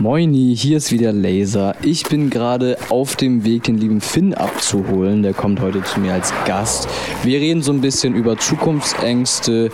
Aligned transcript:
Moini, 0.00 0.56
hier 0.56 0.78
ist 0.78 0.92
wieder 0.92 1.12
Laser. 1.12 1.74
Ich 1.82 2.04
bin 2.04 2.30
gerade 2.30 2.78
auf 2.88 3.16
dem 3.16 3.44
Weg, 3.44 3.64
den 3.64 3.76
lieben 3.76 4.00
Finn 4.00 4.32
abzuholen. 4.32 5.22
Der 5.22 5.34
kommt 5.34 5.60
heute 5.60 5.82
zu 5.82 6.00
mir 6.00 6.14
als 6.14 6.32
Gast. 6.46 6.88
Wir 7.22 7.38
reden 7.38 7.60
so 7.60 7.70
ein 7.70 7.82
bisschen 7.82 8.14
über 8.14 8.38
Zukunftsängste 8.38 9.70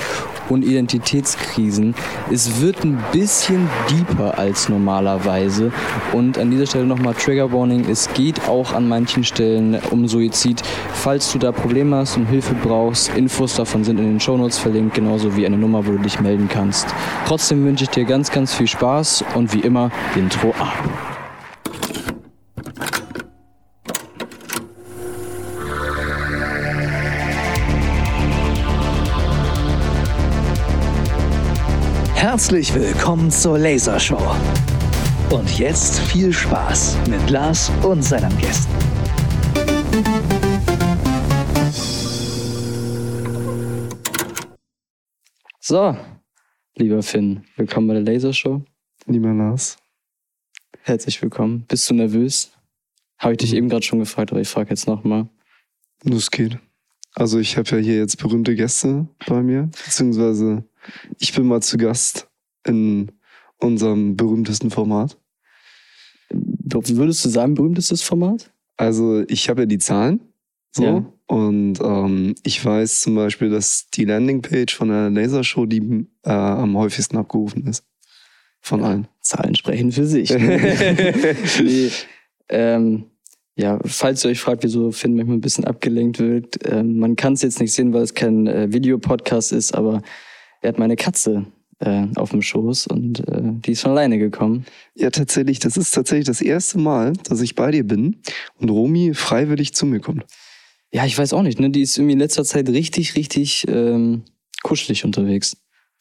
und 0.49 0.65
Identitätskrisen. 0.65 1.95
Es 2.31 2.61
wird 2.61 2.85
ein 2.85 3.03
bisschen 3.13 3.69
deeper 3.91 4.39
als 4.39 4.69
normalerweise. 4.69 5.73
Und 6.13 6.39
an 6.39 6.51
dieser 6.51 6.67
Stelle 6.67 6.87
nochmal 6.87 7.15
Trigger 7.15 7.53
Warning. 7.53 7.87
Es 7.89 8.13
geht 8.15 8.49
auch 8.49 8.73
an 8.73 8.89
manchen 8.89 9.25
Stellen 9.25 9.79
um 9.91 10.07
Suizid. 10.09 10.63
Falls 10.93 11.33
du 11.33 11.39
da 11.39 11.53
Probleme 11.53 11.97
hast 11.97 12.17
und 12.17 12.27
Hilfe 12.27 12.55
brauchst, 12.55 13.17
Infos 13.17 13.57
davon 13.57 13.85
sind 13.85 13.99
in 13.99 14.07
den 14.07 14.21
Shownotes 14.21 14.59
verlinkt, 14.59 14.95
genauso 14.95 15.37
wie 15.37 15.47
eine 15.47 15.59
Nummer, 15.59 15.87
wo 15.87 15.93
du 15.93 15.99
dich 15.99 16.21
melden 16.21 16.49
kannst. 16.49 16.87
Trotzdem 17.27 17.65
wünsche 17.65 17.85
ich 17.85 17.91
dir 17.91 18.05
ganz, 18.05 18.31
ganz 18.31 18.55
viel 18.55 18.67
Spaß 18.67 19.25
und 19.35 19.53
wie 19.55 19.61
immer 19.61 19.91
Intro 20.17 20.51
ab. 20.51 21.16
Herzlich 32.29 32.75
willkommen 32.75 33.31
zur 33.31 33.57
Lasershow. 33.57 34.35
Und 35.31 35.61
jetzt 35.61 36.01
viel 36.01 36.33
Spaß 36.33 36.99
mit 37.09 37.31
Lars 37.31 37.71
und 37.85 38.03
seinen 38.03 38.37
Gästen. 38.39 38.75
So, 45.61 45.97
lieber 46.75 47.01
Finn, 47.05 47.45
willkommen 47.55 47.87
bei 47.87 47.95
der 47.95 48.03
Lasershow. 48.03 48.61
Lieber 49.07 49.33
Lars. 49.33 49.77
Herzlich 50.83 51.23
willkommen. 51.23 51.65
Bist 51.69 51.89
du 51.89 51.95
nervös? 51.95 52.51
Habe 53.19 53.35
ich 53.35 53.39
dich 53.39 53.53
Mhm. 53.53 53.59
eben 53.59 53.69
gerade 53.69 53.87
schon 53.87 54.01
gefragt, 54.01 54.33
aber 54.33 54.41
ich 54.41 54.49
frage 54.49 54.71
jetzt 54.71 54.89
nochmal. 54.89 55.29
Los 56.03 56.33
geht. 56.33 56.59
Also 57.15 57.39
ich 57.39 57.57
habe 57.57 57.71
ja 57.71 57.77
hier 57.77 57.99
jetzt 57.99 58.19
berühmte 58.19 58.57
Gäste 58.57 59.07
bei 59.29 59.45
mir, 59.45 59.71
beziehungsweise 59.85 60.65
ich 61.19 61.33
bin 61.33 61.47
mal 61.47 61.63
zu 61.63 61.77
Gast 61.77 62.29
in 62.65 63.13
unserem 63.59 64.17
berühmtesten 64.17 64.71
Format. 64.71 65.19
Würdest 66.31 67.25
du 67.25 67.29
sagen, 67.29 67.55
berühmtestes 67.55 68.03
Format? 68.03 68.53
Also 68.77 69.25
ich 69.29 69.49
habe 69.49 69.63
ja 69.63 69.67
die 69.67 69.79
Zahlen. 69.79 70.21
So. 70.73 70.85
Ja. 70.85 71.13
Und 71.27 71.81
ähm, 71.81 72.35
ich 72.43 72.65
weiß 72.65 73.01
zum 73.01 73.15
Beispiel, 73.15 73.51
dass 73.51 73.89
die 73.91 74.05
Landingpage 74.05 74.75
von 74.75 74.89
der 74.89 75.11
Lasershow 75.11 75.67
die 75.67 76.07
äh, 76.25 76.31
am 76.31 76.77
häufigsten 76.77 77.17
abgerufen 77.17 77.67
ist. 77.67 77.85
Von 78.61 78.83
allen. 78.83 79.09
Zahlen 79.21 79.55
sprechen 79.55 79.93
für 79.93 80.07
sich. 80.07 80.31
Ne? 80.31 81.37
nee, 81.63 81.91
ähm, 82.49 83.07
ja, 83.57 83.79
falls 83.85 84.25
ihr 84.25 84.31
euch 84.31 84.41
fragt, 84.41 84.65
wieso 84.65 84.93
Finn 84.93 85.17
manchmal 85.17 85.39
ein 85.39 85.41
bisschen 85.41 85.65
abgelenkt 85.65 86.19
wird, 86.19 86.59
ähm, 86.71 86.99
man 86.99 87.17
kann 87.17 87.33
es 87.33 87.43
jetzt 87.43 87.59
nicht 87.59 87.73
sehen, 87.73 87.93
weil 87.93 88.03
es 88.03 88.15
kein 88.15 88.47
äh, 88.47 88.73
Videopodcast 88.73 89.53
ist, 89.53 89.75
aber 89.75 90.03
er 90.67 90.71
hat 90.71 90.79
meine 90.79 90.97
Katze 90.97 91.47
äh, 91.79 92.07
auf 92.17 92.31
dem 92.31 92.43
Schoß 92.43 92.89
und 92.89 93.21
äh, 93.29 93.41
die 93.65 93.73
ist 93.73 93.83
von 93.83 93.93
alleine 93.93 94.19
gekommen. 94.19 94.67
Ja, 94.95 95.11
tatsächlich, 95.11 95.61
das 95.61 95.77
ist 95.77 95.93
tatsächlich 95.93 96.27
das 96.27 96.41
erste 96.41 96.79
Mal, 96.79 97.13
dass 97.29 97.41
ich 97.41 97.55
bei 97.55 97.71
dir 97.71 97.85
bin 97.85 98.17
und 98.59 98.71
Romy 98.71 99.15
freiwillig 99.15 99.75
zu 99.75 99.87
mir 99.87 100.01
kommt. 100.01 100.25
Ja, 100.93 101.05
ich 101.05 101.17
weiß 101.17 101.33
auch 101.35 101.43
nicht, 101.43 101.61
ne? 101.61 101.71
Die 101.71 101.83
ist 101.83 101.99
irgendwie 101.99 102.15
in 102.15 102.19
letzter 102.19 102.45
Zeit 102.45 102.69
richtig, 102.69 103.15
richtig 103.17 103.67
ähm, 103.69 104.23
kuschelig 104.63 105.05
unterwegs. 105.05 105.57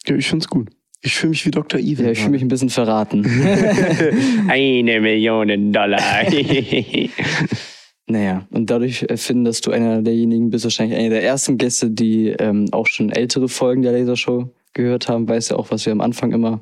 Ja, 0.08 0.16
ich 0.16 0.28
find's 0.28 0.48
gut. 0.48 0.70
Ich 1.02 1.14
fühle 1.14 1.32
mich 1.32 1.46
wie 1.46 1.52
Dr. 1.52 1.80
Evil. 1.80 2.06
Ja, 2.06 2.12
ich 2.12 2.20
fühle 2.20 2.32
mich 2.32 2.42
ein 2.42 2.48
bisschen 2.48 2.70
verraten. 2.72 3.24
Eine 4.48 5.00
Million 5.00 5.72
Dollar. 5.72 6.02
Naja, 8.08 8.48
und 8.52 8.70
dadurch 8.70 9.06
finden, 9.16 9.46
dass 9.46 9.62
du 9.62 9.72
einer 9.72 10.02
derjenigen 10.02 10.52
bist, 10.52 10.64
wahrscheinlich 10.64 10.98
einer 10.98 11.10
der 11.10 11.24
ersten 11.24 11.58
Gäste, 11.58 11.90
die 11.90 12.30
ähm, 12.30 12.68
auch 12.72 12.86
schon 12.86 13.10
ältere 13.12 13.50
Folgen 13.50 13.82
der 13.82 13.94
Lasershow 13.94 14.50
gehört 14.74 15.08
haben, 15.08 15.28
weißt 15.28 15.52
ja 15.52 15.58
auch, 15.58 15.72
was 15.72 15.86
wir 15.86 15.94
am 15.94 16.02
Anfang 16.02 16.32
immer 16.32 16.62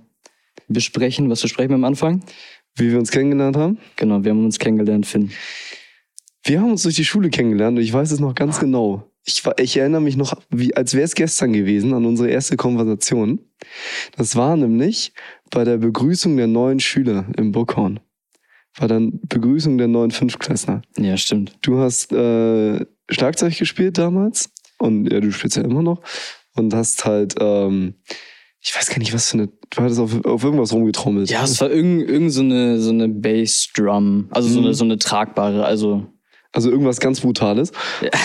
besprechen. 0.70 1.30
Was 1.30 1.42
besprechen 1.42 1.72
wir 1.72 1.76
am 1.76 1.84
Anfang? 1.84 2.24
Wie 2.76 2.92
wir 2.92 2.98
uns 2.98 3.12
kennengelernt 3.12 3.58
haben. 3.58 3.78
Genau, 3.98 4.24
wir 4.24 4.32
haben 4.32 4.46
uns 4.46 4.58
kennengelernt, 4.58 5.06
Finn. 5.06 5.32
Wir 6.44 6.62
haben 6.62 6.72
uns 6.72 6.84
durch 6.84 6.96
die 6.96 7.06
Schule 7.06 7.30
kennengelernt 7.30 7.78
und 7.78 7.84
ich 7.84 7.94
weiß 7.94 8.12
es 8.12 8.20
noch 8.20 8.36
ganz 8.36 8.60
genau. 8.60 9.10
Ich, 9.26 9.46
war, 9.46 9.58
ich 9.58 9.78
erinnere 9.78 10.02
mich 10.02 10.18
noch, 10.18 10.34
wie, 10.50 10.76
als 10.76 10.94
wäre 10.94 11.06
es 11.06 11.16
gestern 11.16 11.54
gewesen, 11.54 11.94
an 11.94 12.06
unsere 12.06 12.30
erste 12.30 12.58
Konversation. 12.58 13.40
Das 14.18 14.36
war 14.36 14.58
nämlich 14.58 15.14
bei 15.50 15.64
der 15.64 15.78
Begrüßung 15.78 16.36
der 16.36 16.48
neuen 16.48 16.80
Schüler 16.80 17.26
im 17.38 17.52
Burghorn. 17.52 18.00
War 18.78 18.88
dann 18.88 19.20
Begrüßung 19.28 19.78
der 19.78 19.88
neuen 19.88 20.12
Fünftklässler. 20.12 20.82
Ja, 20.98 21.16
stimmt. 21.18 21.54
Du 21.62 21.80
hast 21.80 22.12
äh, 22.12 22.86
Schlagzeug 23.10 23.58
gespielt 23.58 23.98
damals 23.98 24.50
und 24.80 25.12
ja, 25.12 25.20
du 25.20 25.32
spielst 25.32 25.58
ja 25.58 25.64
immer 25.64 25.84
noch 25.84 26.02
und 26.56 26.74
hast 26.74 27.06
halt, 27.06 27.36
ähm, 27.40 27.96
ich 28.62 28.76
weiß 28.76 28.90
gar 28.90 28.98
nicht, 28.98 29.14
was 29.14 29.30
für 29.30 29.38
eine, 29.38 29.48
du 29.70 29.82
hattest 29.82 30.00
auf, 30.00 30.26
auf 30.26 30.44
irgendwas 30.44 30.74
rumgetrommelt. 30.74 31.30
Ja, 31.30 31.44
es 31.44 31.60
war 31.62 31.70
irgend, 31.70 32.10
irgend 32.10 32.32
so 32.32 32.42
eine, 32.42 32.80
so 32.80 32.90
eine 32.92 33.10
Bassdrum, 33.10 34.28
also 34.32 34.50
so, 34.50 34.60
Mhm. 34.60 34.66
eine, 34.66 34.74
so 34.74 34.84
eine 34.86 34.98
tragbare, 34.98 35.66
also 35.66 36.08
Also 36.52 36.70
irgendwas 36.72 37.00
ganz 37.00 37.22
Brutales. 37.22 37.72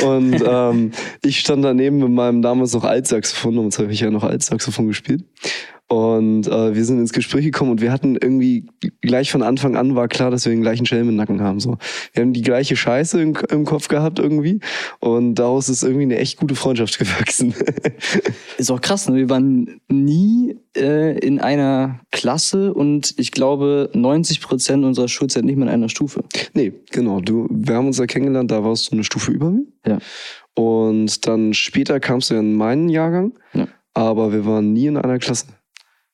Und 0.04 0.42
ähm, 0.46 0.92
ich 1.24 1.40
stand 1.40 1.64
daneben 1.64 1.98
mit 1.98 2.10
meinem 2.10 2.40
damals 2.42 2.72
noch 2.72 2.84
Altsaxophon, 2.84 3.56
damals 3.56 3.78
habe 3.78 3.92
ich 3.92 4.00
ja 4.00 4.10
noch 4.10 4.22
Altsaxophon 4.24 4.86
gespielt. 4.86 5.24
Und 5.88 6.46
äh, 6.46 6.74
wir 6.74 6.84
sind 6.84 6.98
ins 6.98 7.14
Gespräch 7.14 7.46
gekommen 7.46 7.70
und 7.70 7.80
wir 7.80 7.90
hatten 7.90 8.14
irgendwie 8.14 8.66
gleich 9.00 9.30
von 9.30 9.42
Anfang 9.42 9.74
an 9.74 9.96
war 9.96 10.06
klar, 10.06 10.30
dass 10.30 10.44
wir 10.44 10.52
den 10.52 10.60
gleichen 10.60 10.84
Schelm 10.84 11.08
im 11.08 11.16
Nacken 11.16 11.40
haben. 11.40 11.60
So. 11.60 11.78
Wir 12.12 12.22
haben 12.22 12.34
die 12.34 12.42
gleiche 12.42 12.76
Scheiße 12.76 13.18
im, 13.20 13.34
im 13.48 13.64
Kopf 13.64 13.88
gehabt 13.88 14.18
irgendwie. 14.18 14.60
Und 15.00 15.36
daraus 15.36 15.70
ist 15.70 15.82
irgendwie 15.82 16.02
eine 16.02 16.18
echt 16.18 16.36
gute 16.36 16.54
Freundschaft 16.54 16.98
gewachsen. 16.98 17.54
ist 18.58 18.70
auch 18.70 18.82
krass, 18.82 19.08
ne? 19.08 19.16
Wir 19.16 19.30
waren 19.30 19.80
nie 19.88 20.56
äh, 20.76 21.18
in 21.20 21.40
einer 21.40 22.00
Klasse 22.10 22.74
und 22.74 23.14
ich 23.16 23.32
glaube 23.32 23.88
90 23.94 24.42
Prozent 24.42 24.84
unserer 24.84 25.08
Schulzeit 25.08 25.44
nicht 25.44 25.56
mehr 25.56 25.68
in 25.68 25.72
einer 25.72 25.88
Stufe. 25.88 26.22
nee, 26.52 26.74
genau. 26.90 27.20
Du, 27.22 27.48
wir 27.50 27.76
haben 27.76 27.86
uns 27.86 27.96
ja 27.96 28.06
kennengelernt, 28.06 28.50
da 28.50 28.62
warst 28.62 28.88
du 28.88 28.92
eine 28.92 29.04
Stufe 29.04 29.32
über 29.32 29.50
mir. 29.50 29.64
Ja. 29.86 29.98
Und 30.54 31.26
dann 31.26 31.54
später 31.54 31.98
kamst 31.98 32.28
du 32.28 32.34
in 32.34 32.54
meinen 32.54 32.90
Jahrgang. 32.90 33.32
Ja. 33.54 33.68
Aber 33.94 34.32
wir 34.32 34.44
waren 34.44 34.74
nie 34.74 34.86
in 34.86 34.96
einer 34.98 35.18
Klasse. 35.18 35.46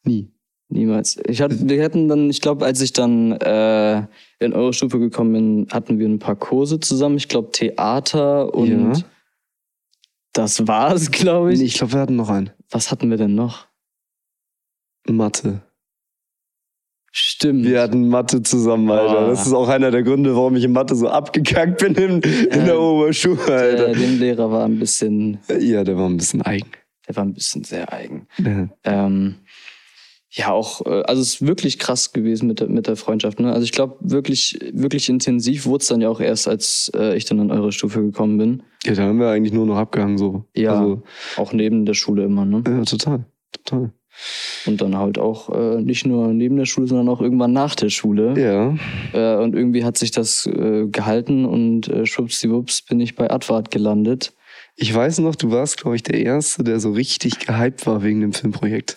Nie. 0.05 0.31
Niemals. 0.69 1.19
Ich 1.27 1.41
hatte, 1.43 1.69
wir 1.69 1.85
hatten 1.85 2.09
dann, 2.09 2.31
ich 2.31 2.41
glaube, 2.41 2.65
als 2.65 2.81
ich 2.81 2.93
dann 2.93 3.33
äh, 3.33 4.07
in 4.41 4.53
eure 4.55 4.73
Stufe 4.73 4.99
gekommen 4.99 5.33
bin, 5.33 5.67
hatten 5.71 5.99
wir 5.99 6.09
ein 6.09 6.19
paar 6.19 6.37
Kurse 6.37 6.81
zusammen. 6.81 7.17
Ich 7.17 7.29
glaube, 7.29 7.51
Theater 7.53 8.53
und 8.55 8.97
Ja. 8.97 9.03
das 10.33 10.67
war's, 10.67 11.11
glaube 11.11 11.53
ich. 11.53 11.59
Nee, 11.61 11.67
ich 11.67 11.75
glaube, 11.75 11.93
wir 11.93 12.01
hatten 12.01 12.17
noch 12.17 12.31
einen. 12.31 12.51
Was 12.71 12.91
hatten 12.91 13.11
wir 13.11 13.19
denn 13.19 13.35
noch? 13.35 13.67
Mathe. 15.09 15.61
Stimmt. 17.13 17.65
Wir 17.67 17.81
hatten 17.83 18.09
Mathe 18.09 18.43
zusammen, 18.43 18.91
Alter. 18.91 19.27
Oh. 19.27 19.31
Das 19.31 19.47
ist 19.47 19.53
auch 19.53 19.69
einer 19.69 19.91
der 19.93 20.03
Gründe, 20.03 20.35
warum 20.35 20.57
ich 20.57 20.65
in 20.65 20.73
Mathe 20.73 20.97
so 20.97 21.09
abgekackt 21.09 21.79
bin 21.79 21.95
in, 21.95 22.21
in 22.23 22.65
der 22.65 22.81
Oberschule, 22.81 23.37
der, 23.47 23.57
Alter. 23.57 23.93
dem 23.93 24.19
Lehrer 24.19 24.51
war 24.51 24.65
ein 24.65 24.79
bisschen, 24.81 25.39
Ja, 25.61 25.85
der 25.85 25.97
war 25.97 26.09
ein 26.09 26.17
bisschen 26.17 26.43
eigen. 26.43 26.71
der 27.07 27.15
war 27.15 27.25
ein 27.25 27.35
bisschen 27.35 27.63
sehr 27.63 27.93
eigen. 27.93 28.27
Ja. 28.39 28.69
Ähm, 28.83 29.37
ja, 30.37 30.51
auch, 30.51 30.85
äh, 30.85 31.03
also 31.03 31.23
es 31.23 31.35
ist 31.35 31.47
wirklich 31.47 31.79
krass 31.79 32.13
gewesen 32.13 32.49
mit 32.49 32.59
der, 32.59 32.69
mit 32.69 32.89
der 32.89 32.97
Freundschaft. 32.97 33.39
Ne? 33.39 33.53
Also 33.53 33.63
ich 33.63 33.71
glaube, 33.71 33.97
wirklich, 34.01 34.59
wirklich 34.73 35.09
intensiv 35.09 35.65
wurde 35.65 35.83
es 35.83 35.89
dann 35.89 36.01
ja 36.01 36.09
auch 36.09 36.21
erst, 36.21 36.49
als 36.49 36.91
äh, 36.97 37.17
ich 37.17 37.25
dann 37.25 37.39
an 37.39 37.53
eure 37.53 37.71
Stufe 37.71 38.03
gekommen 38.03 38.39
bin. 38.39 38.63
ja, 38.85 38.95
da 38.95 39.03
haben 39.05 39.21
wir 39.21 39.29
eigentlich 39.29 39.53
nur 39.53 39.65
noch 39.65 39.77
abgehangen, 39.77 40.19
so. 40.19 40.45
Ja. 40.57 40.81
Also, 40.81 41.03
Auch 41.37 41.53
neben 41.53 41.87
der 41.87 41.95
Schule 41.95 42.25
immer, 42.25 42.45
ne? 42.45 42.65
ja, 42.67 42.83
total. 42.83 43.27
Total. 43.53 43.93
Und 44.67 44.81
dann 44.81 44.97
halt 44.97 45.19
auch 45.19 45.51
äh, 45.51 45.81
nicht 45.81 46.05
nur 46.05 46.29
neben 46.29 46.57
der 46.57 46.67
Schule, 46.67 46.89
sondern 46.89 47.09
auch 47.09 47.21
irgendwann 47.21 47.53
nach 47.53 47.77
der 47.77 47.91
Schule. 47.91 48.35
Ja. 48.37 48.75
Äh, 49.13 49.41
und 49.41 49.55
irgendwie 49.55 49.85
hat 49.85 49.99
sich 49.99 50.11
das 50.11 50.47
äh, 50.47 50.87
gehalten 50.87 51.45
und 51.45 51.89
äh, 51.89 52.07
schwuppsdiwupps 52.07 52.83
bin 52.83 52.99
ich 52.99 53.15
bei 53.15 53.31
Advart 53.31 53.71
gelandet. 53.71 54.33
Ich 54.77 54.93
weiß 54.93 55.19
noch, 55.19 55.37
du 55.37 55.53
warst, 55.53 55.81
glaube 55.81 55.95
ich, 55.95 56.03
der 56.03 56.21
Erste, 56.21 56.65
der 56.65 56.81
so 56.81 56.91
richtig 56.91 57.39
gehypt 57.39 57.87
war 57.87 58.03
wegen 58.03 58.21
dem 58.21 58.33
Filmprojekt. 58.33 58.97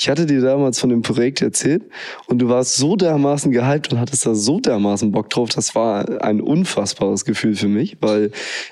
Ich 0.00 0.08
hatte 0.08 0.26
dir 0.26 0.40
damals 0.40 0.78
von 0.78 0.90
dem 0.90 1.02
Projekt 1.02 1.42
erzählt 1.42 1.82
und 2.26 2.38
du 2.38 2.48
warst 2.48 2.76
so 2.76 2.94
dermaßen 2.94 3.50
gehypt 3.50 3.92
und 3.92 3.98
hattest 3.98 4.24
da 4.26 4.34
so 4.34 4.60
dermaßen 4.60 5.10
Bock 5.10 5.28
drauf. 5.28 5.48
Das 5.48 5.74
war 5.74 6.22
ein 6.22 6.40
unfassbares 6.40 7.24
Gefühl 7.24 7.56
für 7.56 7.66
mich, 7.66 7.96
weil 8.00 8.30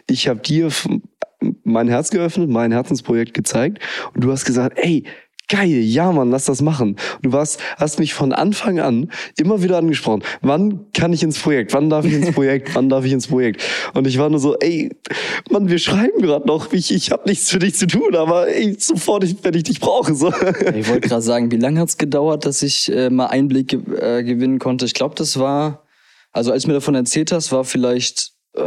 ich 0.08 0.28
habe 0.28 0.38
dir 0.38 0.70
mein 1.64 1.88
Herz 1.88 2.10
geöffnet, 2.10 2.48
mein 2.48 2.70
Herzensprojekt 2.70 3.34
gezeigt 3.34 3.82
und 4.14 4.22
du 4.22 4.30
hast 4.30 4.44
gesagt, 4.44 4.78
ey, 4.78 5.04
geil, 5.48 5.68
ja 5.68 6.10
Mann, 6.12 6.30
lass 6.30 6.46
das 6.46 6.62
machen. 6.62 6.96
Du 7.22 7.32
warst, 7.32 7.60
hast 7.76 7.98
mich 7.98 8.14
von 8.14 8.32
Anfang 8.32 8.80
an 8.80 9.10
immer 9.38 9.62
wieder 9.62 9.78
angesprochen. 9.78 10.22
Wann 10.42 10.90
kann 10.92 11.12
ich 11.12 11.22
ins 11.22 11.38
Projekt? 11.38 11.72
Wann 11.72 11.88
darf 11.90 12.04
ich 12.04 12.12
ins 12.14 12.30
Projekt? 12.34 12.74
Wann 12.74 12.88
darf 12.88 13.04
ich 13.04 13.12
ins 13.12 13.26
Projekt? 13.28 13.62
Und 13.94 14.06
ich 14.06 14.18
war 14.18 14.28
nur 14.28 14.40
so, 14.40 14.56
ey, 14.58 14.90
Mann, 15.50 15.68
wir 15.68 15.78
schreiben 15.78 16.20
gerade 16.20 16.46
noch. 16.46 16.72
Ich, 16.72 16.92
ich 16.92 17.10
habe 17.10 17.28
nichts 17.28 17.50
für 17.50 17.58
dich 17.58 17.74
zu 17.76 17.86
tun, 17.86 18.14
aber 18.16 18.48
ey, 18.48 18.76
sofort, 18.78 19.24
wenn 19.42 19.54
ich 19.54 19.64
dich 19.64 19.80
brauche. 19.80 20.14
So. 20.14 20.28
Ich 20.74 20.88
wollte 20.88 21.08
gerade 21.08 21.22
sagen, 21.22 21.50
wie 21.50 21.56
lange 21.56 21.80
hat's 21.80 21.96
gedauert, 21.96 22.46
dass 22.46 22.62
ich 22.62 22.92
äh, 22.92 23.10
mal 23.10 23.26
Einblick 23.26 23.72
äh, 23.72 24.22
gewinnen 24.24 24.58
konnte? 24.58 24.84
Ich 24.84 24.94
glaube, 24.94 25.14
das 25.16 25.38
war, 25.38 25.82
also 26.32 26.52
als 26.52 26.62
du 26.64 26.68
mir 26.68 26.74
davon 26.74 26.94
erzählt 26.94 27.32
hast, 27.32 27.52
war 27.52 27.64
vielleicht 27.64 28.32
äh, 28.54 28.62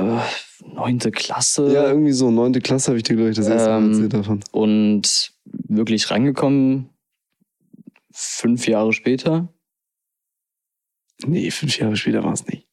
neunte 0.75 1.11
Klasse. 1.11 1.71
Ja, 1.73 1.87
irgendwie 1.89 2.11
so, 2.11 2.31
neunte 2.31 2.61
Klasse 2.61 2.87
habe 2.87 2.97
ich 2.97 3.03
dir, 3.03 3.15
glaube 3.15 3.31
ich, 3.31 3.35
das 3.35 3.47
erste 3.47 3.69
Mal 3.69 3.77
Ähm, 3.79 3.91
erzählt 3.91 4.13
davon. 4.13 4.39
Und 4.51 5.31
wirklich 5.69 6.11
reingekommen 6.11 6.89
fünf 8.11 8.67
Jahre 8.67 8.93
später. 8.93 9.53
Nee, 11.25 11.51
fünf 11.51 11.77
Jahre 11.77 11.95
später 11.95 12.23
war 12.23 12.33
es 12.33 12.45
nicht. 12.47 12.67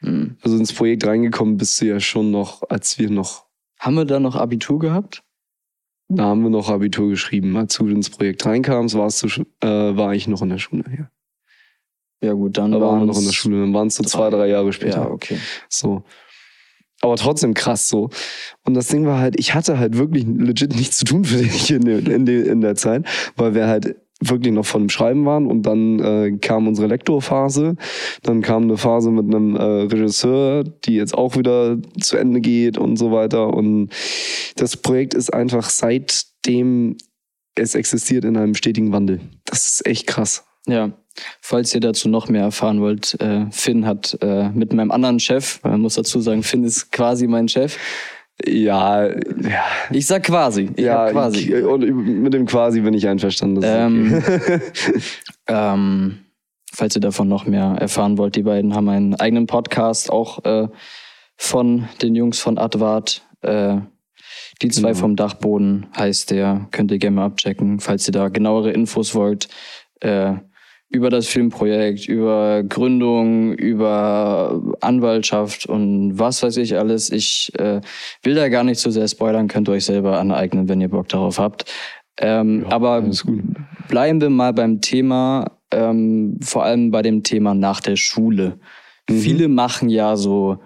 Hm. 0.00 0.36
Also 0.42 0.56
ins 0.56 0.72
Projekt 0.72 1.06
reingekommen 1.06 1.56
bist 1.56 1.80
du 1.80 1.86
ja 1.86 2.00
schon 2.00 2.30
noch, 2.30 2.62
als 2.68 2.98
wir 2.98 3.10
noch, 3.10 3.46
Haben 3.78 3.96
wir 3.96 4.04
da 4.04 4.20
noch 4.20 4.36
Abitur 4.36 4.78
gehabt? 4.78 5.22
da 6.12 6.24
haben 6.24 6.42
wir 6.42 6.50
noch 6.50 6.68
Abitur 6.68 7.08
geschrieben. 7.10 7.56
Als 7.56 7.76
du 7.76 7.86
ins 7.88 8.10
Projekt 8.10 8.44
reinkamst, 8.44 8.96
warst 8.96 9.22
du, 9.22 9.28
äh, 9.60 9.96
war 9.96 10.12
ich 10.14 10.26
noch 10.26 10.42
in 10.42 10.48
der 10.48 10.58
Schule. 10.58 10.84
Ja. 10.96 11.10
Ja 12.22 12.32
gut, 12.32 12.58
dann 12.58 12.72
Da 12.72 12.80
waren 12.80 13.00
wir 13.00 13.06
noch 13.06 13.18
in 13.18 13.24
der 13.24 13.32
Schule. 13.32 13.60
Dann 13.60 13.72
waren 13.72 13.86
es 13.86 13.94
so 13.94 14.02
zwei, 14.02 14.28
drei 14.28 14.48
Jahre 14.48 14.72
später. 14.72 15.02
Ja, 15.02 15.10
okay. 15.10 15.38
So. 15.68 16.02
Aber 17.02 17.16
trotzdem 17.16 17.54
krass 17.54 17.88
so. 17.88 18.10
Und 18.64 18.74
das 18.74 18.88
Ding 18.88 19.06
war 19.06 19.18
halt, 19.18 19.38
ich 19.38 19.54
hatte 19.54 19.78
halt 19.78 19.96
wirklich 19.96 20.24
legit 20.26 20.74
nichts 20.76 20.98
zu 20.98 21.04
tun 21.06 21.24
für 21.24 21.38
dich 21.38 21.70
in, 21.70 21.82
der- 21.84 22.06
in, 22.06 22.26
in 22.26 22.60
der 22.60 22.74
Zeit, 22.74 23.06
weil 23.36 23.54
wir 23.54 23.66
halt 23.68 23.96
wirklich 24.22 24.52
noch 24.52 24.66
von 24.66 24.82
dem 24.82 24.88
Schreiben 24.90 25.24
waren 25.24 25.46
und 25.46 25.62
dann 25.62 25.98
äh, 25.98 26.36
kam 26.42 26.68
unsere 26.68 26.88
Lektorphase, 26.88 27.76
dann 28.22 28.42
kam 28.42 28.64
eine 28.64 28.76
Phase 28.76 29.10
mit 29.10 29.24
einem 29.24 29.56
äh, 29.56 29.62
Regisseur, 29.62 30.62
die 30.62 30.96
jetzt 30.96 31.14
auch 31.16 31.36
wieder 31.38 31.78
zu 31.98 32.18
Ende 32.18 32.42
geht 32.42 32.76
und 32.76 32.96
so 32.98 33.12
weiter. 33.12 33.48
Und 33.54 33.88
das 34.56 34.76
Projekt 34.76 35.14
ist 35.14 35.32
einfach 35.32 35.70
seitdem 35.70 36.98
es 37.54 37.74
existiert 37.74 38.26
in 38.26 38.36
einem 38.36 38.54
stetigen 38.54 38.92
Wandel. 38.92 39.20
Das 39.46 39.66
ist 39.66 39.86
echt 39.86 40.06
krass. 40.06 40.44
Ja, 40.66 40.92
falls 41.40 41.74
ihr 41.74 41.80
dazu 41.80 42.08
noch 42.08 42.28
mehr 42.28 42.42
erfahren 42.42 42.80
wollt, 42.80 43.20
äh, 43.20 43.46
Finn 43.50 43.86
hat 43.86 44.16
äh, 44.20 44.48
mit 44.50 44.72
meinem 44.72 44.90
anderen 44.90 45.20
Chef, 45.20 45.60
man 45.62 45.80
muss 45.80 45.94
dazu 45.94 46.20
sagen, 46.20 46.42
Finn 46.42 46.64
ist 46.64 46.92
quasi 46.92 47.26
mein 47.26 47.48
Chef. 47.48 47.76
Ja, 48.46 49.06
ja. 49.06 49.64
Ich 49.90 50.06
sag 50.06 50.22
quasi. 50.24 50.70
Ich 50.74 50.84
ja, 50.84 51.10
quasi. 51.10 51.54
und 51.62 51.82
mit 52.22 52.32
dem 52.32 52.46
quasi 52.46 52.80
bin 52.80 52.94
ich 52.94 53.06
einverstanden. 53.06 53.60
Ähm, 53.62 54.22
okay. 54.26 54.60
ähm, 55.46 56.20
falls 56.72 56.96
ihr 56.96 57.02
davon 57.02 57.28
noch 57.28 57.44
mehr 57.44 57.76
erfahren 57.78 58.16
wollt, 58.16 58.36
die 58.36 58.42
beiden 58.42 58.74
haben 58.74 58.88
einen 58.88 59.14
eigenen 59.14 59.46
Podcast, 59.46 60.10
auch 60.10 60.44
äh, 60.44 60.68
von 61.36 61.88
den 62.00 62.14
Jungs 62.14 62.38
von 62.38 62.58
Advart. 62.58 63.26
Äh, 63.42 63.78
die 64.62 64.68
zwei 64.68 64.88
Genau. 64.88 65.00
vom 65.00 65.16
Dachboden 65.16 65.86
heißt 65.96 66.30
der. 66.30 66.66
Könnt 66.70 66.90
ihr 66.90 66.98
gerne 66.98 67.16
mal 67.16 67.26
abchecken, 67.26 67.80
falls 67.80 68.06
ihr 68.08 68.12
da 68.12 68.28
genauere 68.28 68.70
Infos 68.70 69.14
wollt. 69.14 69.48
Äh, 70.00 70.34
über 70.90 71.08
das 71.08 71.28
Filmprojekt, 71.28 72.08
über 72.08 72.64
Gründung, 72.64 73.52
über 73.54 74.60
Anwaltschaft 74.80 75.66
und 75.66 76.18
was 76.18 76.42
weiß 76.42 76.56
ich 76.56 76.76
alles. 76.76 77.10
Ich 77.10 77.52
äh, 77.58 77.80
will 78.22 78.34
da 78.34 78.48
gar 78.48 78.64
nicht 78.64 78.80
so 78.80 78.90
sehr 78.90 79.06
spoilern, 79.06 79.46
könnt 79.46 79.68
ihr 79.68 79.72
euch 79.72 79.84
selber 79.84 80.18
aneignen, 80.18 80.68
wenn 80.68 80.80
ihr 80.80 80.88
Bock 80.88 81.08
darauf 81.08 81.38
habt. 81.38 81.72
Ähm, 82.18 82.66
aber 82.68 82.90
alles 82.90 83.24
gut. 83.24 83.40
bleiben 83.88 84.20
wir 84.20 84.30
mal 84.30 84.52
beim 84.52 84.80
Thema, 84.80 85.52
ähm, 85.70 86.38
vor 86.42 86.64
allem 86.64 86.90
bei 86.90 87.02
dem 87.02 87.22
Thema 87.22 87.54
nach 87.54 87.80
der 87.80 87.96
Schule. 87.96 88.58
Viele 89.08 89.48
machen 89.48 89.88
ja 89.88 90.16
so 90.16 90.58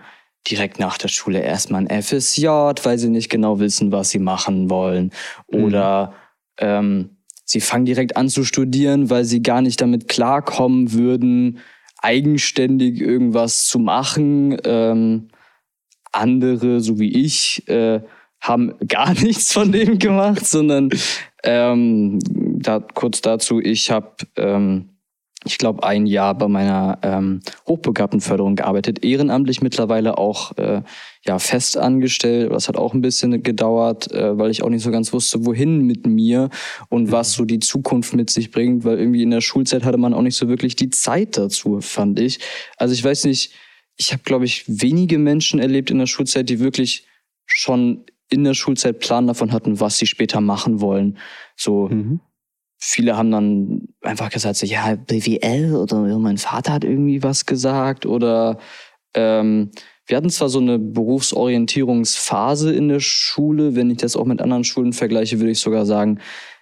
direkt 0.49 0.79
nach 0.79 0.99
der 0.99 1.09
Schule 1.09 1.41
erstmal 1.41 1.87
ein 1.87 2.03
FSJ, 2.03 2.47
weil 2.47 2.99
sie 2.99 3.09
nicht 3.09 3.31
genau 3.31 3.61
wissen, 3.61 3.93
was 3.93 4.11
sie 4.11 4.19
machen 4.19 4.71
wollen. 4.71 5.11
Oder 5.49 6.15
ähm, 6.59 7.14
sie 7.45 7.61
fangen 7.61 7.85
direkt 7.85 8.17
an 8.17 8.29
zu 8.29 8.45
studieren, 8.45 9.11
weil 9.11 9.25
sie 9.25 9.43
gar 9.43 9.61
nicht 9.61 9.81
damit 9.81 10.09
klarkommen 10.09 10.93
würden, 10.93 11.59
eigenständig 11.99 13.01
irgendwas 13.01 13.67
zu 13.67 13.79
machen. 13.79 14.57
Ähm, 14.65 15.29
andere, 16.13 16.81
so 16.81 16.99
wie 16.99 17.13
ich, 17.13 17.69
äh, 17.69 18.01
haben 18.41 18.75
gar 18.89 19.15
nichts 19.15 19.53
von 19.53 19.73
dem 19.73 19.99
gemacht, 19.99 20.47
sondern 20.47 20.91
ähm, 21.43 22.19
da, 22.59 22.81
kurz 22.81 23.21
dazu, 23.21 23.61
ich 23.61 23.91
habe, 23.91 24.17
ähm, 24.37 24.94
ich 25.45 25.59
glaube, 25.59 25.83
ein 25.83 26.07
Jahr 26.07 26.37
bei 26.37 26.49
meiner 26.49 26.99
ähm, 27.03 27.41
Hochbegabtenförderung 27.69 28.57
gearbeitet, 28.57 29.05
ehrenamtlich 29.05 29.61
mittlerweile 29.61 30.17
auch 30.19 30.57
äh, 30.57 30.83
ja, 31.25 31.39
fest 31.39 31.77
angestellt. 31.77 32.51
Das 32.53 32.69
hat 32.69 32.77
auch 32.77 32.95
ein 32.95 33.01
bisschen 33.03 33.43
gedauert, 33.43 34.11
äh, 34.13 34.39
weil 34.39 34.51
ich 34.51 34.63
auch 34.63 34.71
nicht 34.71 34.83
so 34.83 34.91
ganz 34.91 35.13
wusste, 35.13 35.45
wohin 35.45 35.83
mit 35.83 36.07
mir 36.07 36.51
und 36.89 37.13
was 37.13 37.33
so 37.33 37.45
die 37.45 37.61
Zukunft 37.61 38.15
mit 38.15 38.31
sich 38.31 38.51
bringt, 38.51 38.85
weil 38.85 38.99
irgendwie 38.99 39.23
in 39.23 39.31
der 39.31 39.41
Schulzeit 39.41 39.85
hatte 39.85 39.99
man 39.99 40.15
auch 40.15 40.23
nicht 40.23 40.37
so 40.37 40.49
wirklich 40.49 40.77
die 40.77 40.91
Zeit 40.91 41.37
dazu, 41.37 41.81
fand 41.81 42.19
ich. 42.19 42.41
Also 42.77 42.95
ich 42.95 43.05
weiß 43.05 43.25
nicht, 43.25 43.53
ich 43.97 44.13
habe, 44.13 44.23
glaube 44.25 44.45
ich, 44.45 44.65
wenige 44.67 45.19
Menschen 45.19 45.61
erlebt 45.61 45.91
in 45.91 45.99
der 45.99 46.07
Schulzeit, 46.07 46.49
die 46.49 46.59
wirklich 46.59 47.07
schon 47.47 48.05
in 48.31 48.45
der 48.45 48.55
Schulzeit 48.55 48.99
Plan 48.99 49.27
davon 49.27 49.53
hatten, 49.53 49.79
was 49.81 49.99
sie 49.99 50.07
später 50.07 50.41
machen 50.41 50.81
wollen. 50.81 51.19
So, 51.57 51.89
Mhm. 51.89 52.21
Viele 52.79 53.17
haben 53.17 53.31
dann 53.31 53.83
einfach 54.03 54.31
gesagt, 54.31 54.57
so, 54.57 54.67
ja, 54.67 54.95
BWL 54.97 55.75
oder 55.75 56.07
ja, 56.07 56.19
mein 56.19 56.39
Vater 56.39 56.73
hat 56.75 56.85
irgendwie 56.85 57.23
was 57.23 57.47
gesagt 57.47 58.07
oder 58.07 58.59
ähm, 59.15 59.71
wir 60.07 60.17
hatten 60.19 60.29
zwar 60.31 60.49
so 60.51 60.59
eine 60.59 60.79
Berufsorientierungsphase 60.79 62.73
in 62.75 62.89
der 62.89 63.01
Schule, 63.01 63.75
wenn 63.75 63.91
ich 63.91 63.99
das 63.99 64.17
auch 64.17 64.27
mit 64.27 64.43
anderen 64.43 64.65
Schulen 64.65 64.93
vergleiche, 64.93 65.41
würde 65.41 65.53
ich 65.53 65.61
sogar 65.61 65.87
sagen, 65.87 66.19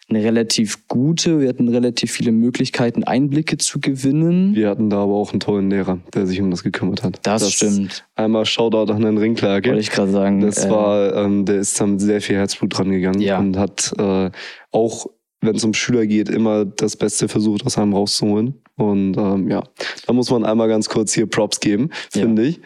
eine 0.08 0.22
relativ 0.22 0.86
gute. 0.88 1.40
Wir 1.40 1.48
hatten 1.48 1.68
relativ 1.68 2.12
viele 2.12 2.32
Möglichkeiten, 2.32 3.02
Einblicke 3.04 3.56
zu 3.56 3.80
gewinnen. 3.80 4.54
Wir 4.54 4.68
hatten 4.68 4.90
da 4.90 5.02
aber 5.02 5.14
auch 5.14 5.30
einen 5.30 5.40
tollen 5.40 5.70
Lehrer, 5.70 6.00
der 6.12 6.26
sich 6.26 6.40
um 6.40 6.50
das 6.50 6.62
gekümmert 6.62 7.02
hat. 7.02 7.20
Das, 7.22 7.50
stimmt, 7.50 8.04
Einmal 8.14 8.44
Shoutout 8.44 8.92
an 8.92 9.02
den 9.02 9.16
Ringklage. 9.16 9.70
wollte 9.70 9.80
ich 9.80 9.90
gerade 9.90 10.10
sagen. 10.10 10.40
Das 10.40 10.64
äh, 10.66 10.70
war, 10.70 11.14
ähm, 11.16 11.44
der 11.46 11.56
ist 11.60 11.80
da 11.80 11.86
mit 11.86 12.00
sehr 12.00 12.20
viel 12.20 12.36
Herzblut 12.36 12.76
dran 12.76 12.90
gegangen 12.90 13.20
Ja. 13.20 13.38
und 13.38 13.56
hat 13.56 13.92
äh, 13.98 14.30
auch, 14.70 15.06
wenn 15.42 15.56
es 15.56 15.64
um 15.64 15.74
Schüler 15.74 16.06
geht, 16.06 16.28
immer 16.28 16.64
das 16.64 16.96
Beste 16.96 17.28
versucht, 17.28 17.66
aus 17.66 17.76
einem 17.76 17.92
rauszuholen. 17.92 18.62
Und 18.76 19.16
ähm, 19.18 19.48
ja, 19.50 19.62
da 20.06 20.12
muss 20.12 20.30
man 20.30 20.44
einmal 20.44 20.68
ganz 20.68 20.88
kurz 20.88 21.12
hier 21.12 21.26
Props 21.26 21.60
geben, 21.60 21.90
Ja. 22.14 22.22
finde 22.22 22.44
ich. 22.44 22.60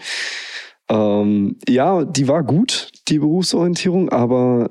Ähm, 0.88 1.56
ja, 1.68 2.04
die 2.04 2.28
war 2.28 2.44
gut, 2.44 2.92
die 3.08 3.18
Berufsorientierung, 3.18 4.10
aber 4.10 4.70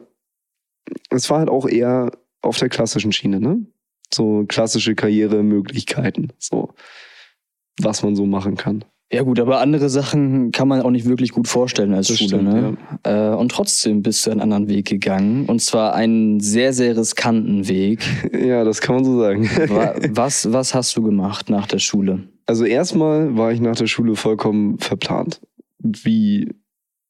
es 1.10 1.30
war 1.30 1.40
halt 1.40 1.50
auch 1.50 1.68
eher 1.68 2.12
auf 2.42 2.58
der 2.58 2.70
klassischen 2.70 3.12
Schiene, 3.12 3.42
ne? 3.42 3.66
So 4.14 4.46
klassische 4.48 4.96
Karrieremöglichkeiten, 4.96 6.32
so 6.38 6.74
was 7.82 8.04
man 8.04 8.16
so 8.16 8.26
machen 8.26 8.56
kann. 8.56 8.86
Ja 9.16 9.24
gut, 9.24 9.40
aber 9.40 9.60
andere 9.62 9.90
Sachen 9.90 10.52
kann 10.52 10.68
man 10.68 10.82
auch 10.82 10.92
nicht 10.92 11.06
wirklich 11.08 11.32
gut 11.32 11.48
vorstellen 11.48 11.94
als 11.94 12.08
Das 12.08 12.18
Schule. 12.18 12.30
stimmt, 12.30 12.44
ne? 12.54 12.78
äh, 13.04 13.36
und 13.36 13.52
trotzdem 13.52 14.02
bist 14.02 14.26
du 14.26 14.32
einen 14.32 14.42
anderen 14.42 14.68
Weg 14.68 14.86
gegangen. 14.88 15.46
Und 15.48 15.62
zwar 15.62 15.94
einen 15.94 16.40
sehr, 16.40 16.74
sehr 16.74 16.96
riskanten 16.98 17.68
Weg. 17.68 18.00
Ja, 18.46 18.64
das 18.64 18.82
kann 18.82 18.96
man 18.96 19.06
so 19.06 19.20
sagen. 19.20 19.50
Wa- 19.70 19.96
was, 20.12 20.52
was 20.54 20.74
hast 20.76 20.96
du 20.98 21.02
gemacht 21.04 21.50
nach 21.50 21.66
der 21.68 21.80
Schule? 21.80 22.24
Also 22.46 22.64
erstmal 22.66 23.36
war 23.38 23.52
ich 23.52 23.60
nach 23.60 23.76
der 23.76 23.88
Schule 23.88 24.16
vollkommen 24.16 24.78
verplant. 24.80 25.42
Wie, 25.80 26.54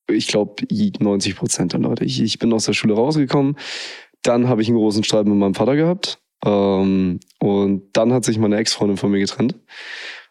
ich 0.10 0.28
glaube, 0.28 0.64
90 0.72 1.36
Prozent 1.36 1.74
der 1.74 1.80
Leute. 1.82 2.06
Ich, 2.06 2.22
ich 2.22 2.40
bin 2.40 2.54
aus 2.54 2.66
der 2.66 2.74
Schule 2.74 2.94
rausgekommen, 2.94 3.58
dann 4.22 4.48
habe 4.48 4.62
ich 4.62 4.70
einen 4.70 4.78
großen 4.78 5.04
Streit 5.04 5.26
mit 5.26 5.36
meinem 5.36 5.54
Vater 5.56 5.76
gehabt 5.76 6.20
ähm, 6.46 7.20
und 7.40 7.84
dann 7.94 8.14
hat 8.14 8.24
sich 8.26 8.38
meine 8.40 8.58
Ex-Freundin 8.58 8.98
von 8.98 9.12
mir 9.12 9.20
getrennt. 9.20 9.56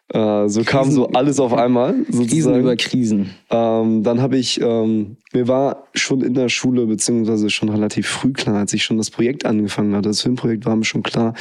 Äh, 0.09 0.47
so 0.47 0.63
kam 0.63 0.91
so 0.91 1.07
alles 1.09 1.39
auf 1.39 1.53
einmal. 1.53 1.93
Krisen 2.03 2.13
sozusagen. 2.13 2.59
über 2.59 2.75
Krisen. 2.75 3.29
Ähm, 3.49 4.03
dann 4.03 4.21
habe 4.21 4.37
ich, 4.37 4.61
ähm, 4.61 5.17
mir 5.33 5.47
war 5.47 5.87
schon 5.95 6.21
in 6.21 6.35
der 6.35 6.49
Schule, 6.49 6.85
beziehungsweise 6.85 7.49
schon 7.49 7.69
relativ 7.69 8.07
früh 8.07 8.31
klar, 8.31 8.57
als 8.57 8.73
ich 8.73 8.83
schon 8.83 8.97
das 8.97 9.09
Projekt 9.09 9.45
angefangen 9.45 9.95
hatte, 9.95 10.09
das 10.09 10.21
Filmprojekt, 10.21 10.65
war 10.65 10.75
mir 10.75 10.85
schon 10.85 11.03
klar, 11.03 11.33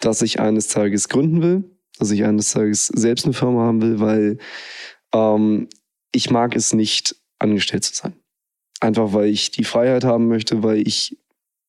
dass 0.00 0.20
ich 0.20 0.38
eines 0.38 0.68
Tages 0.68 1.08
gründen 1.08 1.42
will, 1.42 1.64
dass 1.98 2.10
ich 2.10 2.24
eines 2.24 2.52
Tages 2.52 2.88
selbst 2.88 3.24
eine 3.24 3.32
Firma 3.34 3.62
haben 3.62 3.80
will, 3.80 4.00
weil 4.00 4.38
ähm, 5.14 5.68
ich 6.12 6.30
mag 6.30 6.54
es 6.54 6.74
nicht, 6.74 7.16
angestellt 7.38 7.84
zu 7.84 7.94
sein. 7.94 8.12
Einfach 8.80 9.14
weil 9.14 9.26
ich 9.26 9.50
die 9.50 9.64
Freiheit 9.64 10.04
haben 10.04 10.28
möchte, 10.28 10.62
weil 10.62 10.86
ich 10.86 11.16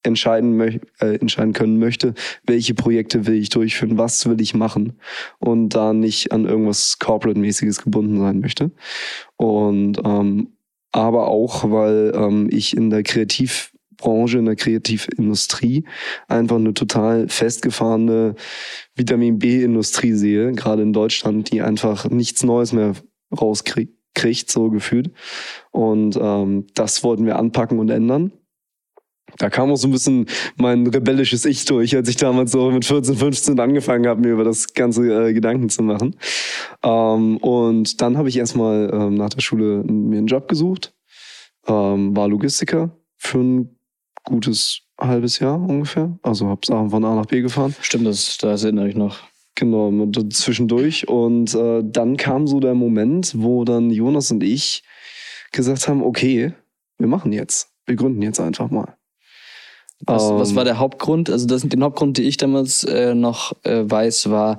entscheiden, 0.03 0.59
äh, 0.99 1.15
entscheiden 1.15 1.53
können 1.53 1.79
möchte, 1.79 2.13
welche 2.45 2.73
Projekte 2.73 3.27
will 3.27 3.35
ich 3.35 3.49
durchführen, 3.49 3.97
was 3.97 4.27
will 4.27 4.41
ich 4.41 4.53
machen 4.53 4.93
und 5.39 5.69
da 5.69 5.93
nicht 5.93 6.31
an 6.31 6.45
irgendwas 6.45 6.99
Corporate-mäßiges 6.99 7.83
gebunden 7.83 8.19
sein 8.19 8.39
möchte. 8.39 8.71
Und 9.37 9.99
ähm, 10.03 10.53
aber 10.91 11.27
auch, 11.27 11.71
weil 11.71 12.11
ähm, 12.15 12.49
ich 12.51 12.75
in 12.75 12.89
der 12.89 13.03
Branche, 14.01 14.39
in 14.39 14.45
der 14.45 14.55
Kreativindustrie 14.55 15.85
einfach 16.27 16.57
eine 16.57 16.73
total 16.73 17.29
festgefahrene 17.29 18.35
Vitamin 18.95 19.39
B-Industrie 19.39 20.13
sehe, 20.13 20.51
gerade 20.53 20.81
in 20.81 20.91
Deutschland, 20.91 21.51
die 21.51 21.61
einfach 21.61 22.09
nichts 22.09 22.43
Neues 22.43 22.73
mehr 22.73 22.93
rauskriegt, 23.39 23.93
so 24.47 24.69
gefühlt. 24.69 25.11
Und 25.71 26.19
ähm, 26.21 26.67
das 26.73 27.03
wollten 27.03 27.25
wir 27.25 27.37
anpacken 27.37 27.79
und 27.79 27.89
ändern. 27.89 28.33
Da 29.37 29.49
kam 29.49 29.71
auch 29.71 29.77
so 29.77 29.87
ein 29.87 29.91
bisschen 29.91 30.27
mein 30.57 30.87
rebellisches 30.87 31.45
Ich 31.45 31.65
durch, 31.65 31.95
als 31.95 32.09
ich 32.09 32.17
damals 32.17 32.51
so 32.51 32.71
mit 32.71 32.85
14, 32.85 33.15
15 33.15 33.59
angefangen 33.59 34.07
habe, 34.07 34.21
mir 34.21 34.33
über 34.33 34.43
das 34.43 34.73
ganze 34.73 35.29
äh, 35.29 35.33
Gedanken 35.33 35.69
zu 35.69 35.83
machen. 35.83 36.15
Ähm, 36.83 37.37
und 37.37 38.01
dann 38.01 38.17
habe 38.17 38.29
ich 38.29 38.37
erstmal 38.37 38.89
ähm, 38.93 39.15
nach 39.15 39.29
der 39.29 39.41
Schule 39.41 39.83
mir 39.83 40.17
einen 40.17 40.27
Job 40.27 40.47
gesucht, 40.47 40.93
ähm, 41.67 42.15
war 42.15 42.27
Logistiker 42.27 42.91
für 43.17 43.39
ein 43.39 43.75
gutes 44.23 44.81
halbes 44.99 45.39
Jahr 45.39 45.59
ungefähr. 45.59 46.17
Also 46.21 46.47
habe 46.47 46.61
Sachen 46.65 46.89
von 46.89 47.03
A 47.05 47.15
nach 47.15 47.25
B 47.25 47.41
gefahren. 47.41 47.75
Stimmt, 47.81 48.07
das, 48.07 48.37
das 48.37 48.63
erinnere 48.63 48.89
ich 48.89 48.95
noch. 48.95 49.19
Genau, 49.55 49.87
und 49.87 50.33
zwischendurch. 50.33 51.07
Und 51.07 51.53
äh, 51.53 51.83
dann 51.83 52.17
kam 52.17 52.47
so 52.47 52.59
der 52.59 52.73
Moment, 52.73 53.33
wo 53.37 53.63
dann 53.63 53.91
Jonas 53.91 54.31
und 54.31 54.43
ich 54.43 54.83
gesagt 55.51 55.87
haben, 55.87 56.01
okay, 56.01 56.53
wir 56.97 57.07
machen 57.07 57.33
jetzt. 57.33 57.69
Wir 57.85 57.95
gründen 57.95 58.21
jetzt 58.21 58.39
einfach 58.39 58.69
mal. 58.69 58.97
Was, 60.05 60.29
Ähm, 60.29 60.37
was 60.39 60.55
war 60.55 60.63
der 60.63 60.79
Hauptgrund? 60.79 61.29
Also 61.29 61.45
das, 61.47 61.61
den 61.61 61.83
Hauptgrund, 61.83 62.17
den 62.17 62.25
ich 62.25 62.37
damals 62.37 62.83
äh, 62.83 63.13
noch 63.15 63.53
äh, 63.63 63.83
weiß, 63.89 64.29
war, 64.29 64.57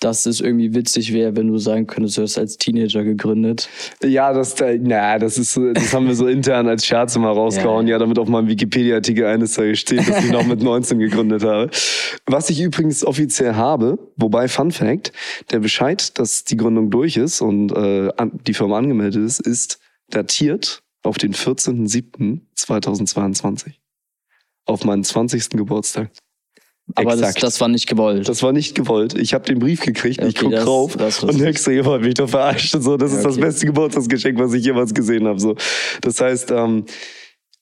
dass 0.00 0.26
es 0.26 0.40
irgendwie 0.40 0.74
witzig 0.74 1.12
wäre, 1.12 1.36
wenn 1.36 1.46
du 1.46 1.58
sagen 1.58 1.86
könntest, 1.86 2.18
du 2.18 2.22
hast 2.22 2.36
als 2.36 2.58
Teenager 2.58 3.04
gegründet. 3.04 3.68
Ja, 4.02 4.32
das, 4.32 4.56
da- 4.56 4.74
na, 4.76 5.16
das 5.20 5.38
ist, 5.38 5.56
das 5.74 5.94
haben 5.94 6.08
wir 6.08 6.16
so 6.16 6.26
intern 6.26 6.66
als 6.66 6.84
Scherz 6.84 7.14
immer 7.14 7.30
rausgehauen, 7.30 7.86
Ja. 7.86 7.92
ja, 7.92 7.98
damit 8.00 8.18
auf 8.18 8.26
meinem 8.28 8.48
Wikipedia-Artikel 8.48 9.26
eines 9.26 9.54
Tages 9.54 9.78
steht, 9.78 10.08
dass 10.08 10.24
ich 10.24 10.32
noch 10.32 10.44
mit 10.44 10.60
19 10.60 10.98
gegründet 10.98 11.44
habe. 11.44 11.70
Was 12.26 12.50
ich 12.50 12.60
übrigens 12.60 13.04
offiziell 13.06 13.54
habe, 13.54 13.96
wobei 14.16 14.48
Fun 14.48 14.72
Fact, 14.72 15.12
der 15.52 15.60
Bescheid, 15.60 16.18
dass 16.18 16.42
die 16.42 16.56
Gründung 16.56 16.90
durch 16.90 17.16
ist 17.16 17.40
und 17.40 17.70
äh, 17.70 18.08
die 18.48 18.54
Firma 18.54 18.78
angemeldet 18.78 19.24
ist, 19.24 19.38
ist 19.38 19.78
datiert 20.10 20.82
auf 21.04 21.16
den 21.16 21.32
14.07.2022. 21.32 23.74
Auf 24.66 24.84
meinen 24.84 25.04
20. 25.04 25.50
Geburtstag. 25.50 26.10
Aber 26.96 27.16
das, 27.16 27.34
das 27.36 27.60
war 27.60 27.68
nicht 27.68 27.86
gewollt. 27.86 28.28
Das 28.28 28.42
war 28.42 28.52
nicht 28.52 28.74
gewollt. 28.74 29.14
Ich 29.14 29.34
habe 29.34 29.44
den 29.44 29.58
Brief 29.60 29.80
gekriegt, 29.80 30.20
Ja, 30.20 30.26
ich 30.26 30.36
okay, 30.36 30.44
guck 30.46 30.52
das- 30.52 30.64
drauf 30.64 30.96
das 30.96 31.20
und 31.20 31.28
lustig. 31.28 31.44
denk 31.44 31.58
so, 31.58 31.70
ihr 31.70 31.84
wollt 31.84 32.02
mich 32.02 32.14
doch 32.14 32.28
verarschen. 32.28 32.82
So, 32.82 32.96
das 32.96 33.12
Ja, 33.12 33.18
ist 33.18 33.24
das 33.24 33.32
okay. 33.34 33.42
beste 33.42 33.66
Geburtstagsgeschenk, 33.66 34.38
was 34.38 34.52
ich 34.52 34.64
jemals 34.64 34.92
gesehen 34.92 35.26
habe. 35.26 35.38
So. 35.40 35.54
Das 36.00 36.20
heißt, 36.20 36.50
ähm, 36.50 36.84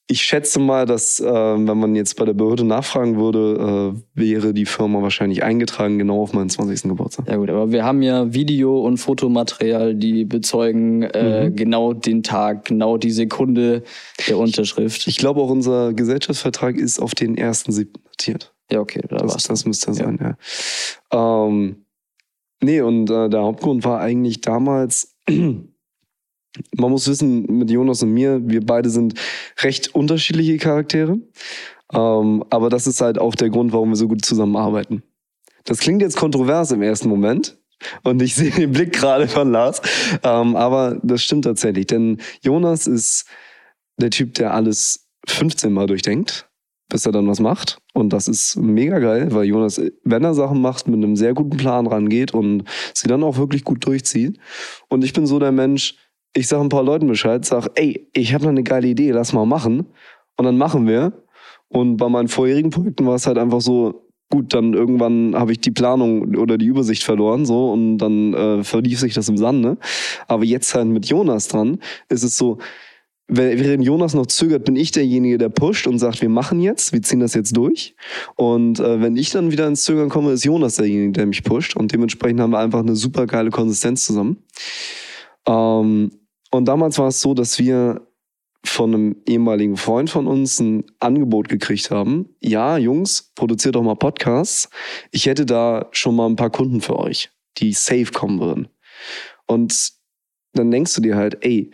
ich 0.07 0.21
schätze 0.23 0.59
mal, 0.59 0.85
dass 0.85 1.21
ähm, 1.25 1.67
wenn 1.69 1.77
man 1.77 1.95
jetzt 1.95 2.17
bei 2.17 2.25
der 2.25 2.33
Behörde 2.33 2.65
nachfragen 2.65 3.17
würde, 3.17 3.93
äh, 3.95 4.19
wäre 4.19 4.53
die 4.53 4.65
Firma 4.65 5.01
wahrscheinlich 5.01 5.41
eingetragen 5.43 5.97
genau 5.99 6.21
auf 6.21 6.33
meinen 6.33 6.49
20. 6.49 6.89
Geburtstag. 6.89 7.29
Ja 7.29 7.37
gut, 7.37 7.49
aber 7.49 7.71
wir 7.71 7.85
haben 7.85 8.01
ja 8.01 8.33
Video- 8.33 8.81
und 8.81 8.97
Fotomaterial, 8.97 9.95
die 9.95 10.25
bezeugen 10.25 11.03
äh, 11.03 11.49
Mhm. 11.49 11.55
genau 11.55 11.93
den 11.93 12.23
Tag, 12.23 12.65
genau 12.65 12.97
die 12.97 13.11
Sekunde 13.11 13.83
der 14.27 14.37
Unterschrift. 14.37 15.07
Ich 15.07 15.17
glaube 15.17 15.39
auch 15.39 15.49
unser 15.49 15.93
Gesellschaftsvertrag 15.93 16.75
ist 16.75 16.99
auf 16.99 17.15
den 17.15 17.37
1.7. 17.37 17.87
datiert. 18.11 18.53
ja, 18.69 18.81
okay, 18.81 19.01
da 19.07 19.15
Das, 19.17 19.31
war's. 19.33 19.43
das 19.43 19.65
müsste 19.65 19.93
sein, 19.93 20.19
ja. 20.21 21.45
Ähm, 21.47 21.85
nee, 22.61 22.81
und 22.81 23.09
äh, 23.09 23.29
der 23.29 23.41
Hauptgrund 23.43 23.85
war 23.85 24.01
eigentlich 24.01 24.41
damals, 24.41 25.15
man 26.75 26.91
muss 26.91 27.07
wissen, 27.07 27.45
mit 27.45 27.69
Jonas 27.69 28.03
und 28.03 28.11
mir, 28.11 28.41
wir 28.43 28.65
beide 28.65 28.89
sind 28.89 29.13
recht 29.61 29.95
unterschiedliche 29.95 30.57
Charaktere. 30.57 31.19
Ähm, 31.93 32.43
aber 32.49 32.69
das 32.69 32.87
ist 32.87 33.01
halt 33.01 33.19
auch 33.19 33.35
der 33.35 33.49
Grund, 33.49 33.73
warum 33.73 33.89
wir 33.89 33.95
so 33.95 34.07
gut 34.07 34.23
zusammenarbeiten. 34.25 35.03
Das 35.65 35.79
klingt 35.79 36.01
jetzt 36.01 36.17
kontrovers 36.17 36.71
im 36.71 36.81
ersten 36.81 37.09
Moment. 37.09 37.57
Und 38.03 38.21
ich 38.21 38.35
sehe 38.35 38.51
den 38.51 38.71
Blick 38.71 38.93
gerade 38.93 39.27
von 39.27 39.51
Lars. 39.51 39.81
Ähm, 40.23 40.55
aber 40.55 40.99
das 41.03 41.23
stimmt 41.23 41.45
tatsächlich. 41.45 41.87
Denn 41.87 42.17
Jonas 42.41 42.87
ist 42.87 43.25
der 43.97 44.09
Typ, 44.09 44.33
der 44.35 44.53
alles 44.53 45.07
15 45.27 45.71
Mal 45.71 45.87
durchdenkt, 45.87 46.49
bis 46.89 47.05
er 47.05 47.11
dann 47.11 47.27
was 47.27 47.39
macht. 47.39 47.79
Und 47.93 48.13
das 48.13 48.27
ist 48.27 48.55
mega 48.55 48.99
geil, 48.99 49.27
weil 49.31 49.45
Jonas, 49.45 49.81
wenn 50.03 50.23
er 50.23 50.33
Sachen 50.33 50.61
macht, 50.61 50.87
mit 50.87 50.97
einem 50.97 51.15
sehr 51.15 51.33
guten 51.33 51.57
Plan 51.57 51.87
rangeht 51.87 52.33
und 52.33 52.63
sie 52.93 53.07
dann 53.07 53.23
auch 53.23 53.37
wirklich 53.37 53.63
gut 53.63 53.85
durchzieht. 53.85 54.39
Und 54.87 55.03
ich 55.03 55.13
bin 55.13 55.27
so 55.27 55.39
der 55.39 55.51
Mensch, 55.51 55.95
ich 56.33 56.47
sage 56.47 56.63
ein 56.63 56.69
paar 56.69 56.83
Leuten 56.83 57.07
Bescheid, 57.07 57.43
sag, 57.45 57.67
ey, 57.75 58.07
ich 58.13 58.33
habe 58.33 58.43
noch 58.43 58.51
eine 58.51 58.63
geile 58.63 58.87
Idee, 58.87 59.11
lass 59.11 59.33
mal 59.33 59.45
machen. 59.45 59.87
Und 60.37 60.45
dann 60.45 60.57
machen 60.57 60.87
wir. 60.87 61.13
Und 61.67 61.97
bei 61.97 62.09
meinen 62.09 62.27
vorherigen 62.27 62.69
Projekten 62.69 63.05
war 63.05 63.15
es 63.15 63.27
halt 63.27 63.37
einfach 63.37 63.61
so, 63.61 64.07
gut, 64.29 64.53
dann 64.53 64.73
irgendwann 64.73 65.35
habe 65.35 65.51
ich 65.51 65.59
die 65.59 65.71
Planung 65.71 66.35
oder 66.35 66.57
die 66.57 66.65
Übersicht 66.65 67.03
verloren, 67.03 67.45
so, 67.45 67.71
und 67.71 67.97
dann 67.97 68.33
äh, 68.33 68.63
verlief 68.63 68.99
sich 68.99 69.13
das 69.13 69.29
im 69.29 69.37
Sande. 69.37 69.77
Aber 70.27 70.43
jetzt 70.43 70.73
halt 70.73 70.87
mit 70.87 71.05
Jonas 71.05 71.47
dran, 71.47 71.79
ist 72.09 72.23
es 72.23 72.37
so, 72.37 72.57
Während 73.33 73.85
Jonas 73.85 74.13
noch 74.13 74.25
zögert, 74.25 74.65
bin 74.65 74.75
ich 74.75 74.91
derjenige, 74.91 75.37
der 75.37 75.47
pusht 75.47 75.87
und 75.87 75.99
sagt, 75.99 76.21
wir 76.21 76.27
machen 76.27 76.59
jetzt, 76.59 76.91
wir 76.91 77.01
ziehen 77.01 77.21
das 77.21 77.33
jetzt 77.33 77.55
durch. 77.55 77.95
Und 78.35 78.81
äh, 78.81 78.99
wenn 78.99 79.15
ich 79.15 79.29
dann 79.29 79.53
wieder 79.53 79.67
ins 79.67 79.83
Zögern 79.83 80.09
komme, 80.09 80.33
ist 80.33 80.43
Jonas 80.43 80.75
derjenige, 80.75 81.13
der 81.13 81.27
mich 81.27 81.41
pusht. 81.45 81.77
Und 81.77 81.93
dementsprechend 81.93 82.41
haben 82.41 82.51
wir 82.51 82.59
einfach 82.59 82.81
eine 82.81 82.97
super 82.97 83.27
geile 83.27 83.49
Konsistenz 83.49 84.05
zusammen. 84.05 84.43
Ähm, 85.47 86.11
und 86.51 86.65
damals 86.65 86.97
war 86.99 87.07
es 87.07 87.21
so, 87.21 87.33
dass 87.33 87.59
wir 87.59 88.07
von 88.63 88.93
einem 88.93 89.15
ehemaligen 89.25 89.77
Freund 89.77 90.09
von 90.09 90.27
uns 90.27 90.59
ein 90.59 90.83
Angebot 90.99 91.49
gekriegt 91.49 91.89
haben. 91.89 92.35
Ja, 92.41 92.77
Jungs, 92.77 93.31
produziert 93.33 93.75
doch 93.75 93.81
mal 93.81 93.95
Podcasts. 93.95 94.69
Ich 95.11 95.25
hätte 95.25 95.45
da 95.45 95.87
schon 95.91 96.15
mal 96.15 96.27
ein 96.27 96.35
paar 96.35 96.51
Kunden 96.51 96.81
für 96.81 96.99
euch, 96.99 97.31
die 97.57 97.73
safe 97.73 98.11
kommen 98.13 98.39
würden. 98.39 98.67
Und 99.47 99.93
dann 100.53 100.69
denkst 100.69 100.93
du 100.93 101.01
dir 101.01 101.15
halt, 101.15 101.43
ey, 101.43 101.71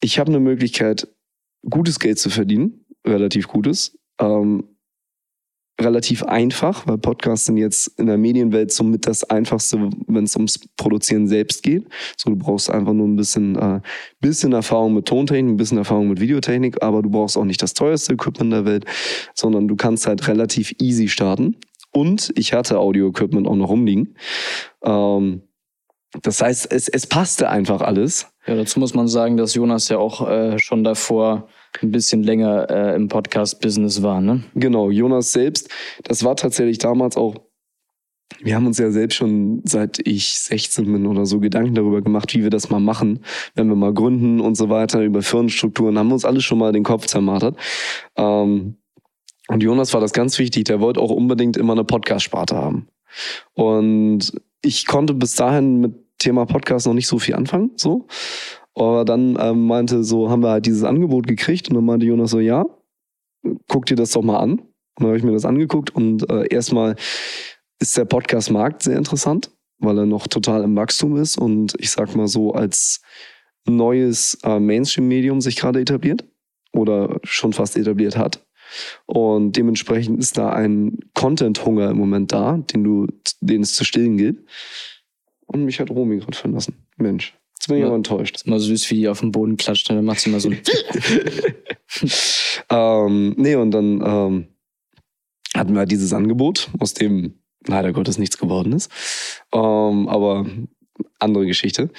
ich 0.00 0.18
habe 0.18 0.30
eine 0.30 0.40
Möglichkeit, 0.40 1.06
gutes 1.68 2.00
Geld 2.00 2.18
zu 2.18 2.30
verdienen, 2.30 2.84
relativ 3.06 3.48
gutes, 3.48 3.98
ähm, 4.18 4.75
relativ 5.80 6.22
einfach, 6.22 6.86
weil 6.86 6.98
Podcasts 6.98 7.46
sind 7.46 7.58
jetzt 7.58 7.88
in 7.98 8.06
der 8.06 8.16
Medienwelt 8.16 8.72
somit 8.72 9.06
das 9.06 9.24
Einfachste, 9.24 9.90
wenn 10.06 10.24
es 10.24 10.34
ums 10.34 10.58
Produzieren 10.76 11.28
selbst 11.28 11.62
geht. 11.62 11.86
So, 12.16 12.30
du 12.30 12.36
brauchst 12.36 12.70
einfach 12.70 12.94
nur 12.94 13.06
ein 13.06 13.16
bisschen, 13.16 13.56
äh, 13.56 13.80
bisschen 14.20 14.52
Erfahrung 14.52 14.94
mit 14.94 15.06
Tontechnik, 15.06 15.54
ein 15.54 15.56
bisschen 15.56 15.78
Erfahrung 15.78 16.08
mit 16.08 16.20
Videotechnik, 16.20 16.82
aber 16.82 17.02
du 17.02 17.10
brauchst 17.10 17.36
auch 17.36 17.44
nicht 17.44 17.62
das 17.62 17.74
teuerste 17.74 18.14
Equipment 18.14 18.52
der 18.52 18.64
Welt, 18.64 18.86
sondern 19.34 19.68
du 19.68 19.76
kannst 19.76 20.06
halt 20.06 20.26
relativ 20.28 20.74
easy 20.80 21.08
starten. 21.08 21.56
Und 21.92 22.32
ich 22.36 22.52
hatte 22.52 22.78
Audio-Equipment 22.78 23.46
auch 23.46 23.56
noch 23.56 23.68
rumliegen. 23.68 24.16
Ähm, 24.82 25.42
das 26.22 26.40
heißt, 26.40 26.72
es, 26.72 26.88
es 26.88 27.06
passte 27.06 27.50
einfach 27.50 27.82
alles. 27.82 28.26
Ja, 28.46 28.54
dazu 28.54 28.80
muss 28.80 28.94
man 28.94 29.08
sagen, 29.08 29.36
dass 29.36 29.54
Jonas 29.54 29.88
ja 29.88 29.98
auch 29.98 30.26
äh, 30.28 30.58
schon 30.58 30.84
davor 30.84 31.48
ein 31.82 31.90
bisschen 31.90 32.22
länger 32.22 32.70
äh, 32.70 32.96
im 32.96 33.08
Podcast-Business 33.08 34.02
war, 34.02 34.20
ne? 34.20 34.42
Genau, 34.54 34.90
Jonas 34.90 35.32
selbst, 35.32 35.70
das 36.04 36.24
war 36.24 36.36
tatsächlich 36.36 36.78
damals 36.78 37.16
auch, 37.16 37.34
wir 38.40 38.54
haben 38.54 38.66
uns 38.66 38.78
ja 38.78 38.90
selbst 38.90 39.16
schon 39.16 39.62
seit 39.64 40.00
ich 40.06 40.38
16 40.38 40.84
bin 40.92 41.06
oder 41.06 41.26
so 41.26 41.38
Gedanken 41.40 41.74
darüber 41.74 42.02
gemacht, 42.02 42.34
wie 42.34 42.42
wir 42.42 42.50
das 42.50 42.70
mal 42.70 42.80
machen, 42.80 43.20
wenn 43.54 43.68
wir 43.68 43.76
mal 43.76 43.94
gründen 43.94 44.40
und 44.40 44.56
so 44.56 44.68
weiter, 44.68 45.02
über 45.02 45.22
Firmenstrukturen, 45.22 45.98
haben 45.98 46.08
wir 46.08 46.14
uns 46.14 46.24
alles 46.24 46.44
schon 46.44 46.58
mal 46.58 46.72
den 46.72 46.82
Kopf 46.82 47.06
zermartert. 47.06 47.56
Ähm, 48.16 48.76
und 49.48 49.62
Jonas 49.62 49.94
war 49.94 50.00
das 50.00 50.12
ganz 50.12 50.38
wichtig, 50.38 50.64
der 50.64 50.80
wollte 50.80 51.00
auch 51.00 51.10
unbedingt 51.10 51.56
immer 51.56 51.72
eine 51.72 51.84
Podcast-Sparte 51.84 52.56
haben. 52.56 52.88
Und 53.54 54.32
ich 54.62 54.86
konnte 54.86 55.14
bis 55.14 55.36
dahin 55.36 55.80
mit 55.80 55.94
Thema 56.18 56.46
Podcast 56.46 56.86
noch 56.86 56.94
nicht 56.94 57.06
so 57.06 57.18
viel 57.18 57.34
anfangen, 57.34 57.70
so. 57.76 58.06
Aber 58.76 59.06
dann 59.06 59.38
ähm, 59.40 59.66
meinte 59.66 60.04
so, 60.04 60.30
haben 60.30 60.42
wir 60.42 60.50
halt 60.50 60.66
dieses 60.66 60.84
Angebot 60.84 61.26
gekriegt 61.26 61.68
und 61.68 61.74
dann 61.74 61.84
meinte 61.84 62.06
Jonas 62.06 62.30
so, 62.30 62.40
ja, 62.40 62.66
guck 63.68 63.86
dir 63.86 63.96
das 63.96 64.10
doch 64.12 64.22
mal 64.22 64.38
an. 64.38 64.52
Und 64.52 64.68
dann 64.98 65.08
habe 65.08 65.16
ich 65.16 65.24
mir 65.24 65.32
das 65.32 65.46
angeguckt 65.46 65.94
und 65.94 66.28
äh, 66.30 66.46
erstmal 66.48 66.94
ist 67.80 67.96
der 67.96 68.04
Podcast-Markt 68.04 68.82
sehr 68.82 68.96
interessant, 68.96 69.50
weil 69.78 69.98
er 69.98 70.06
noch 70.06 70.26
total 70.26 70.62
im 70.62 70.76
Wachstum 70.76 71.16
ist 71.16 71.38
und 71.38 71.74
ich 71.78 71.90
sag 71.90 72.14
mal 72.14 72.28
so 72.28 72.52
als 72.52 73.00
neues 73.66 74.38
äh, 74.44 74.60
Mainstream-Medium 74.60 75.40
sich 75.40 75.56
gerade 75.56 75.80
etabliert 75.80 76.24
oder 76.72 77.18
schon 77.24 77.52
fast 77.52 77.76
etabliert 77.76 78.16
hat. 78.16 78.46
Und 79.06 79.56
dementsprechend 79.56 80.18
ist 80.18 80.36
da 80.36 80.50
ein 80.50 80.98
Content-Hunger 81.14 81.90
im 81.90 81.96
Moment 81.96 82.32
da, 82.32 82.58
den 82.58 82.84
du, 82.84 83.06
den 83.40 83.62
es 83.62 83.74
zu 83.74 83.84
stillen 83.84 84.16
gilt. 84.18 84.44
Und 85.46 85.64
mich 85.64 85.80
hat 85.80 85.90
Romy 85.90 86.18
gerade 86.18 86.36
verlassen. 86.36 86.74
Mensch, 86.96 87.34
jetzt 87.58 87.66
bin 87.68 87.76
ich 87.76 87.80
Ja. 87.80 87.86
aber 87.86 87.96
enttäuscht. 87.96 88.36
Ist 88.36 88.46
mal 88.46 88.60
süß, 88.60 88.90
wie 88.90 88.96
die 88.96 89.08
auf 89.08 89.20
den 89.20 89.32
Boden 89.32 89.56
klatscht, 89.56 89.90
dann 89.90 90.04
macht 90.04 90.20
sie 90.20 90.30
mal 90.30 90.40
so 90.40 90.50
ein 90.50 90.58
ähm, 92.70 93.34
nee, 93.36 93.54
und 93.54 93.70
dann 93.70 94.02
ähm, 94.04 94.46
hatten 95.54 95.74
wir 95.74 95.86
dieses 95.86 96.12
Angebot, 96.12 96.68
aus 96.78 96.94
dem 96.94 97.38
leider 97.66 97.92
Gottes 97.92 98.18
nichts 98.18 98.38
geworden 98.38 98.72
ist. 98.72 98.90
Ähm, 99.52 100.08
aber 100.08 100.46
andere 101.18 101.46
Geschichte. 101.46 101.90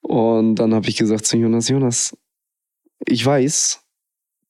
Und 0.00 0.56
dann 0.56 0.74
habe 0.74 0.88
ich 0.88 0.96
gesagt 0.96 1.26
zu 1.26 1.36
Jonas, 1.36 1.68
Jonas, 1.68 2.16
ich 3.06 3.24
weiß, 3.24 3.80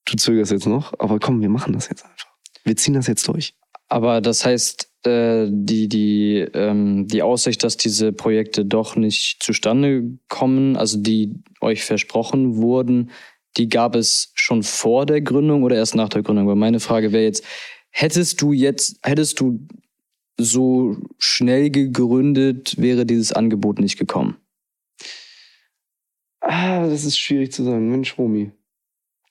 du 0.05 0.15
zögerst 0.17 0.51
jetzt 0.51 0.67
noch, 0.67 0.93
aber 0.99 1.19
komm, 1.19 1.41
wir 1.41 1.49
machen 1.49 1.73
das 1.73 1.89
jetzt 1.89 2.03
einfach. 2.05 2.29
Wir 2.63 2.75
ziehen 2.75 2.93
das 2.93 3.07
jetzt 3.07 3.27
durch. 3.27 3.55
Aber 3.87 4.21
das 4.21 4.45
heißt, 4.45 4.88
äh, 5.05 5.47
die, 5.49 5.87
die, 5.87 6.45
ähm, 6.53 7.07
die 7.07 7.21
Aussicht, 7.21 7.63
dass 7.63 7.77
diese 7.77 8.11
Projekte 8.11 8.65
doch 8.65 8.95
nicht 8.95 9.41
zustande 9.41 10.17
kommen, 10.27 10.75
also 10.75 10.99
die 10.99 11.35
euch 11.61 11.83
versprochen 11.83 12.57
wurden, 12.57 13.11
die 13.57 13.69
gab 13.69 13.95
es 13.95 14.31
schon 14.35 14.63
vor 14.63 15.05
der 15.05 15.21
Gründung 15.21 15.63
oder 15.63 15.75
erst 15.75 15.95
nach 15.95 16.09
der 16.09 16.23
Gründung? 16.23 16.47
Weil 16.47 16.55
meine 16.55 16.79
Frage 16.79 17.11
wäre 17.11 17.23
jetzt, 17.23 17.43
hättest 17.89 18.41
du 18.41 18.53
jetzt, 18.53 18.99
hättest 19.03 19.39
du 19.39 19.59
so 20.37 20.97
schnell 21.17 21.69
gegründet, 21.69 22.75
wäre 22.77 23.05
dieses 23.05 23.33
Angebot 23.33 23.79
nicht 23.79 23.97
gekommen? 23.97 24.37
Ah, 26.41 26.87
das 26.87 27.03
ist 27.03 27.19
schwierig 27.19 27.51
zu 27.51 27.63
sagen. 27.63 27.89
Mensch, 27.89 28.17
Romy. 28.17 28.51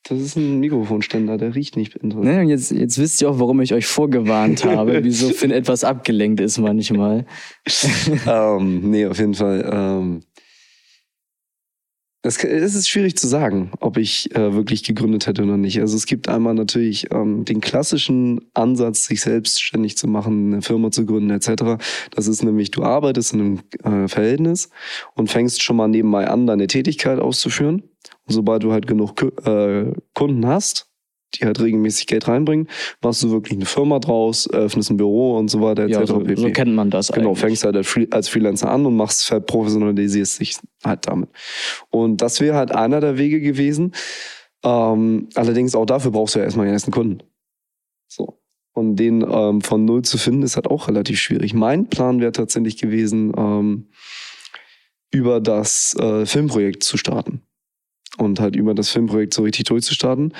Das 0.04 0.20
ist 0.20 0.36
ein 0.36 0.60
Mikrofonständer, 0.60 1.36
der 1.36 1.54
riecht 1.54 1.76
nicht 1.76 1.94
interessant. 1.96 2.40
Und 2.40 2.48
jetzt, 2.48 2.70
jetzt 2.70 2.98
wisst 2.98 3.20
ihr 3.20 3.30
auch, 3.30 3.38
warum 3.38 3.60
ich 3.60 3.74
euch 3.74 3.86
vorgewarnt 3.86 4.64
habe, 4.64 5.00
wieso 5.04 5.30
Finn 5.30 5.50
etwas 5.50 5.84
abgelenkt 5.84 6.40
ist 6.40 6.58
manchmal. 6.58 7.26
ähm, 8.26 8.90
nee, 8.90 9.06
auf 9.06 9.18
jeden 9.18 9.34
Fall. 9.34 9.68
Ähm, 9.70 10.22
es, 12.22 12.42
es 12.42 12.74
ist 12.74 12.88
schwierig 12.88 13.16
zu 13.16 13.28
sagen, 13.28 13.70
ob 13.80 13.96
ich 13.96 14.34
äh, 14.34 14.52
wirklich 14.52 14.82
gegründet 14.82 15.26
hätte 15.26 15.44
oder 15.44 15.56
nicht. 15.56 15.80
Also 15.80 15.96
es 15.96 16.06
gibt 16.06 16.28
einmal 16.28 16.54
natürlich 16.54 17.12
ähm, 17.12 17.44
den 17.44 17.60
klassischen 17.60 18.40
Ansatz, 18.54 19.06
sich 19.06 19.20
selbstständig 19.20 19.96
zu 19.96 20.08
machen, 20.08 20.52
eine 20.52 20.62
Firma 20.62 20.90
zu 20.90 21.06
gründen 21.06 21.30
etc. 21.30 21.82
Das 22.10 22.26
ist 22.26 22.42
nämlich, 22.42 22.70
du 22.70 22.82
arbeitest 22.82 23.34
in 23.34 23.40
einem 23.40 24.04
äh, 24.04 24.08
Verhältnis 24.08 24.68
und 25.14 25.30
fängst 25.30 25.62
schon 25.62 25.76
mal 25.76 25.88
nebenbei 25.88 26.28
an, 26.28 26.46
deine 26.46 26.66
Tätigkeit 26.66 27.20
auszuführen. 27.20 27.84
Und 28.28 28.34
sobald 28.34 28.62
du 28.62 28.72
halt 28.72 28.86
genug 28.86 29.22
äh, 29.46 29.92
Kunden 30.14 30.46
hast, 30.46 30.86
die 31.34 31.44
halt 31.44 31.60
regelmäßig 31.60 32.06
Geld 32.06 32.26
reinbringen, 32.26 32.68
machst 33.02 33.22
du 33.22 33.30
wirklich 33.30 33.54
eine 33.54 33.66
Firma 33.66 33.98
draus, 33.98 34.46
eröffnest 34.46 34.90
ein 34.90 34.96
Büro 34.96 35.36
und 35.36 35.48
so 35.48 35.60
weiter 35.60 35.82
etc. 35.84 35.92
Ja, 35.92 36.06
so, 36.06 36.22
so 36.36 36.50
kennt 36.50 36.74
man 36.74 36.90
das 36.90 37.08
Genau, 37.12 37.28
eigentlich. 37.28 37.40
fängst 37.40 37.64
halt 37.64 37.76
als 37.76 37.86
Free- 37.86 38.08
als 38.10 38.28
Freelancer 38.28 38.70
an 38.70 38.86
und 38.86 38.96
machst, 38.96 39.26
verprofessionalisierst 39.26 40.40
dich 40.40 40.56
halt 40.84 41.06
damit. 41.06 41.28
Und 41.90 42.22
das 42.22 42.40
wäre 42.40 42.56
halt 42.56 42.72
einer 42.72 43.00
der 43.00 43.18
Wege 43.18 43.40
gewesen. 43.40 43.92
Ähm, 44.64 45.28
allerdings 45.34 45.74
auch 45.74 45.86
dafür 45.86 46.10
brauchst 46.12 46.34
du 46.34 46.38
ja 46.38 46.44
erstmal 46.46 46.66
den 46.66 46.72
ersten 46.74 46.90
Kunden. 46.92 47.22
So. 48.08 48.40
Und 48.72 48.96
den 48.96 49.22
ähm, 49.28 49.60
von 49.60 49.84
null 49.84 50.02
zu 50.02 50.18
finden, 50.18 50.42
ist 50.42 50.56
halt 50.56 50.66
auch 50.66 50.88
relativ 50.88 51.20
schwierig. 51.20 51.52
Mein 51.52 51.88
Plan 51.88 52.20
wäre 52.20 52.32
tatsächlich 52.32 52.78
gewesen, 52.78 53.32
ähm, 53.36 53.88
über 55.10 55.40
das 55.40 55.94
äh, 55.98 56.26
Filmprojekt 56.26 56.84
zu 56.84 56.96
starten. 56.96 57.42
Und 58.18 58.40
halt 58.40 58.56
über 58.56 58.74
das 58.74 58.90
Filmprojekt 58.90 59.34
so 59.34 59.42
richtig 59.42 59.64
durchzustarten. 59.64 60.34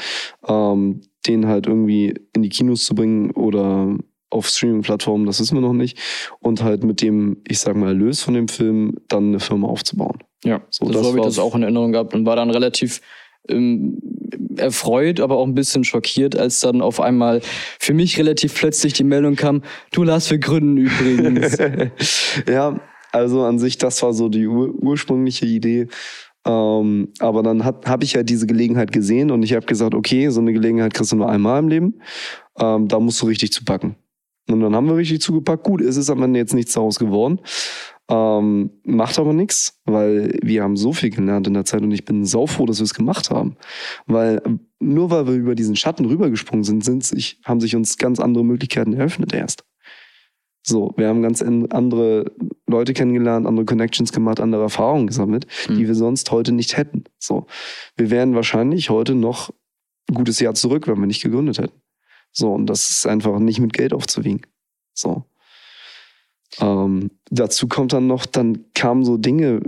Ähm, 0.46 1.00
den 1.26 1.46
halt 1.46 1.66
irgendwie 1.66 2.14
in 2.34 2.42
die 2.42 2.48
Kinos 2.48 2.84
zu 2.84 2.94
bringen 2.94 3.30
oder 3.32 3.96
auf 4.30 4.48
Streaming-Plattformen, 4.48 5.26
das 5.26 5.40
wissen 5.40 5.56
wir 5.56 5.62
noch 5.62 5.72
nicht. 5.72 5.98
Und 6.40 6.62
halt 6.62 6.84
mit 6.84 7.00
dem, 7.00 7.38
ich 7.46 7.60
sag 7.60 7.76
mal, 7.76 7.88
Erlös 7.88 8.22
von 8.22 8.34
dem 8.34 8.48
Film 8.48 8.96
dann 9.08 9.28
eine 9.28 9.40
Firma 9.40 9.68
aufzubauen. 9.68 10.18
Ja, 10.44 10.62
So, 10.70 10.86
das 10.86 11.02
so 11.02 11.08
habe 11.08 11.18
ich 11.18 11.24
das 11.24 11.38
auch 11.38 11.54
in 11.54 11.62
Erinnerung 11.62 11.92
gehabt 11.92 12.14
und 12.14 12.26
war 12.26 12.36
dann 12.36 12.50
relativ 12.50 13.00
ähm, 13.48 13.98
erfreut, 14.56 15.20
aber 15.20 15.38
auch 15.38 15.46
ein 15.46 15.54
bisschen 15.54 15.84
schockiert, 15.84 16.36
als 16.36 16.60
dann 16.60 16.82
auf 16.82 17.00
einmal 17.00 17.40
für 17.78 17.94
mich 17.94 18.18
relativ 18.18 18.54
plötzlich 18.54 18.92
die 18.92 19.04
Meldung 19.04 19.36
kam, 19.36 19.62
du 19.92 20.02
Lars, 20.02 20.30
wir 20.30 20.38
gründen 20.38 20.76
übrigens. 20.76 21.56
ja, 22.48 22.80
also 23.12 23.42
an 23.42 23.58
sich, 23.58 23.78
das 23.78 24.02
war 24.02 24.12
so 24.12 24.28
die 24.28 24.46
ur 24.46 24.74
ursprüngliche 24.74 25.46
Idee. 25.46 25.88
Ähm, 26.48 27.12
aber 27.18 27.42
dann 27.42 27.64
habe 27.64 28.04
ich 28.04 28.16
halt 28.16 28.30
diese 28.30 28.46
Gelegenheit 28.46 28.90
gesehen 28.90 29.30
und 29.30 29.42
ich 29.42 29.52
habe 29.52 29.66
gesagt, 29.66 29.94
okay, 29.94 30.30
so 30.30 30.40
eine 30.40 30.54
Gelegenheit 30.54 30.94
kriegst 30.94 31.12
du 31.12 31.16
nur 31.16 31.28
einmal 31.28 31.58
im 31.58 31.68
Leben. 31.68 32.00
Ähm, 32.58 32.88
da 32.88 32.98
musst 32.98 33.20
du 33.20 33.26
richtig 33.26 33.52
zupacken. 33.52 33.96
Und 34.48 34.60
dann 34.60 34.74
haben 34.74 34.86
wir 34.86 34.96
richtig 34.96 35.20
zugepackt. 35.20 35.62
Gut, 35.62 35.82
es 35.82 35.98
ist 35.98 36.08
am 36.08 36.22
Ende 36.22 36.38
jetzt 36.38 36.54
nichts 36.54 36.72
daraus 36.72 36.98
geworden. 36.98 37.40
Ähm, 38.10 38.70
macht 38.84 39.18
aber 39.18 39.34
nichts, 39.34 39.78
weil 39.84 40.38
wir 40.42 40.62
haben 40.62 40.78
so 40.78 40.94
viel 40.94 41.10
gelernt 41.10 41.46
in 41.46 41.52
der 41.52 41.66
Zeit 41.66 41.82
und 41.82 41.92
ich 41.92 42.06
bin 42.06 42.24
saufroh, 42.24 42.64
dass 42.64 42.78
wir 42.78 42.84
es 42.84 42.94
gemacht 42.94 43.30
haben. 43.30 43.56
Weil 44.06 44.40
ähm, 44.46 44.60
nur 44.80 45.10
weil 45.10 45.26
wir 45.26 45.34
über 45.34 45.54
diesen 45.54 45.76
Schatten 45.76 46.06
rübergesprungen 46.06 46.64
sind, 46.64 46.82
sind 46.82 47.04
sich, 47.04 47.38
haben 47.44 47.60
sich 47.60 47.76
uns 47.76 47.98
ganz 47.98 48.18
andere 48.20 48.44
Möglichkeiten 48.44 48.94
eröffnet 48.94 49.34
erst. 49.34 49.64
So, 50.68 50.92
wir 50.98 51.08
haben 51.08 51.22
ganz 51.22 51.40
andere 51.40 52.30
Leute 52.66 52.92
kennengelernt, 52.92 53.46
andere 53.46 53.64
Connections 53.64 54.12
gemacht, 54.12 54.38
andere 54.38 54.60
Erfahrungen 54.62 55.06
gesammelt, 55.06 55.46
die 55.66 55.72
Mhm. 55.84 55.86
wir 55.86 55.94
sonst 55.94 56.30
heute 56.30 56.52
nicht 56.52 56.76
hätten. 56.76 57.04
So, 57.18 57.46
wir 57.96 58.10
wären 58.10 58.34
wahrscheinlich 58.34 58.90
heute 58.90 59.14
noch 59.14 59.48
ein 60.10 60.14
gutes 60.14 60.40
Jahr 60.40 60.54
zurück, 60.54 60.86
wenn 60.86 60.98
wir 61.00 61.06
nicht 61.06 61.22
gegründet 61.22 61.58
hätten. 61.58 61.80
So, 62.32 62.52
und 62.52 62.66
das 62.66 62.90
ist 62.90 63.06
einfach 63.06 63.38
nicht 63.38 63.60
mit 63.60 63.72
Geld 63.72 63.94
aufzuwiegen. 63.94 64.42
So. 64.92 65.24
Ähm, 66.60 67.12
dazu 67.30 67.66
kommt 67.66 67.94
dann 67.94 68.06
noch, 68.06 68.26
dann 68.26 68.66
kamen 68.74 69.04
so 69.06 69.16
Dinge, 69.16 69.60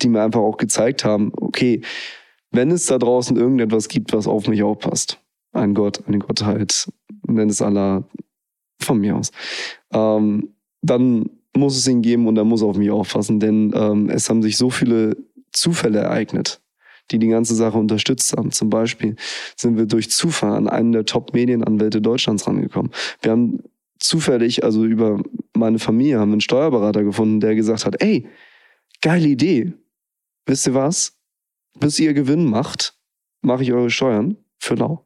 die 0.00 0.08
mir 0.08 0.22
einfach 0.22 0.40
auch 0.40 0.56
gezeigt 0.56 1.04
haben, 1.04 1.30
okay, 1.36 1.82
wenn 2.50 2.72
es 2.72 2.86
da 2.86 2.98
draußen 2.98 3.36
irgendetwas 3.36 3.86
gibt, 3.86 4.12
was 4.12 4.26
auf 4.26 4.48
mich 4.48 4.64
aufpasst, 4.64 5.20
ein 5.52 5.74
Gott, 5.74 6.02
eine 6.08 6.18
Gottheit, 6.18 6.88
nenn 7.28 7.48
es 7.48 7.62
Allah, 7.62 8.02
von 8.84 8.98
mir 8.98 9.16
aus, 9.16 9.30
ähm, 9.92 10.54
dann 10.82 11.30
muss 11.56 11.76
es 11.76 11.86
ihn 11.86 12.02
geben 12.02 12.26
und 12.26 12.36
er 12.36 12.44
muss 12.44 12.62
auf 12.62 12.76
mich 12.76 12.90
aufpassen, 12.90 13.40
denn 13.40 13.72
ähm, 13.74 14.08
es 14.08 14.28
haben 14.28 14.42
sich 14.42 14.56
so 14.56 14.70
viele 14.70 15.16
Zufälle 15.52 15.98
ereignet, 15.98 16.60
die 17.10 17.18
die 17.18 17.28
ganze 17.28 17.54
Sache 17.54 17.78
unterstützt 17.78 18.32
haben. 18.36 18.52
Zum 18.52 18.70
Beispiel 18.70 19.16
sind 19.56 19.76
wir 19.76 19.86
durch 19.86 20.10
Zufall 20.10 20.52
an 20.52 20.68
einen 20.68 20.92
der 20.92 21.04
Top-Medienanwälte 21.04 22.00
Deutschlands 22.00 22.46
rangekommen. 22.46 22.90
Wir 23.20 23.32
haben 23.32 23.62
zufällig, 23.98 24.64
also 24.64 24.84
über 24.84 25.22
meine 25.54 25.78
Familie, 25.78 26.18
haben 26.18 26.32
einen 26.32 26.40
Steuerberater 26.40 27.04
gefunden, 27.04 27.40
der 27.40 27.54
gesagt 27.54 27.84
hat, 27.84 28.02
ey, 28.02 28.26
geile 29.00 29.28
Idee. 29.28 29.72
Wisst 30.46 30.66
ihr 30.66 30.74
was? 30.74 31.18
Bis 31.78 31.98
ihr 31.98 32.14
Gewinn 32.14 32.46
macht, 32.46 32.98
mache 33.42 33.62
ich 33.62 33.72
eure 33.72 33.90
Steuern 33.90 34.36
für 34.58 34.74
lau. 34.74 35.04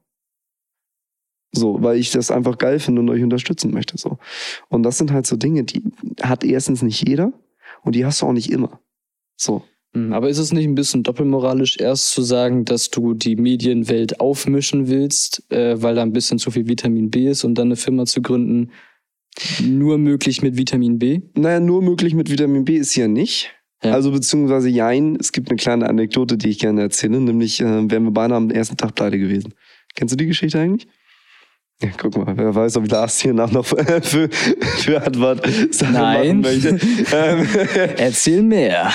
So, 1.52 1.82
weil 1.82 1.98
ich 1.98 2.10
das 2.10 2.30
einfach 2.30 2.58
geil 2.58 2.78
finde 2.78 3.00
und 3.00 3.08
euch 3.08 3.22
unterstützen 3.22 3.72
möchte. 3.72 3.96
So. 3.96 4.18
Und 4.68 4.82
das 4.82 4.98
sind 4.98 5.12
halt 5.12 5.26
so 5.26 5.36
Dinge, 5.36 5.64
die 5.64 5.82
hat 6.22 6.44
erstens 6.44 6.82
nicht 6.82 7.06
jeder 7.06 7.32
und 7.82 7.94
die 7.94 8.04
hast 8.04 8.20
du 8.20 8.26
auch 8.26 8.32
nicht 8.32 8.50
immer. 8.50 8.80
So. 9.36 9.62
Hm, 9.94 10.12
Aber 10.12 10.28
ist 10.28 10.38
es 10.38 10.52
nicht 10.52 10.66
ein 10.66 10.74
bisschen 10.74 11.02
doppelmoralisch, 11.02 11.78
erst 11.78 12.10
zu 12.10 12.22
sagen, 12.22 12.64
dass 12.64 12.90
du 12.90 13.14
die 13.14 13.36
Medienwelt 13.36 14.20
aufmischen 14.20 14.88
willst, 14.88 15.50
äh, 15.50 15.80
weil 15.80 15.94
da 15.94 16.02
ein 16.02 16.12
bisschen 16.12 16.38
zu 16.38 16.50
viel 16.50 16.68
Vitamin 16.68 17.10
B 17.10 17.28
ist 17.28 17.44
und 17.44 17.56
dann 17.56 17.68
eine 17.68 17.76
Firma 17.76 18.04
zu 18.04 18.20
gründen, 18.20 18.70
nur 19.62 19.98
möglich 19.98 20.42
mit 20.42 20.56
Vitamin 20.56 20.98
B? 20.98 21.20
Naja, 21.34 21.60
nur 21.60 21.82
möglich 21.82 22.14
mit 22.14 22.30
Vitamin 22.30 22.64
B 22.64 22.76
ist 22.76 22.94
ja 22.96 23.08
nicht. 23.08 23.52
Ja. 23.82 23.92
Also 23.92 24.10
beziehungsweise 24.10 24.68
jein, 24.68 25.16
es 25.20 25.32
gibt 25.32 25.50
eine 25.50 25.56
kleine 25.56 25.88
Anekdote, 25.88 26.36
die 26.36 26.48
ich 26.48 26.58
gerne 26.58 26.82
erzähle, 26.82 27.20
nämlich 27.20 27.60
äh, 27.60 27.90
wären 27.90 28.04
wir 28.04 28.10
beinahe 28.10 28.38
am 28.38 28.50
ersten 28.50 28.76
Tag 28.76 28.94
pleite 28.94 29.18
gewesen. 29.18 29.54
Kennst 29.94 30.12
du 30.12 30.16
die 30.16 30.26
Geschichte 30.26 30.58
eigentlich? 30.58 30.88
Ja, 31.82 31.90
guck 31.96 32.16
mal, 32.16 32.36
wer 32.36 32.54
weiß, 32.54 32.78
ob 32.78 32.90
Lars 32.90 33.20
hier 33.20 33.34
nach 33.34 33.50
noch 33.50 33.66
für, 34.02 34.30
für 34.30 35.02
Antwort 35.02 35.46
Sachen 35.70 35.92
Nein. 35.92 36.40
machen 36.40 36.62
möchte. 36.62 36.78
ähm, 37.12 37.48
Erzähl 37.98 38.42
mehr. 38.42 38.90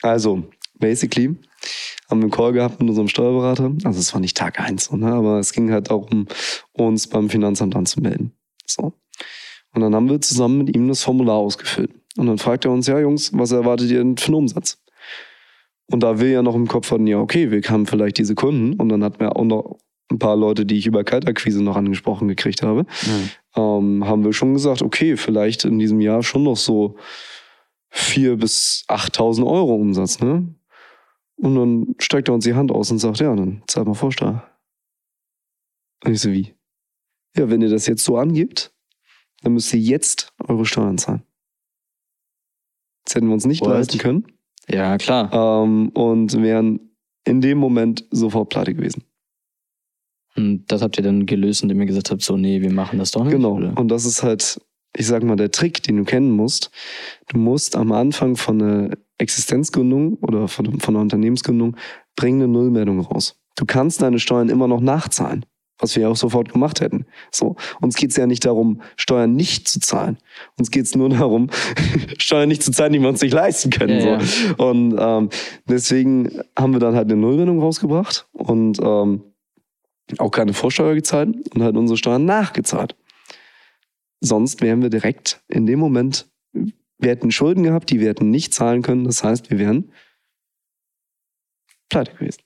Also, 0.00 0.44
basically 0.78 1.36
haben 2.08 2.20
wir 2.20 2.24
einen 2.24 2.30
Call 2.30 2.52
gehabt 2.52 2.80
mit 2.80 2.88
unserem 2.88 3.08
Steuerberater. 3.08 3.72
Also 3.84 3.98
es 3.98 4.12
war 4.14 4.20
nicht 4.20 4.36
Tag 4.36 4.60
eins, 4.60 4.84
so, 4.84 4.96
ne? 4.96 5.12
aber 5.12 5.38
es 5.38 5.52
ging 5.52 5.72
halt 5.72 5.90
darum, 5.90 6.26
uns 6.72 7.08
beim 7.08 7.28
Finanzamt 7.28 7.74
anzumelden. 7.74 8.32
So. 8.64 8.92
Und 9.74 9.82
dann 9.82 9.94
haben 9.94 10.08
wir 10.08 10.20
zusammen 10.20 10.58
mit 10.58 10.74
ihm 10.74 10.88
das 10.88 11.02
Formular 11.02 11.36
ausgefüllt. 11.36 11.90
Und 12.16 12.28
dann 12.28 12.38
fragt 12.38 12.64
er 12.64 12.70
uns, 12.70 12.86
ja 12.86 12.98
Jungs, 12.98 13.32
was 13.34 13.52
erwartet 13.52 13.90
ihr 13.90 13.98
denn 13.98 14.16
für 14.16 14.28
einen 14.28 14.36
Umsatz? 14.36 14.78
Und 15.88 16.02
da 16.02 16.18
wir 16.18 16.30
ja 16.30 16.42
noch 16.42 16.54
im 16.54 16.66
Kopf 16.66 16.90
hatten, 16.90 17.06
ja 17.06 17.18
okay, 17.18 17.50
wir 17.50 17.60
haben 17.62 17.86
vielleicht 17.86 18.18
diese 18.18 18.34
Kunden. 18.34 18.80
Und 18.80 18.88
dann 18.88 19.04
hatten 19.04 19.20
wir 19.20 19.36
auch 19.36 19.44
noch 19.44 19.78
ein 20.10 20.18
paar 20.18 20.36
Leute, 20.36 20.64
die 20.66 20.76
ich 20.78 20.86
über 20.86 21.02
Kaltakquise 21.04 21.62
noch 21.62 21.76
angesprochen 21.76 22.28
gekriegt 22.28 22.62
habe 22.62 22.86
ähm, 23.56 24.04
haben 24.06 24.24
wir 24.24 24.32
schon 24.32 24.52
gesagt, 24.54 24.82
okay, 24.82 25.16
vielleicht 25.16 25.64
in 25.64 25.78
diesem 25.78 26.00
Jahr 26.00 26.22
schon 26.22 26.42
noch 26.44 26.56
so 26.56 26.96
4.000 27.92 28.36
bis 28.36 28.84
8.000 28.88 29.46
Euro 29.46 29.74
Umsatz, 29.74 30.20
ne? 30.20 30.54
Und 31.38 31.54
dann 31.54 31.94
streckt 31.98 32.28
er 32.28 32.34
uns 32.34 32.44
die 32.44 32.54
Hand 32.54 32.70
aus 32.70 32.90
und 32.90 32.98
sagt, 32.98 33.18
ja, 33.20 33.34
dann 33.34 33.62
zahlt 33.66 33.86
mal 33.86 33.94
Vorsteuer. 33.94 34.46
Und 36.04 36.12
ich 36.12 36.20
so, 36.20 36.30
wie? 36.32 36.54
Ja, 37.36 37.50
wenn 37.50 37.60
ihr 37.60 37.68
das 37.68 37.86
jetzt 37.86 38.04
so 38.04 38.16
angebt, 38.16 38.72
dann 39.42 39.52
müsst 39.52 39.72
ihr 39.74 39.80
jetzt 39.80 40.32
eure 40.48 40.64
Steuern 40.64 40.96
zahlen. 40.98 41.22
Das 43.04 43.14
hätten 43.14 43.26
wir 43.26 43.34
uns 43.34 43.44
nicht 43.46 43.60
What? 43.60 43.68
leisten 43.70 43.98
können 43.98 44.26
Ja, 44.68 44.96
klar. 44.96 45.62
ähm, 45.62 45.90
und 45.90 46.40
wären 46.42 46.96
in 47.24 47.40
dem 47.40 47.58
Moment 47.58 48.06
sofort 48.10 48.48
pleite 48.48 48.74
gewesen. 48.74 49.04
Und 50.36 50.64
das 50.68 50.82
habt 50.82 50.98
ihr 50.98 51.04
dann 51.04 51.26
gelöst, 51.26 51.62
indem 51.62 51.80
ihr 51.80 51.86
gesagt 51.86 52.10
habt, 52.10 52.22
so, 52.22 52.36
nee, 52.36 52.60
wir 52.60 52.72
machen 52.72 52.98
das 52.98 53.10
doch 53.10 53.24
nicht. 53.24 53.32
Genau. 53.32 53.54
Oder? 53.54 53.76
Und 53.76 53.88
das 53.88 54.04
ist 54.04 54.22
halt, 54.22 54.60
ich 54.94 55.06
sag 55.06 55.22
mal, 55.22 55.36
der 55.36 55.50
Trick, 55.50 55.82
den 55.82 55.96
du 55.96 56.04
kennen 56.04 56.30
musst. 56.30 56.70
Du 57.28 57.38
musst 57.38 57.76
am 57.76 57.92
Anfang 57.92 58.36
von 58.36 58.60
einer 58.60 58.90
Existenzgründung 59.18 60.14
oder 60.20 60.48
von, 60.48 60.80
von 60.80 60.94
einer 60.94 61.02
Unternehmensgründung 61.02 61.76
bring 62.16 62.36
eine 62.36 62.48
Nullmeldung 62.48 63.00
raus. 63.00 63.38
Du 63.56 63.64
kannst 63.64 64.02
deine 64.02 64.18
Steuern 64.18 64.50
immer 64.50 64.68
noch 64.68 64.80
nachzahlen, 64.80 65.46
was 65.78 65.96
wir 65.96 66.02
ja 66.02 66.08
auch 66.08 66.16
sofort 66.16 66.52
gemacht 66.52 66.80
hätten. 66.80 67.06
So, 67.30 67.56
uns 67.80 67.96
geht's 67.96 68.16
ja 68.16 68.26
nicht 68.26 68.44
darum, 68.44 68.82
Steuern 68.96 69.32
nicht 69.34 69.68
zu 69.68 69.80
zahlen. 69.80 70.18
Uns 70.58 70.70
geht's 70.70 70.94
nur 70.94 71.08
darum, 71.08 71.48
Steuern 72.18 72.48
nicht 72.48 72.62
zu 72.62 72.72
zahlen, 72.72 72.92
die 72.92 73.00
wir 73.00 73.08
uns 73.08 73.22
nicht 73.22 73.32
leisten 73.32 73.70
können. 73.70 74.00
Ja, 74.00 74.20
so. 74.20 74.64
Und 74.64 74.96
ähm, 74.98 75.30
deswegen 75.66 76.42
haben 76.58 76.74
wir 76.74 76.80
dann 76.80 76.94
halt 76.94 77.10
eine 77.10 77.20
Nullrennung 77.20 77.60
rausgebracht 77.60 78.28
und 78.34 78.78
ähm, 78.82 79.22
auch 80.18 80.30
keine 80.30 80.54
Vorsteuer 80.54 80.94
gezahlt 80.94 81.34
und 81.54 81.62
halt 81.62 81.76
unsere 81.76 81.96
Steuern 81.96 82.24
nachgezahlt. 82.24 82.96
Sonst 84.20 84.60
wären 84.60 84.82
wir 84.82 84.90
direkt 84.90 85.42
in 85.48 85.66
dem 85.66 85.78
Moment, 85.78 86.26
wir 86.52 87.10
hätten 87.10 87.30
Schulden 87.30 87.62
gehabt, 87.62 87.90
die 87.90 88.00
wir 88.00 88.08
hätten 88.08 88.30
nicht 88.30 88.54
zahlen 88.54 88.82
können. 88.82 89.04
Das 89.04 89.22
heißt, 89.22 89.50
wir 89.50 89.58
wären 89.58 89.92
pleite 91.88 92.14
gewesen. 92.14 92.42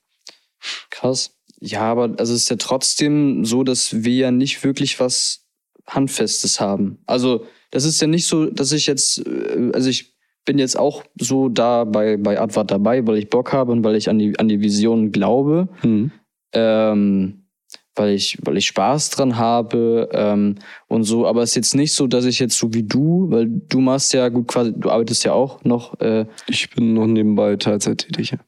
Krass. 0.90 1.36
Ja, 1.60 1.82
aber 1.82 2.14
also 2.18 2.34
es 2.34 2.42
ist 2.42 2.50
ja 2.50 2.56
trotzdem 2.56 3.44
so, 3.44 3.62
dass 3.62 4.02
wir 4.02 4.14
ja 4.14 4.30
nicht 4.30 4.64
wirklich 4.64 4.98
was 4.98 5.46
Handfestes 5.86 6.60
haben. 6.60 6.98
Also 7.06 7.46
das 7.70 7.84
ist 7.84 8.00
ja 8.00 8.06
nicht 8.06 8.26
so, 8.26 8.46
dass 8.46 8.72
ich 8.72 8.86
jetzt, 8.86 9.26
äh, 9.26 9.70
also 9.72 9.88
ich 9.88 10.16
bin 10.44 10.58
jetzt 10.58 10.78
auch 10.78 11.04
so 11.18 11.48
da 11.48 11.84
bei, 11.84 12.16
bei 12.16 12.40
Advart 12.40 12.70
dabei, 12.70 13.06
weil 13.06 13.18
ich 13.18 13.28
Bock 13.28 13.52
habe 13.52 13.72
und 13.72 13.84
weil 13.84 13.94
ich 13.96 14.08
an 14.08 14.18
die, 14.18 14.38
an 14.38 14.48
die 14.48 14.60
Vision 14.60 15.12
glaube. 15.12 15.68
Mhm. 15.82 16.12
ähm, 16.52 17.39
weil 17.96 18.14
ich, 18.14 18.38
weil 18.42 18.56
ich 18.56 18.66
Spaß 18.66 19.10
dran 19.10 19.36
habe 19.36 20.08
ähm, 20.12 20.56
und 20.88 21.04
so. 21.04 21.26
Aber 21.26 21.42
es 21.42 21.50
ist 21.50 21.56
jetzt 21.56 21.74
nicht 21.74 21.92
so, 21.92 22.06
dass 22.06 22.24
ich 22.24 22.38
jetzt 22.38 22.56
so 22.56 22.72
wie 22.72 22.82
du, 22.82 23.26
weil 23.30 23.46
du 23.46 23.80
machst 23.80 24.12
ja 24.12 24.28
gut 24.28 24.48
quasi, 24.48 24.72
du 24.74 24.90
arbeitest 24.90 25.24
ja 25.24 25.32
auch 25.32 25.62
noch. 25.64 25.98
Äh, 26.00 26.26
Ich 26.46 26.70
bin 26.70 26.94
noch 26.94 27.06
nebenbei 27.06 27.56
Teilzeit 27.56 27.98
tätig. 27.98 28.30
ja. 28.32 28.38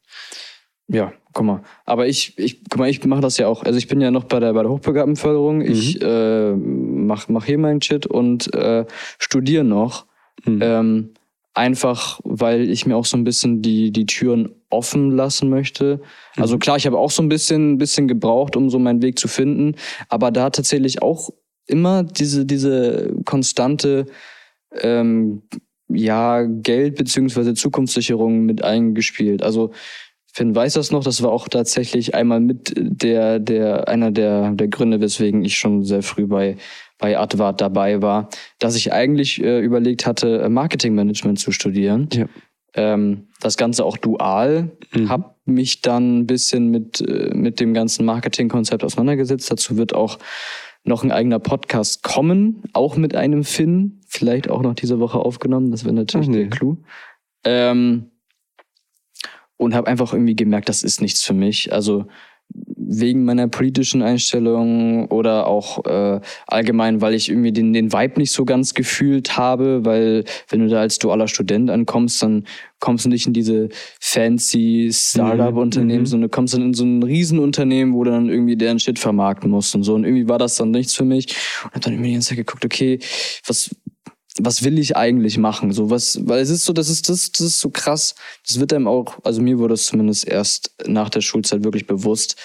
ja, 0.89 1.13
guck 1.33 1.45
mal. 1.45 1.63
Aber 1.85 2.07
ich, 2.07 2.39
ich, 2.39 2.63
guck 2.69 2.79
mal, 2.79 2.89
ich 2.89 3.05
mache 3.05 3.21
das 3.21 3.39
ja 3.39 3.49
auch. 3.49 3.65
Also 3.65 3.79
ich 3.79 3.89
bin 3.89 4.01
ja 4.01 4.11
noch 4.11 4.25
bei 4.25 4.41
der 4.41 4.53
bei 4.53 4.63
der 4.63 4.71
Hochbegabtenförderung. 4.71 5.61
Ich 5.61 6.01
äh, 6.01 6.53
mach, 6.55 7.29
mach 7.29 7.45
hier 7.45 7.59
meinen 7.59 7.83
Shit 7.83 8.07
und 8.07 8.55
äh, 8.55 8.87
studiere 9.19 9.65
noch. 9.65 10.07
Mhm. 10.45 10.59
Ähm, 10.63 11.11
einfach, 11.55 12.21
weil 12.25 12.71
ich 12.71 12.87
mir 12.87 12.97
auch 12.97 13.05
so 13.05 13.17
ein 13.17 13.25
bisschen 13.25 13.63
die, 13.63 13.91
die 13.91 14.07
Türen 14.07 14.55
offen 14.73 15.11
lassen 15.11 15.49
möchte. 15.49 16.01
Also 16.37 16.59
klar, 16.59 16.77
ich 16.77 16.87
habe 16.87 16.99
auch 16.99 17.11
so 17.11 17.23
ein 17.23 17.29
bisschen, 17.29 17.79
bisschen 17.79 18.09
gebraucht, 18.09 18.57
um 18.57 18.71
so 18.71 18.79
meinen 18.79 19.03
Weg 19.03 19.19
zu 19.19 19.29
finden, 19.29 19.77
aber 20.09 20.31
da 20.31 20.45
hat 20.45 20.57
tatsächlich 20.57 21.03
auch 21.03 21.31
immer 21.67 22.03
diese, 22.03 22.45
diese 22.45 23.15
konstante 23.25 24.07
ähm, 24.81 25.43
ja, 25.89 26.43
Geld- 26.43 26.97
beziehungsweise 26.97 27.55
Zukunftssicherung 27.55 28.47
mit 28.47 28.65
eingespielt. 28.65 29.43
Also 29.43 29.71
Finn 30.35 30.55
weiß 30.55 30.73
das 30.73 30.91
noch, 30.91 31.05
das 31.05 31.23
war 31.23 31.31
auch 31.31 31.49
tatsächlich 31.49 32.15
einmal 32.15 32.41
mit 32.41 32.73
der, 32.75 33.39
der, 33.39 33.87
einer 33.89 34.11
der, 34.11 34.53
der 34.53 34.69
Gründe, 34.69 35.01
weswegen 35.01 35.45
ich 35.45 35.59
schon 35.59 35.85
sehr 35.85 36.03
früh 36.03 36.27
bei, 36.27 36.57
bei 36.99 37.19
Advart 37.19 37.61
dabei 37.61 38.01
war, 38.01 38.31
dass 38.59 38.75
ich 38.75 38.95
eigentlich 38.95 39.43
äh, 39.43 39.61
überlegt 39.61 40.07
hatte, 40.07 40.49
Marketingmanagement 40.49 41.39
zu 41.39 41.53
studieren. 41.53 42.09
Ja. 42.15 42.27
Ähm, 42.75 43.29
das 43.41 43.57
Ganze 43.57 43.85
auch 43.85 43.97
dual. 43.97 44.71
Mhm. 44.95 45.09
Hab 45.09 45.39
mich 45.45 45.83
dann 45.83 46.21
ein 46.21 46.27
bisschen 46.27 46.71
mit, 46.71 47.01
äh, 47.01 47.35
mit 47.35 47.61
dem 47.61 47.75
ganzen 47.75 48.05
Marketingkonzept 48.05 48.85
auseinandergesetzt. 48.85 49.51
Dazu 49.51 49.77
wird 49.77 49.95
auch 49.95 50.19
noch 50.85 51.05
ein 51.05 51.13
eigener 51.13 51.39
Podcast 51.39 52.03
kommen, 52.03 52.63
auch 52.73 52.97
mit 52.97 53.15
einem 53.15 53.45
Finn, 53.45 54.01
vielleicht 54.09 54.51
auch 54.51 54.63
noch 54.63 54.75
diese 54.75 54.99
Woche 55.01 55.19
aufgenommen. 55.19 55.71
Das 55.71 55.85
wäre 55.85 55.95
natürlich 55.95 56.29
Ach 56.29 56.33
nee. 56.33 56.39
der 56.41 56.51
Clou. 56.51 56.77
Ähm, 57.45 58.11
und 59.57 59.75
habe 59.75 59.87
einfach 59.87 60.13
irgendwie 60.13 60.35
gemerkt, 60.35 60.69
das 60.69 60.83
ist 60.83 61.01
nichts 61.01 61.23
für 61.23 61.35
mich. 61.35 61.73
Also 61.73 62.07
wegen 62.55 63.25
meiner 63.25 63.49
politischen 63.49 64.03
Einstellung 64.03 65.07
oder 65.07 65.47
auch 65.47 65.85
äh, 65.87 66.21
allgemein, 66.47 67.01
weil 67.01 67.15
ich 67.15 67.31
irgendwie 67.31 67.53
den, 67.53 67.73
den 67.73 67.93
Vibe 67.93 68.21
nicht 68.21 68.33
so 68.33 68.45
ganz 68.45 68.75
gefühlt 68.75 69.37
habe, 69.39 69.85
weil 69.85 70.25
wenn 70.49 70.61
du 70.61 70.69
da 70.69 70.81
als 70.81 70.99
dualer 70.99 71.29
Student 71.29 71.71
ankommst, 71.71 72.23
dann 72.23 72.45
kommst 72.81 73.05
du 73.05 73.09
nicht 73.09 73.27
in 73.27 73.33
diese 73.33 73.69
fancy 74.01 74.91
Startup-Unternehmen, 74.93 76.01
Mhm. 76.03 76.07
sondern 76.07 76.29
du 76.31 76.35
kommst 76.35 76.55
dann 76.55 76.63
in 76.63 76.75
so 76.75 76.85
ein 76.85 77.03
Riesenunternehmen, 77.03 77.95
wo 77.95 78.05
du 78.05 78.11
dann 78.11 78.29
irgendwie 78.29 78.57
deren 78.57 78.79
Shit 78.81 78.99
vermarkten 78.99 79.51
musst 79.51 79.75
und 79.75 79.85
so. 79.85 79.95
Und 79.95 80.05
irgendwie 80.05 80.29
war 80.29 80.39
das 80.39 80.57
dann 80.57 80.73
nichts 80.73 80.95
für 80.95 81.05
mich. 81.05 81.29
Und 81.65 81.75
hab 81.75 81.81
dann 81.83 81.93
irgendwie 81.95 82.09
die 82.09 82.15
ganze 82.15 82.29
Zeit 82.31 82.39
geguckt, 82.39 82.65
okay, 82.65 82.99
was, 83.47 83.75
was 84.39 84.63
will 84.65 84.79
ich 84.79 84.97
eigentlich 84.97 85.39
machen? 85.39 85.73
So 85.73 85.91
was, 85.91 86.19
weil 86.27 86.41
es 86.41 86.51
ist 86.51 86.65
so, 86.65 86.73
das 86.73 86.89
ist, 86.89 87.09
das, 87.09 87.33
das 87.33 87.47
ist 87.47 87.61
so 87.61 87.71
krass. 87.71 88.15
Das 88.47 88.59
wird 88.61 88.73
einem 88.73 88.89
auch, 88.89 89.19
also 89.25 89.43
mir 89.43 89.59
wurde 89.59 89.75
es 89.75 89.87
zumindest 89.87 90.27
erst 90.27 90.75
nach 90.87 91.11
der 91.11 91.21
Schulzeit 91.21 91.65
wirklich 91.65 91.87
bewusst, 91.87 92.37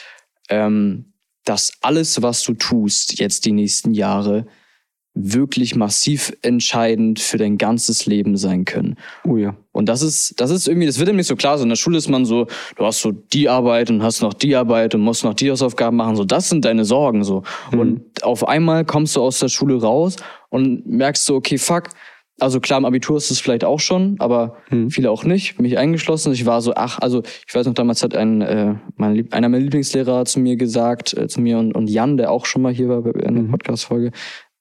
ähm, 0.49 1.13
dass 1.45 1.71
alles, 1.81 2.21
was 2.21 2.43
du 2.43 2.53
tust, 2.53 3.19
jetzt 3.19 3.45
die 3.45 3.53
nächsten 3.53 3.93
Jahre, 3.93 4.47
wirklich 5.19 5.75
massiv 5.75 6.31
entscheidend 6.41 7.19
für 7.19 7.37
dein 7.37 7.57
ganzes 7.57 8.05
Leben 8.05 8.37
sein 8.37 8.65
können. 8.65 8.95
Oh 9.25 9.37
ja. 9.37 9.55
Und 9.71 9.89
das 9.89 10.01
ist, 10.01 10.39
das 10.39 10.51
ist 10.51 10.67
irgendwie, 10.67 10.87
das 10.87 10.99
wird 10.99 11.09
einem 11.09 11.17
nicht 11.17 11.27
so 11.27 11.35
klar. 11.35 11.57
So 11.57 11.63
in 11.63 11.69
der 11.69 11.75
Schule 11.75 11.97
ist 11.97 12.07
man 12.07 12.25
so, 12.25 12.47
du 12.75 12.85
hast 12.85 13.01
so 13.01 13.11
die 13.11 13.49
Arbeit 13.49 13.89
und 13.89 14.03
hast 14.03 14.21
noch 14.21 14.33
die 14.33 14.55
Arbeit 14.55 14.95
und 14.95 15.01
musst 15.01 15.23
noch 15.23 15.33
die 15.33 15.49
Hausaufgaben 15.49 15.97
machen. 15.97 16.15
So, 16.15 16.23
das 16.23 16.49
sind 16.49 16.65
deine 16.65 16.85
Sorgen 16.85 17.23
so. 17.23 17.43
Und 17.71 18.23
auf 18.23 18.47
einmal 18.47 18.85
kommst 18.85 19.15
du 19.15 19.21
aus 19.21 19.39
der 19.39 19.49
Schule 19.49 19.81
raus 19.81 20.17
und 20.49 20.85
merkst 20.85 21.25
so, 21.25 21.35
okay, 21.35 21.57
fuck. 21.57 21.89
Also 22.39 22.59
klar, 22.59 22.77
im 22.77 22.85
Abitur 22.85 23.17
ist 23.17 23.31
es 23.31 23.39
vielleicht 23.39 23.63
auch 23.63 23.79
schon, 23.79 24.15
aber 24.19 24.57
viele 24.89 25.09
auch 25.09 25.23
nicht, 25.23 25.59
mich 25.59 25.79
eingeschlossen. 25.79 26.33
Ich 26.33 26.45
war 26.45 26.61
so, 26.61 26.73
ach, 26.75 26.99
also 26.99 27.23
ich 27.47 27.55
weiß 27.55 27.65
noch, 27.65 27.73
damals 27.73 28.03
hat 28.03 28.15
ein, 28.15 28.41
äh, 28.41 28.75
mein 28.95 29.15
Lieb 29.15 29.33
einer 29.33 29.49
meiner 29.49 29.63
Lieblingslehrer 29.63 30.23
zu 30.25 30.39
mir 30.39 30.55
gesagt, 30.55 31.17
äh, 31.17 31.27
zu 31.27 31.41
mir 31.41 31.57
und, 31.57 31.73
und 31.73 31.89
Jan, 31.89 32.15
der 32.15 32.31
auch 32.31 32.45
schon 32.45 32.61
mal 32.61 32.71
hier 32.71 32.89
war 32.89 33.01
bei 33.01 33.25
einer 33.25 33.41
Podcast-Folge, 33.49 34.11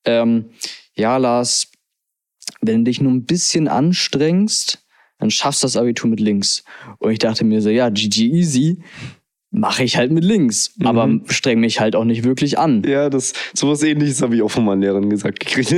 ähm, 0.06 0.46
ja, 0.94 1.16
Lars, 1.16 1.68
wenn 2.60 2.78
du 2.78 2.90
dich 2.90 3.00
nur 3.00 3.12
ein 3.12 3.24
bisschen 3.24 3.68
anstrengst, 3.68 4.84
dann 5.18 5.30
schaffst 5.30 5.62
du 5.62 5.66
das 5.66 5.76
Abitur 5.76 6.10
mit 6.10 6.20
links. 6.20 6.64
Und 6.98 7.12
ich 7.12 7.18
dachte 7.18 7.44
mir 7.44 7.60
so, 7.62 7.70
ja, 7.70 7.88
GG 7.88 8.26
easy, 8.26 8.82
mache 9.50 9.84
ich 9.84 9.96
halt 9.96 10.12
mit 10.12 10.24
links, 10.24 10.74
aber 10.84 11.08
streng 11.28 11.60
mich 11.60 11.80
halt 11.80 11.96
auch 11.96 12.04
nicht 12.04 12.24
wirklich 12.24 12.58
an. 12.58 12.82
Ja, 12.86 13.08
das 13.08 13.32
sowas 13.54 13.82
ähnliches 13.82 14.20
habe 14.20 14.36
ich 14.36 14.42
auch 14.42 14.50
von 14.50 14.64
meinen 14.64 14.82
Lehrern 14.82 15.08
gesagt 15.08 15.40
gekriegt. 15.40 15.74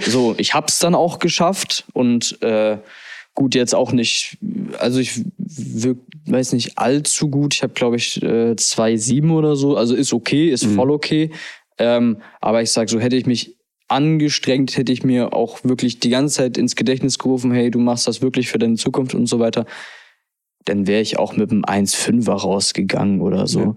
So, 0.10 0.34
ich 0.38 0.54
hab's 0.54 0.78
dann 0.80 0.94
auch 0.94 1.18
geschafft 1.20 1.84
und 1.92 2.40
äh, 2.42 2.78
gut, 3.34 3.54
jetzt 3.54 3.74
auch 3.74 3.92
nicht, 3.92 4.38
also 4.78 4.98
ich 4.98 5.22
wirk, 5.38 5.98
weiß 6.26 6.52
nicht 6.52 6.78
allzu 6.78 7.28
gut. 7.28 7.54
Ich 7.54 7.62
habe, 7.62 7.72
glaube 7.72 7.96
ich, 7.96 8.20
äh, 8.22 8.52
2,7 8.52 9.30
oder 9.30 9.54
so. 9.54 9.76
Also 9.76 9.94
ist 9.94 10.12
okay, 10.12 10.50
ist 10.50 10.66
voll 10.66 10.90
okay. 10.90 11.30
Ähm, 11.78 12.18
aber 12.40 12.62
ich 12.62 12.70
sag 12.70 12.90
so, 12.90 12.98
hätte 12.98 13.16
ich 13.16 13.26
mich 13.26 13.56
angestrengt, 13.90 14.76
hätte 14.76 14.92
ich 14.92 15.02
mir 15.02 15.32
auch 15.32 15.64
wirklich 15.64 16.00
die 16.00 16.10
ganze 16.10 16.36
Zeit 16.36 16.58
ins 16.58 16.76
Gedächtnis 16.76 17.18
gerufen, 17.18 17.52
hey, 17.52 17.70
du 17.70 17.78
machst 17.78 18.06
das 18.08 18.22
wirklich 18.22 18.48
für 18.48 18.58
deine 18.58 18.76
Zukunft 18.76 19.14
und 19.14 19.26
so 19.26 19.38
weiter, 19.38 19.66
dann 20.64 20.86
wäre 20.86 21.00
ich 21.00 21.18
auch 21.18 21.36
mit 21.36 21.50
einem 21.50 21.64
1,5er 21.64 22.32
rausgegangen 22.32 23.20
oder 23.20 23.46
so. 23.46 23.76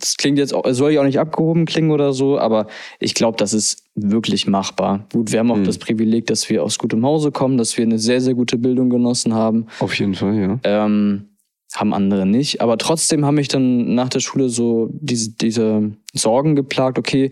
Das 0.00 0.16
klingt 0.16 0.38
jetzt 0.38 0.52
auch, 0.52 0.64
soll 0.70 0.90
ich 0.92 0.98
auch 0.98 1.04
nicht 1.04 1.20
abgehoben 1.20 1.64
klingen 1.64 1.92
oder 1.92 2.12
so, 2.12 2.40
aber 2.40 2.66
ich 2.98 3.14
glaube, 3.14 3.36
das 3.36 3.52
ist 3.52 3.84
wirklich 3.94 4.48
machbar. 4.48 5.06
Gut, 5.12 5.30
wir 5.30 5.38
haben 5.38 5.52
auch 5.52 5.62
das 5.62 5.78
Privileg, 5.78 6.26
dass 6.26 6.50
wir 6.50 6.64
aus 6.64 6.76
gutem 6.76 7.06
Hause 7.06 7.30
kommen, 7.30 7.56
dass 7.56 7.76
wir 7.76 7.84
eine 7.84 8.00
sehr, 8.00 8.20
sehr 8.20 8.34
gute 8.34 8.58
Bildung 8.58 8.90
genossen 8.90 9.34
haben. 9.34 9.66
Auf 9.78 9.94
jeden 9.94 10.14
Fall, 10.14 10.34
ja. 10.34 10.58
Ähm, 10.64 11.28
haben 11.74 11.92
andere 11.92 12.26
nicht. 12.26 12.60
Aber 12.60 12.78
trotzdem 12.78 13.24
haben 13.24 13.34
mich 13.34 13.48
dann 13.48 13.94
nach 13.94 14.08
der 14.08 14.20
Schule 14.20 14.48
so 14.48 14.88
diese, 14.92 15.32
diese 15.32 15.92
Sorgen 16.14 16.56
geplagt, 16.56 16.98
okay, 16.98 17.30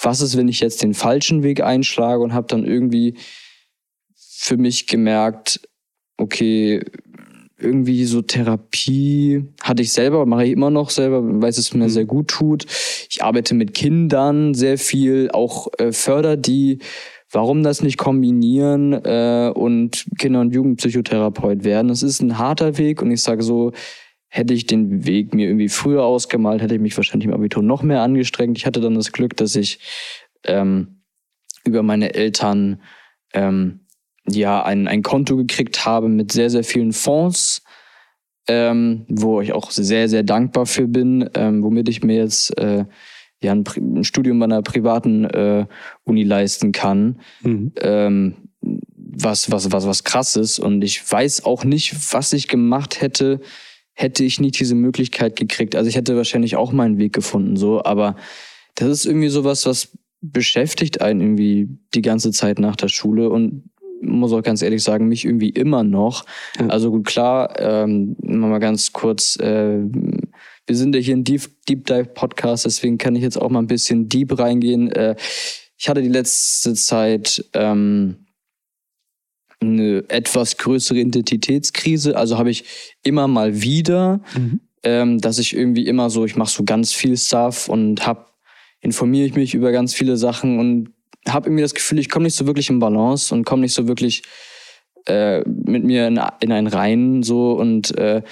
was 0.00 0.20
ist, 0.20 0.36
wenn 0.36 0.48
ich 0.48 0.60
jetzt 0.60 0.82
den 0.82 0.94
falschen 0.94 1.42
Weg 1.42 1.62
einschlage 1.62 2.22
und 2.22 2.34
habe 2.34 2.46
dann 2.46 2.64
irgendwie 2.64 3.14
für 4.14 4.56
mich 4.56 4.86
gemerkt, 4.86 5.60
okay, 6.16 6.84
irgendwie 7.58 8.04
so 8.04 8.22
Therapie 8.22 9.44
hatte 9.62 9.82
ich 9.82 9.92
selber, 9.92 10.24
mache 10.26 10.44
ich 10.44 10.52
immer 10.52 10.70
noch 10.70 10.90
selber, 10.90 11.20
weil 11.24 11.50
es 11.50 11.74
mir 11.74 11.90
sehr 11.90 12.04
gut 12.04 12.28
tut. 12.28 12.66
Ich 13.10 13.22
arbeite 13.22 13.54
mit 13.54 13.74
Kindern 13.74 14.54
sehr 14.54 14.78
viel, 14.78 15.30
auch 15.32 15.68
äh, 15.78 15.92
förder 15.92 16.36
die. 16.36 16.78
Warum 17.30 17.62
das 17.62 17.82
nicht 17.82 17.98
kombinieren 17.98 18.92
äh, 18.92 19.52
und 19.54 20.06
Kinder- 20.18 20.40
und 20.40 20.54
Jugendpsychotherapeut 20.54 21.64
werden? 21.64 21.88
Das 21.88 22.02
ist 22.02 22.22
ein 22.22 22.38
harter 22.38 22.78
Weg 22.78 23.02
und 23.02 23.10
ich 23.10 23.22
sage 23.22 23.42
so, 23.42 23.72
hätte 24.28 24.54
ich 24.54 24.66
den 24.66 25.06
Weg 25.06 25.34
mir 25.34 25.46
irgendwie 25.46 25.68
früher 25.68 26.04
ausgemalt, 26.04 26.62
hätte 26.62 26.74
ich 26.74 26.80
mich 26.80 26.96
wahrscheinlich 26.96 27.26
im 27.26 27.34
Abitur 27.34 27.62
noch 27.62 27.82
mehr 27.82 28.02
angestrengt. 28.02 28.56
Ich 28.56 28.66
hatte 28.66 28.80
dann 28.80 28.94
das 28.94 29.12
Glück, 29.12 29.36
dass 29.36 29.56
ich 29.56 29.78
ähm, 30.44 31.02
über 31.64 31.82
meine 31.82 32.14
Eltern 32.14 32.80
ähm, 33.34 33.80
ja 34.26 34.62
ein, 34.62 34.88
ein 34.88 35.02
Konto 35.02 35.36
gekriegt 35.36 35.84
habe 35.84 36.08
mit 36.08 36.32
sehr, 36.32 36.50
sehr 36.50 36.64
vielen 36.64 36.92
Fonds, 36.92 37.62
ähm, 38.48 39.04
wo 39.08 39.40
ich 39.40 39.52
auch 39.52 39.70
sehr, 39.70 40.08
sehr 40.08 40.22
dankbar 40.22 40.66
für 40.66 40.88
bin, 40.88 41.28
ähm, 41.34 41.62
womit 41.62 41.88
ich 41.88 42.02
mir 42.02 42.16
jetzt 42.16 42.56
äh, 42.58 42.84
ja 43.42 43.52
ein, 43.52 43.64
ein 43.76 44.04
Studium 44.04 44.38
bei 44.38 44.44
einer 44.44 44.62
privaten 44.62 45.24
äh, 45.24 45.66
Uni 46.04 46.24
leisten 46.24 46.72
kann. 46.72 47.20
Mhm. 47.42 47.72
Ähm, 47.80 48.34
was, 48.60 49.50
was, 49.50 49.72
was, 49.72 49.86
was 49.86 50.04
krass 50.04 50.36
ist. 50.36 50.58
Und 50.58 50.82
ich 50.82 51.10
weiß 51.10 51.44
auch 51.44 51.64
nicht, 51.64 51.94
was 52.12 52.32
ich 52.32 52.48
gemacht 52.48 53.00
hätte, 53.00 53.40
hätte 53.94 54.24
ich 54.24 54.40
nicht 54.40 54.58
diese 54.60 54.74
Möglichkeit 54.74 55.36
gekriegt. 55.36 55.74
Also 55.74 55.88
ich 55.88 55.96
hätte 55.96 56.16
wahrscheinlich 56.16 56.56
auch 56.56 56.72
meinen 56.72 56.98
Weg 56.98 57.12
gefunden, 57.12 57.56
so, 57.56 57.82
aber 57.84 58.16
das 58.76 58.88
ist 58.88 59.06
irgendwie 59.06 59.28
sowas, 59.28 59.66
was 59.66 59.98
beschäftigt 60.20 61.00
einen 61.00 61.20
irgendwie 61.20 61.68
die 61.94 62.02
ganze 62.02 62.30
Zeit 62.30 62.58
nach 62.58 62.76
der 62.76 62.88
Schule 62.88 63.28
und 63.30 63.70
muss 64.00 64.32
auch 64.32 64.42
ganz 64.42 64.62
ehrlich 64.62 64.84
sagen, 64.84 65.08
mich 65.08 65.24
irgendwie 65.24 65.48
immer 65.48 65.82
noch. 65.82 66.24
Ja. 66.58 66.68
Also 66.68 66.90
gut, 66.92 67.06
klar, 67.06 67.58
ähm, 67.58 68.16
mal 68.20 68.60
ganz 68.60 68.92
kurz, 68.92 69.36
äh, 69.40 69.80
wir 70.68 70.76
sind 70.76 70.94
ja 70.94 71.00
hier 71.00 71.16
ein 71.16 71.24
Deep, 71.24 71.48
Deep 71.68 71.86
Dive 71.86 72.04
Podcast, 72.14 72.66
deswegen 72.66 72.98
kann 72.98 73.16
ich 73.16 73.22
jetzt 73.22 73.40
auch 73.40 73.48
mal 73.50 73.60
ein 73.60 73.66
bisschen 73.66 74.08
deep 74.08 74.38
reingehen. 74.38 74.92
Äh, 74.92 75.16
ich 75.76 75.88
hatte 75.88 76.02
die 76.02 76.08
letzte 76.08 76.74
Zeit 76.74 77.44
ähm, 77.54 78.26
eine 79.60 80.04
etwas 80.08 80.56
größere 80.56 80.98
Identitätskrise, 80.98 82.16
also 82.16 82.38
habe 82.38 82.50
ich 82.50 82.64
immer 83.02 83.26
mal 83.26 83.62
wieder, 83.62 84.20
Mhm. 84.36 84.60
ähm, 84.84 85.18
dass 85.20 85.38
ich 85.38 85.56
irgendwie 85.56 85.86
immer 85.86 86.10
so, 86.10 86.24
ich 86.24 86.36
mache 86.36 86.50
so 86.50 86.64
ganz 86.64 86.92
viel 86.92 87.16
Stuff 87.16 87.68
und 87.68 88.06
hab 88.06 88.34
informiere 88.80 89.26
ich 89.26 89.34
mich 89.34 89.54
über 89.54 89.72
ganz 89.72 89.94
viele 89.94 90.16
Sachen 90.16 90.58
und 90.60 90.90
habe 91.28 91.48
irgendwie 91.48 91.62
das 91.62 91.74
Gefühl, 91.74 91.98
ich 91.98 92.08
komme 92.10 92.24
nicht 92.24 92.36
so 92.36 92.46
wirklich 92.46 92.70
in 92.70 92.78
Balance 92.78 93.34
und 93.34 93.44
komme 93.44 93.62
nicht 93.62 93.74
so 93.74 93.88
wirklich 93.88 94.22
äh, 95.06 95.40
mit 95.48 95.82
mir 95.82 96.06
in, 96.06 96.20
in 96.40 96.52
einen 96.52 96.66
Rein 96.68 97.22
so 97.22 97.52
und 97.54 97.96
äh, 97.98 98.22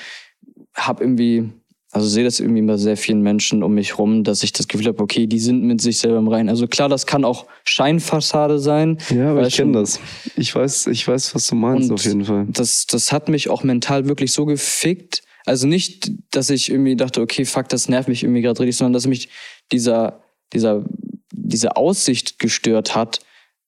habe 0.75 1.03
irgendwie, 1.03 1.51
also 1.92 2.09
sehe 2.09 2.25
das 2.25 2.40
irgendwie 2.40 2.62
bei 2.62 2.77
sehr 2.77 2.96
vielen 2.96 3.22
Menschen 3.22 3.62
um 3.62 3.75
mich 3.75 3.99
rum, 3.99 4.25
dass 4.25 4.42
ich 4.42 4.53
das 4.53 4.68
Gefühl 4.68 4.87
habe, 4.88 5.03
okay, 5.03 5.27
die 5.27 5.38
sind 5.38 5.62
mit 5.62 5.81
sich 5.81 5.99
selber 5.99 6.18
im 6.18 6.29
Rein. 6.29 6.49
Also 6.49 6.66
klar, 6.66 6.88
das 6.88 7.07
kann 7.07 7.25
auch 7.25 7.46
Scheinfassade 7.64 8.59
sein. 8.59 8.99
Ja, 9.11 9.31
aber 9.31 9.46
ich 9.46 9.57
kenne 9.57 9.72
das. 9.72 10.01
Ich 10.37 10.55
weiß, 10.55 10.88
ich 10.88 11.07
weiß, 11.07 11.35
was 11.35 11.46
du 11.46 11.55
meinst, 11.55 11.90
auf 11.92 12.05
jeden 12.05 12.25
Fall. 12.25 12.46
Das, 12.51 12.87
das 12.87 13.12
hat 13.12 13.29
mich 13.29 13.49
auch 13.49 13.62
mental 13.62 14.09
wirklich 14.09 14.33
so 14.33 14.44
gefickt. 14.46 15.22
Also 15.46 15.66
nicht, 15.68 16.11
dass 16.33 16.51
ich 16.51 16.70
irgendwie 16.70 16.96
dachte, 16.96 17.20
okay, 17.20 17.44
fuck, 17.44 17.68
das 17.68 17.88
nervt 17.88 18.09
mich 18.09 18.25
irgendwie 18.25 18.42
gerade 18.42 18.59
richtig, 18.61 18.77
sondern 18.77 18.92
dass 18.94 19.07
mich 19.07 19.29
dieser, 19.70 20.22
dieser, 20.53 20.85
diese 21.31 21.77
Aussicht 21.77 22.40
gestört 22.40 22.96
hat, 22.96 23.20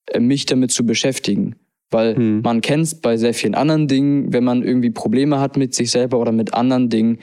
äh, 0.06 0.20
mich 0.20 0.44
damit 0.44 0.72
zu 0.72 0.84
beschäftigen. 0.84 1.54
Weil 1.90 2.16
Hm. 2.16 2.42
man 2.42 2.60
kennt 2.60 2.82
es 2.82 3.00
bei 3.00 3.16
sehr 3.16 3.32
vielen 3.32 3.54
anderen 3.54 3.88
Dingen, 3.88 4.32
wenn 4.32 4.44
man 4.44 4.62
irgendwie 4.62 4.90
Probleme 4.90 5.38
hat 5.40 5.56
mit 5.56 5.74
sich 5.74 5.90
selber 5.90 6.18
oder 6.18 6.32
mit 6.32 6.52
anderen 6.52 6.90
Dingen, 6.90 7.20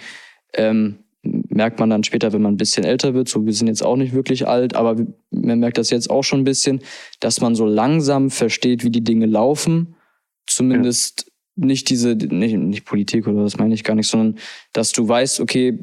ähm, 0.55 0.97
merkt 1.23 1.79
man 1.79 1.89
dann 1.89 2.03
später, 2.03 2.33
wenn 2.33 2.41
man 2.41 2.53
ein 2.53 2.57
bisschen 2.57 2.83
älter 2.83 3.13
wird, 3.13 3.29
so 3.29 3.45
wir 3.45 3.53
sind 3.53 3.67
jetzt 3.67 3.83
auch 3.83 3.95
nicht 3.95 4.13
wirklich 4.13 4.47
alt, 4.47 4.75
aber 4.75 4.95
man 5.31 5.59
merkt 5.59 5.77
das 5.77 5.89
jetzt 5.89 6.09
auch 6.09 6.23
schon 6.23 6.41
ein 6.41 6.45
bisschen, 6.45 6.81
dass 7.19 7.41
man 7.41 7.55
so 7.55 7.65
langsam 7.65 8.29
versteht, 8.29 8.83
wie 8.83 8.91
die 8.91 9.03
Dinge 9.03 9.25
laufen. 9.25 9.95
Zumindest 10.47 11.31
nicht 11.55 11.89
diese, 11.89 12.15
nicht, 12.15 12.55
nicht 12.57 12.85
Politik 12.85 13.27
oder 13.27 13.43
das 13.43 13.57
meine 13.57 13.73
ich 13.73 13.83
gar 13.83 13.95
nicht, 13.95 14.07
sondern 14.07 14.35
dass 14.73 14.91
du 14.91 15.07
weißt, 15.07 15.39
okay, 15.39 15.79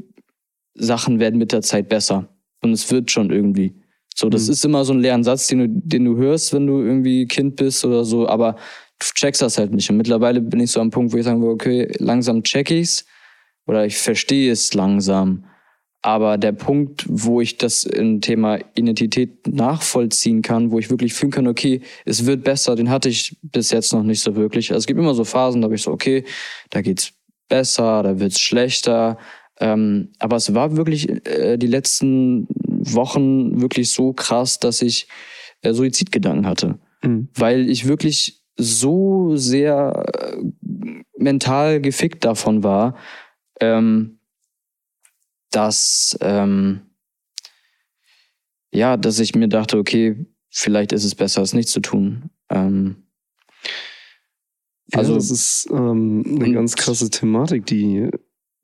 Sachen 0.75 1.19
werden 1.19 1.39
mit 1.39 1.53
der 1.53 1.63
Zeit 1.63 1.89
besser. 1.89 2.29
Und 2.63 2.73
es 2.73 2.91
wird 2.93 3.11
schon 3.11 3.31
irgendwie. 3.31 3.75
So, 4.15 4.29
das 4.29 4.47
Mhm. 4.47 4.53
ist 4.53 4.65
immer 4.65 4.85
so 4.85 4.93
ein 4.93 5.01
leeren 5.01 5.25
Satz, 5.25 5.49
den 5.49 5.59
du, 5.59 5.69
den 5.69 6.05
du 6.05 6.17
hörst, 6.17 6.53
wenn 6.53 6.67
du 6.67 6.81
irgendwie 6.81 7.27
Kind 7.27 7.57
bist 7.57 7.85
oder 7.85 8.05
so, 8.05 8.29
aber 8.29 8.53
du 9.01 9.07
checkst 9.15 9.43
das 9.43 9.59
halt 9.59 9.75
nicht. 9.75 9.91
Und 9.91 9.97
mittlerweile 9.97 10.41
bin 10.41 10.61
ich 10.61 10.71
so 10.71 10.81
am 10.81 10.91
Punkt, 10.91 11.13
wo 11.13 11.17
ich 11.17 11.25
sagen 11.25 11.41
würde, 11.41 11.55
okay, 11.55 11.93
langsam 11.99 12.43
check 12.45 12.71
ich's 12.71 13.05
oder 13.67 13.87
ich 13.87 13.97
verstehe 13.97 14.51
es 14.53 14.75
langsam. 14.75 15.45
Aber 16.05 16.37
der 16.37 16.53
Punkt, 16.53 17.05
wo 17.09 17.41
ich 17.41 17.59
das 17.59 17.85
im 17.85 18.21
Thema 18.21 18.59
Identität 18.75 19.47
nachvollziehen 19.47 20.43
kann, 20.43 20.73
wo 20.73 20.81
ich 20.81 20.91
wirklich 20.91 21.15
fühlen 21.15 21.31
kann, 21.31 21.47
okay, 21.47 21.81
es 22.05 22.27
wird 22.27 22.43
besser, 22.43 22.75
den 22.75 22.91
hatte 22.91 23.09
ich 23.09 23.37
bis 23.43 23.71
jetzt 23.71 23.93
noch 23.93 24.03
nicht 24.03 24.21
so 24.21 24.35
wirklich. 24.35 24.73
Also 24.73 24.81
es 24.81 24.87
gibt 24.87 24.99
immer 24.99 25.15
so 25.15 25.25
Phasen, 25.25 25.61
da 25.61 25.67
habe 25.67 25.77
ich 25.77 25.83
so, 25.83 25.93
okay, 25.93 26.25
da 26.71 26.83
geht's 26.83 27.13
besser, 27.49 28.03
da 28.03 28.19
wird's 28.19 28.41
schlechter. 28.41 29.17
Ähm, 29.61 30.09
aber 30.19 30.37
es 30.37 30.53
war 30.55 30.77
wirklich 30.77 31.09
äh, 31.29 31.57
die 31.57 31.69
letzten 31.69 32.49
Wochen 32.49 33.61
wirklich 33.61 33.93
so 33.93 34.13
krass, 34.13 34.59
dass 34.59 34.83
ich 34.83 35.07
äh, 35.61 35.73
Suizidgedanken 35.73 36.47
hatte 36.47 36.81
Mhm. 37.03 37.29
weil 37.35 37.69
ich 37.69 37.87
wirklich 37.87 38.43
so 38.57 39.37
sehr 39.37 40.05
äh, 40.15 40.37
mental 41.17 41.81
gefickt 41.81 42.25
davon 42.25 42.63
war, 42.63 42.97
ähm, 43.63 44.19
dass 45.51 46.17
ähm, 46.21 46.81
ja, 48.73 48.97
dass 48.97 49.19
ich 49.19 49.35
mir 49.35 49.49
dachte, 49.49 49.79
okay, 49.79 50.27
vielleicht 50.51 50.93
ist 50.93 51.05
es 51.05 51.15
besser, 51.15 51.43
es 51.43 51.53
nicht 51.53 51.69
zu 51.69 51.81
tun. 51.81 52.31
Ähm, 52.51 53.07
Also 54.95 55.15
Also- 55.15 55.15
das 55.15 55.31
ist 55.31 55.69
ähm, 55.71 56.23
eine 56.27 56.53
ganz 56.53 56.75
krasse 56.77 57.09
Thematik, 57.11 57.67
die 57.67 58.11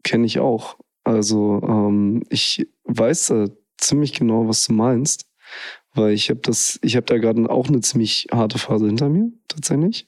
kenne 0.03 0.27
ich 0.27 0.39
auch. 0.41 0.79
Also 1.05 1.61
ähm, 1.63 2.23
ich 2.31 2.67
weiß 2.85 3.29
da 3.29 3.47
ziemlich 3.79 4.13
genau, 4.13 4.49
was 4.49 4.67
du 4.67 4.73
meinst, 4.75 5.27
weil 5.95 6.13
ich 6.13 6.29
habe 6.31 6.41
das, 6.41 6.79
ich 6.83 6.97
habe 6.97 7.07
da 7.07 7.17
gerade 7.19 7.49
auch 7.49 7.69
eine 7.69 7.81
ziemlich 7.81 8.27
harte 8.33 8.59
Phase 8.59 8.87
hinter 8.87 9.09
mir 9.09 9.31
tatsächlich. 9.49 10.07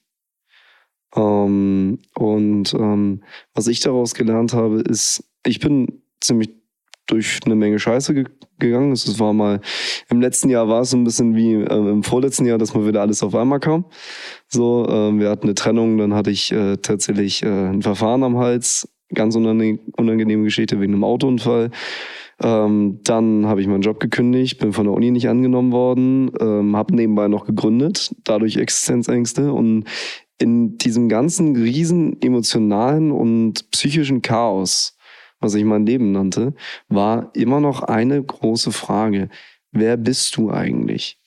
Ähm, 1.17 1.99
und 2.15 2.75
ähm, 2.75 3.23
was 3.55 3.67
ich 3.67 3.81
daraus 3.81 4.15
gelernt 4.15 4.53
habe, 4.53 4.81
ist, 4.81 5.25
ich 5.45 5.61
bin 5.61 6.03
ziemlich 6.21 6.51
durch 7.11 7.41
eine 7.45 7.57
Menge 7.57 7.79
Scheiße 7.79 8.15
ge 8.15 8.25
gegangen. 8.59 8.93
Es 8.93 9.19
war 9.19 9.33
mal 9.33 9.61
im 10.11 10.21
letzten 10.21 10.51
Jahr 10.51 10.69
war 10.69 10.83
es 10.83 10.91
so 10.91 10.97
ein 10.99 11.05
bisschen 11.05 11.35
wie 11.35 11.55
ähm, 11.55 11.89
im 11.89 12.03
vorletzten 12.03 12.45
Jahr, 12.45 12.59
dass 12.59 12.75
mal 12.75 12.87
wieder 12.87 13.01
alles 13.01 13.23
auf 13.23 13.35
einmal 13.35 13.59
kam. 13.59 13.87
So, 14.49 14.87
ähm, 14.87 15.19
wir 15.19 15.31
hatten 15.31 15.45
eine 15.45 15.55
Trennung, 15.55 15.97
dann 15.97 16.13
hatte 16.13 16.31
ich 16.31 16.53
äh, 16.53 16.77
tatsächlich 16.77 17.43
äh, 17.43 17.47
ein 17.49 17.81
Verfahren 17.81 18.23
am 18.23 18.37
Hals, 18.37 18.87
ganz 19.15 19.35
unange 19.35 19.79
unangenehme 19.97 20.45
Geschichte 20.45 20.79
wegen 20.79 20.93
einem 20.93 21.05
Autounfall. 21.05 21.71
Ähm, 22.43 23.01
dann 23.05 23.47
habe 23.47 23.63
ich 23.63 23.67
meinen 23.67 23.83
Job 23.83 23.99
gekündigt, 23.99 24.59
bin 24.59 24.75
von 24.75 24.85
der 24.85 24.95
Uni 24.95 25.11
nicht 25.11 25.29
angenommen 25.29 25.73
worden, 25.73 26.31
ähm, 26.39 26.77
habe 26.77 26.95
nebenbei 26.95 27.29
noch 27.29 27.47
gegründet, 27.47 28.15
dadurch 28.25 28.57
Existenzängste 28.57 29.53
und 29.53 29.85
in 30.41 30.79
diesem 30.79 31.09
ganzen 31.09 31.55
riesen 31.55 32.21
emotionalen 32.23 33.13
und 33.13 33.71
psychischen 33.71 34.23
Chaos, 34.23 34.97
was 35.39 35.55
ich 35.55 35.65
mein 35.65 35.87
Leben 35.87 36.13
nannte, 36.13 36.55
war 36.89 37.31
immer 37.35 37.61
noch 37.61 37.83
eine 37.83 38.23
große 38.23 38.73
Frage. 38.73 39.29
Wer 39.71 39.97
bist 39.97 40.37
du 40.37 40.51
eigentlich? 40.51 41.21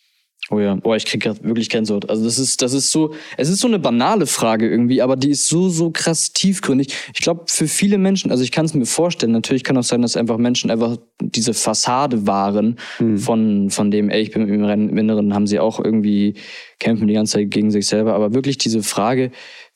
Oh 0.49 0.60
ja, 0.60 0.78
oh, 0.84 0.93
ich 0.93 1.06
krieg 1.06 1.23
grad 1.23 1.41
wirklich 1.43 1.69
Gänsehaut. 1.69 2.10
Also 2.10 2.26
das 2.26 2.38
ist, 2.38 2.62
das 2.62 2.73
ist 2.73 2.91
so, 2.91 3.13
es 3.38 3.47
ist 3.47 3.62
so 3.62 3.67
eine 3.67 3.80
banale 3.80 4.28
Frage 4.28 4.69
irgendwie, 4.69 5.02
aber 5.02 5.15
die 5.15 5.30
ist 5.30 5.47
so, 5.47 5.69
so 5.69 5.89
krass 5.89 6.34
tiefgründig. 6.34 6.93
Ich 7.13 7.21
glaube, 7.21 7.45
für 7.47 7.67
viele 7.67 7.97
Menschen, 7.97 8.30
also 8.30 8.43
ich 8.43 8.52
kann 8.52 8.65
es 8.65 8.73
mir 8.73 8.86
vorstellen, 8.86 9.32
natürlich 9.32 9.63
kann 9.63 9.78
auch 9.78 9.84
sein, 9.84 10.02
dass 10.02 10.17
einfach 10.17 10.38
Menschen 10.38 10.69
einfach 10.69 10.97
diese 11.21 11.54
Fassade 11.54 12.28
waren 12.28 12.78
Hm. 12.97 13.17
von, 13.17 13.69
von 13.69 13.89
dem, 13.89 14.10
ey, 14.10 14.21
ich 14.21 14.32
bin 14.32 14.47
im 14.47 14.97
Inneren, 14.97 15.34
haben 15.34 15.47
sie 15.47 15.60
auch 15.60 15.80
irgendwie, 15.80 16.36
kämpfen 16.83 17.07
die 17.07 17.13
ganze 17.15 17.33
Zeit 17.33 17.49
gegen 17.51 17.71
sich 17.71 17.87
selber, 17.87 18.13
aber 18.13 18.33
wirklich 18.33 18.57
diese 18.57 18.83
Frage, 18.83 19.31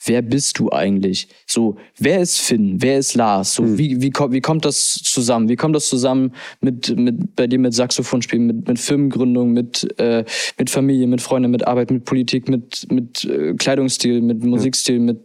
wer 0.05 0.21
bist 0.21 0.59
du 0.59 0.71
eigentlich? 0.71 1.27
So, 1.47 1.77
wer 1.97 2.21
ist 2.21 2.37
Finn? 2.37 2.75
Wer 2.81 2.99
ist 2.99 3.15
Lars? 3.15 3.55
So, 3.55 3.63
Hm. 3.63 3.77
wie, 3.77 4.01
wie, 4.01 4.11
kommt, 4.11 4.33
wie 4.33 4.41
kommt 4.41 4.65
das 4.65 4.93
zusammen? 5.03 5.49
Wie 5.49 5.55
kommt 5.55 5.75
das 5.75 5.89
zusammen 5.89 6.33
mit, 6.61 6.95
mit 6.97 7.35
bei 7.35 7.47
dir 7.47 7.57
mit 7.59 7.73
Saxophonspielen, 7.73 8.45
mit, 8.45 8.67
mit 8.67 8.77
Firmengründung, 8.79 9.53
mit, 9.53 9.87
äh, 9.99 10.23
mit 10.59 10.69
Familie, 10.69 11.07
mit 11.07 11.21
Freunden, 11.21 11.49
mit 11.49 11.65
Arbeit, 11.65 11.89
mit 11.89 12.05
Politik, 12.05 12.47
mit, 12.47 12.85
mit 12.91 13.23
äh, 13.25 13.53
Kleidungsstil, 13.55 14.21
mit 14.21 14.43
Musikstil, 14.43 14.99
mit, 14.99 15.19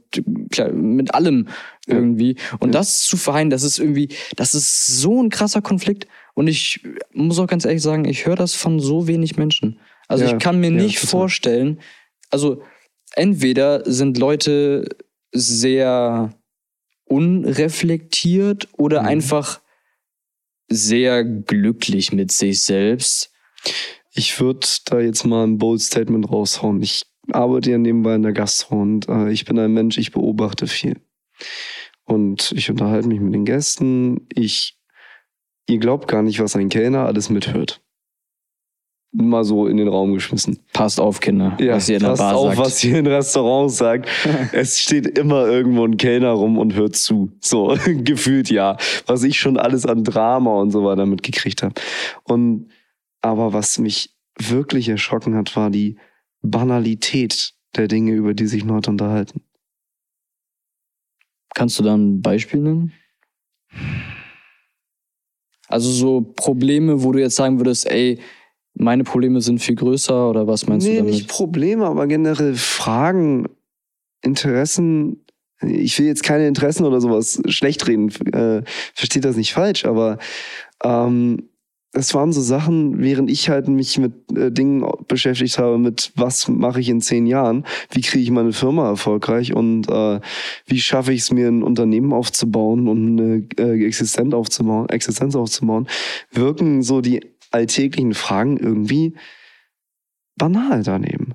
Kle- 0.51 0.73
mit 0.73 1.15
allem 1.15 1.49
irgendwie. 1.87 2.37
Und 2.61 2.75
das 2.75 3.01
zu 3.01 3.17
vereinen, 3.17 3.51
das 3.51 3.65
ist 3.65 3.79
irgendwie, 3.79 4.09
das 4.37 4.55
ist 4.55 4.87
so 4.87 5.23
ein 5.23 5.31
krasser 5.31 5.61
Konflikt. 5.61 6.07
Und 6.35 6.47
ich 6.47 6.81
muss 7.13 7.39
auch 7.39 7.47
ganz 7.47 7.65
ehrlich 7.67 7.83
sagen, 7.83 8.07
ich 8.07 8.25
höre 8.25 8.37
das 8.37 8.55
von 8.55 8.81
so 8.81 9.07
wenig 9.07 9.37
Menschen. 9.37 9.79
Also 10.09 10.25
Ja, 10.25 10.33
ich 10.33 10.43
kann 10.43 10.61
mir 10.61 10.71
ja, 10.71 10.83
nicht 10.83 10.99
vorstellen, 10.99 11.81
also 12.31 12.63
entweder 13.15 13.83
sind 13.91 14.19
Leute 14.19 14.89
sehr 15.33 16.33
unreflektiert 17.05 18.69
oder 18.77 19.03
Mhm. 19.03 19.09
einfach 19.09 19.61
sehr 20.69 21.25
glücklich 21.25 22.13
mit 22.13 22.33
sich 22.33 22.61
selbst. 22.61 23.33
Ich 24.15 24.39
würde 24.41 24.67
da 24.87 25.01
jetzt 25.01 25.25
mal 25.25 25.45
ein 25.45 25.59
bold 25.59 25.81
Statement 25.81 26.31
raushauen. 26.31 26.83
Ich 26.83 27.05
arbeite 27.31 27.71
ja 27.71 27.79
nebenbei 27.79 28.15
in 28.15 28.23
der 28.23 28.33
Gastro 28.33 28.81
und 28.81 29.09
äh, 29.09 29.31
ich 29.31 29.45
bin 29.45 29.59
ein 29.59 29.73
Mensch, 29.73 29.99
ich 29.99 30.13
beobachte 30.13 30.67
viel. 30.67 30.97
Und 32.05 32.53
ich 32.53 32.71
unterhalte 32.71 33.09
mich 33.09 33.21
mit 33.21 33.35
den 33.35 33.45
Gästen. 33.45 34.27
Ich, 34.35 34.79
ihr 35.69 35.79
glaubt 35.79 36.09
gar 36.09 36.23
nicht, 36.23 36.41
was 36.41 36.57
ein 36.57 36.69
Kellner 36.69 37.07
alles 37.07 37.31
mithört. 37.31 37.81
Mal 39.15 39.45
so 39.45 39.67
in 39.67 39.77
den 39.77 39.89
Raum 39.89 40.15
geschmissen. 40.15 40.59
Passt 40.73 40.99
auf, 40.99 41.21
Kinder, 41.21 41.55
Ja, 41.61 41.75
was 41.75 41.89
ihr 41.89 41.97
in 41.97 42.01
der 42.03 42.09
passt 42.11 42.21
Bar 42.23 42.35
auf, 42.35 42.55
sagt. 42.55 42.59
was 42.67 42.85
ihr 42.85 42.99
in 42.99 43.07
Restaurants 43.07 43.77
sagt. 43.77 44.09
es 44.53 44.81
steht 44.81 45.19
immer 45.19 45.47
irgendwo 45.47 45.85
ein 45.85 45.99
Kellner 45.99 46.31
rum 46.31 46.57
und 46.57 46.75
hört 46.75 46.97
zu. 46.97 47.31
So, 47.41 47.77
gefühlt 47.87 48.49
ja. 48.51 48.79
Was 49.07 49.23
ich 49.23 49.39
schon 49.39 49.59
alles 49.59 49.85
an 49.85 50.03
Drama 50.03 50.55
und 50.61 50.71
so 50.71 50.83
weiter 50.85 51.05
mitgekriegt 51.05 51.63
habe. 51.63 51.75
Und, 52.25 52.69
aber 53.21 53.53
was 53.53 53.79
mich 53.79 54.15
wirklich 54.39 54.89
erschrocken 54.89 55.35
hat, 55.35 55.55
war 55.57 55.69
die 55.69 55.99
Banalität 56.41 57.53
der 57.77 57.89
Dinge, 57.89 58.13
über 58.13 58.33
die 58.33 58.47
sich 58.47 58.65
Leute 58.65 58.91
unterhalten. 58.91 59.43
Kannst 61.55 61.79
du 61.79 61.83
da 61.83 61.95
ein 61.95 62.23
Beispiel 62.23 62.61
nennen? 62.61 62.93
Also 65.69 65.91
so 65.91 66.21
Probleme, 66.23 67.03
wo 67.03 67.13
du 67.13 67.21
jetzt 67.21 67.37
sagen 67.37 67.59
würdest, 67.59 67.91
ey, 67.91 68.19
meine 68.83 69.05
Probleme 69.05 69.41
sind 69.41 69.61
viel 69.61 69.77
größer 69.77 70.31
oder 70.31 70.47
was 70.47 70.67
meinst 70.67 70.87
nee, 70.87 70.95
du 70.95 70.99
damit? 70.99 71.15
nicht 71.15 71.29
Probleme, 71.29 71.87
aber 71.87 72.07
generell 72.07 72.55
Fragen, 72.55 73.47
Interessen. 74.23 75.25
Ich 75.61 75.99
will 75.99 76.07
jetzt 76.07 76.23
keine 76.23 76.47
Interessen 76.49 76.85
oder 76.85 77.01
sowas 77.01 77.41
schlecht 77.49 77.87
reden, 77.87 78.11
äh, 78.33 78.63
versteht 78.95 79.25
das 79.25 79.37
nicht 79.37 79.53
falsch, 79.53 79.85
aber 79.85 80.19
ähm, 80.83 81.49
es 81.95 82.15
waren 82.15 82.33
so 82.33 82.41
Sachen, 82.41 83.01
während 83.01 83.31
ich 83.31 83.51
halt 83.51 83.69
mich 83.69 83.99
mit 83.99 84.13
äh, 84.35 84.51
Dingen 84.51 84.85
beschäftigt 85.09 85.59
habe, 85.59 85.79
mit 85.79 86.11
was 86.17 86.49
mache 86.49 86.81
ich 86.81 86.89
in 86.89 87.03
zehn 87.03 87.27
Jahren, 87.27 87.67
wie 87.91 88.01
kriege 88.01 88.25
ich 88.25 88.31
meine 88.31 88.53
Firma 88.53 88.89
erfolgreich 88.89 89.55
und 89.55 89.89
äh, 89.91 90.21
wie 90.67 90.81
schaffe 90.81 91.13
ich 91.13 91.21
es 91.21 91.33
mir 91.33 91.49
ein 91.49 91.63
Unternehmen 91.63 92.13
aufzubauen 92.13 92.89
und 92.89 93.21
eine 93.21 93.47
äh, 93.59 93.85
Existenz 93.85 94.33
aufzubauen, 94.33 94.89
Existenz 94.89 95.37
aufzubauen, 95.37 95.87
wirken 96.33 96.83
so 96.83 97.03
die 97.03 97.21
alltäglichen 97.53 98.15
Fragen 98.15 98.57
irgendwie 98.57 99.15
banal 100.37 100.83
daneben. 100.83 101.35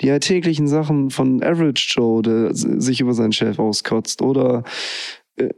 Die 0.00 0.10
alltäglichen 0.10 0.68
Sachen 0.68 1.10
von 1.10 1.42
Average 1.42 1.94
Joe, 1.96 2.22
der 2.22 2.54
sich 2.54 3.00
über 3.00 3.14
seinen 3.14 3.32
Chef 3.32 3.58
auskotzt 3.58 4.20
oder 4.22 4.64
äh, 5.36 5.50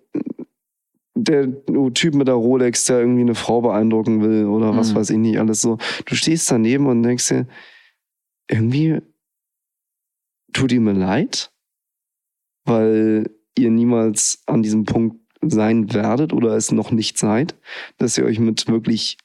der 1.14 1.48
oh, 1.70 1.90
Typ 1.90 2.14
mit 2.14 2.28
der 2.28 2.34
Rolex, 2.36 2.84
der 2.84 3.00
irgendwie 3.00 3.22
eine 3.22 3.34
Frau 3.34 3.60
beeindrucken 3.60 4.22
will 4.22 4.46
oder 4.46 4.76
was 4.76 4.92
Mhm. 4.92 4.96
weiß 4.96 5.10
ich 5.10 5.18
nicht, 5.18 5.38
alles 5.40 5.60
so. 5.60 5.78
Du 6.06 6.14
stehst 6.14 6.50
daneben 6.50 6.86
und 6.86 7.02
denkst 7.02 7.28
dir, 7.28 7.46
irgendwie 8.48 9.00
tut 10.52 10.72
ihm 10.72 10.84
mir 10.84 10.92
leid, 10.92 11.52
weil 12.64 13.30
ihr 13.58 13.70
niemals 13.70 14.42
an 14.46 14.62
diesem 14.62 14.84
Punkt 14.84 15.20
sein 15.42 15.92
werdet 15.92 16.32
oder 16.32 16.56
es 16.56 16.72
noch 16.72 16.90
nicht 16.90 17.18
seid, 17.18 17.56
dass 17.96 18.16
ihr 18.16 18.24
euch 18.24 18.38
mit 18.38 18.68
wirklich, 18.68 19.18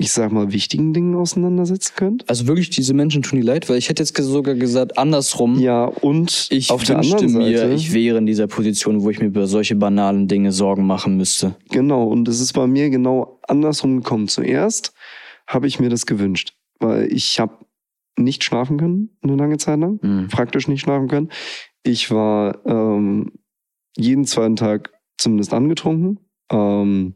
ich 0.00 0.12
sag 0.12 0.32
mal, 0.32 0.50
wichtigen 0.50 0.94
Dingen 0.94 1.14
auseinandersetzen 1.14 1.92
könnt. 1.94 2.28
Also 2.28 2.46
wirklich, 2.46 2.70
diese 2.70 2.94
Menschen 2.94 3.20
tun 3.22 3.38
dir 3.38 3.44
leid, 3.44 3.68
weil 3.68 3.76
ich 3.76 3.90
hätte 3.90 4.02
jetzt 4.02 4.16
sogar 4.16 4.54
gesagt, 4.54 4.96
andersrum. 4.96 5.58
Ja, 5.60 5.84
und 5.84 6.48
Ich 6.50 6.70
auf 6.70 6.82
der 6.84 6.98
anderen 6.98 7.32
mir, 7.34 7.58
Seite, 7.58 7.74
ich 7.74 7.92
wäre 7.92 8.16
in 8.18 8.24
dieser 8.26 8.46
Position, 8.46 9.02
wo 9.02 9.10
ich 9.10 9.20
mir 9.20 9.26
über 9.26 9.46
solche 9.46 9.74
banalen 9.76 10.26
Dinge 10.26 10.52
Sorgen 10.52 10.86
machen 10.86 11.18
müsste. 11.18 11.54
Genau, 11.70 12.04
und 12.04 12.26
es 12.28 12.40
ist 12.40 12.54
bei 12.54 12.66
mir 12.66 12.88
genau 12.88 13.38
andersrum 13.46 13.98
gekommen. 13.98 14.26
Zuerst 14.26 14.94
habe 15.46 15.66
ich 15.66 15.78
mir 15.78 15.90
das 15.90 16.06
gewünscht, 16.06 16.54
weil 16.78 17.12
ich 17.12 17.38
habe 17.38 17.58
nicht 18.16 18.42
schlafen 18.42 18.78
können 18.78 19.10
eine 19.22 19.36
lange 19.36 19.58
Zeit 19.58 19.78
lang, 19.80 19.98
Mhm. 20.02 20.28
praktisch 20.28 20.66
nicht 20.66 20.80
schlafen 20.80 21.08
können. 21.08 21.28
Ich 21.82 22.10
war 22.10 22.64
ähm, 22.66 23.32
jeden 23.96 24.24
zweiten 24.24 24.56
Tag 24.56 24.92
zumindest 25.18 25.52
angetrunken. 25.52 26.20
Ähm, 26.50 27.14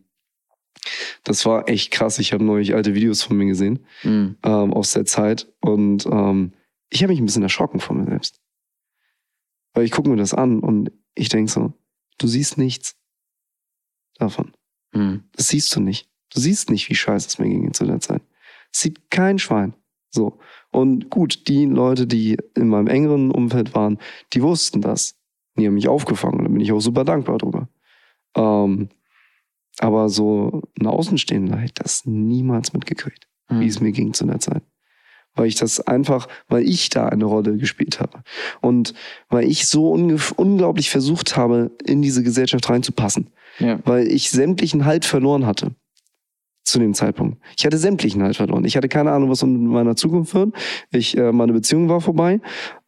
das 1.24 1.44
war 1.46 1.68
echt 1.68 1.90
krass. 1.90 2.18
Ich 2.18 2.32
habe 2.32 2.44
neulich 2.44 2.74
alte 2.74 2.94
Videos 2.94 3.22
von 3.22 3.36
mir 3.36 3.46
gesehen 3.46 3.80
Mhm. 4.02 4.36
ähm, 4.42 4.72
aus 4.72 4.92
der 4.92 5.04
Zeit 5.04 5.52
und 5.60 6.06
ähm, 6.06 6.52
ich 6.90 7.02
habe 7.02 7.12
mich 7.12 7.20
ein 7.20 7.26
bisschen 7.26 7.42
erschrocken 7.42 7.80
von 7.80 7.98
mir 7.98 8.04
selbst. 8.06 8.40
Weil 9.72 9.84
ich 9.84 9.90
gucke 9.90 10.08
mir 10.08 10.16
das 10.16 10.34
an 10.34 10.60
und 10.60 10.92
ich 11.14 11.28
denke 11.28 11.50
so, 11.50 11.72
du 12.18 12.26
siehst 12.28 12.58
nichts 12.58 12.96
davon. 14.18 14.52
Mhm. 14.92 15.24
Das 15.32 15.48
siehst 15.48 15.74
du 15.74 15.80
nicht. 15.80 16.08
Du 16.32 16.40
siehst 16.40 16.70
nicht, 16.70 16.88
wie 16.88 16.94
scheiße 16.94 17.28
es 17.28 17.38
mir 17.38 17.48
ging 17.48 17.72
zu 17.72 17.84
der 17.84 18.00
Zeit. 18.00 18.22
Das 18.72 18.80
sieht 18.82 19.10
kein 19.10 19.38
Schwein. 19.38 19.74
So. 20.10 20.38
Und 20.70 21.10
gut, 21.10 21.48
die 21.48 21.64
Leute, 21.66 22.06
die 22.06 22.36
in 22.56 22.68
meinem 22.68 22.86
engeren 22.88 23.30
Umfeld 23.30 23.74
waren, 23.74 23.98
die 24.32 24.42
wussten 24.42 24.80
das. 24.80 25.16
Die 25.56 25.66
haben 25.66 25.74
mich 25.74 25.88
aufgefangen 25.88 26.38
und 26.40 26.44
da 26.44 26.50
bin 26.50 26.60
ich 26.60 26.72
auch 26.72 26.80
super 26.80 27.04
dankbar 27.04 27.38
drüber. 27.38 27.68
Ähm, 28.36 28.88
aber 29.78 30.08
so 30.08 30.62
ein 30.80 30.86
Außenstehender 30.86 31.56
hätte 31.56 31.82
das 31.82 32.04
niemals 32.06 32.72
mitgekriegt, 32.72 33.26
Mhm. 33.50 33.60
wie 33.60 33.66
es 33.66 33.80
mir 33.80 33.92
ging 33.92 34.12
zu 34.14 34.26
der 34.26 34.40
Zeit. 34.40 34.62
Weil 35.36 35.46
ich 35.48 35.56
das 35.56 35.80
einfach, 35.80 36.28
weil 36.48 36.62
ich 36.68 36.90
da 36.90 37.08
eine 37.08 37.24
Rolle 37.24 37.56
gespielt 37.56 37.98
habe. 38.00 38.22
Und 38.60 38.94
weil 39.28 39.48
ich 39.48 39.66
so 39.66 39.90
unglaublich 39.90 40.90
versucht 40.90 41.36
habe, 41.36 41.72
in 41.84 42.02
diese 42.02 42.22
Gesellschaft 42.22 42.70
reinzupassen 42.70 43.30
Ja. 43.58 43.80
weil 43.84 44.06
ich 44.06 44.30
sämtlichen 44.30 44.84
Halt 44.84 45.04
verloren 45.04 45.44
hatte. 45.46 45.74
Zu 46.66 46.78
dem 46.78 46.94
Zeitpunkt. 46.94 47.42
Ich 47.58 47.66
hatte 47.66 47.76
sämtlichen 47.76 48.22
Halt 48.22 48.36
verloren. 48.36 48.64
Ich 48.64 48.74
hatte 48.76 48.88
keine 48.88 49.12
Ahnung, 49.12 49.28
was 49.28 49.42
mit 49.44 49.60
meiner 49.60 49.96
Zukunft 49.96 50.32
wird. 50.34 50.54
Ich, 50.92 51.14
äh, 51.16 51.30
meine 51.30 51.52
Beziehung 51.52 51.90
war 51.90 52.00
vorbei. 52.00 52.40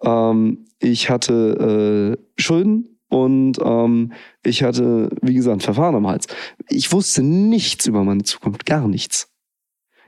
Ähm, 0.02 0.64
ich 0.78 1.10
hatte 1.10 2.16
äh, 2.16 2.40
Schulden 2.40 2.95
und 3.16 3.58
ähm, 3.64 4.12
ich 4.42 4.62
hatte, 4.62 5.08
wie 5.22 5.34
gesagt, 5.34 5.62
Verfahren 5.62 5.94
am 5.94 6.06
Hals. 6.06 6.26
Ich 6.68 6.92
wusste 6.92 7.22
nichts 7.22 7.86
über 7.86 8.04
meine 8.04 8.24
Zukunft, 8.24 8.66
gar 8.66 8.86
nichts. 8.88 9.32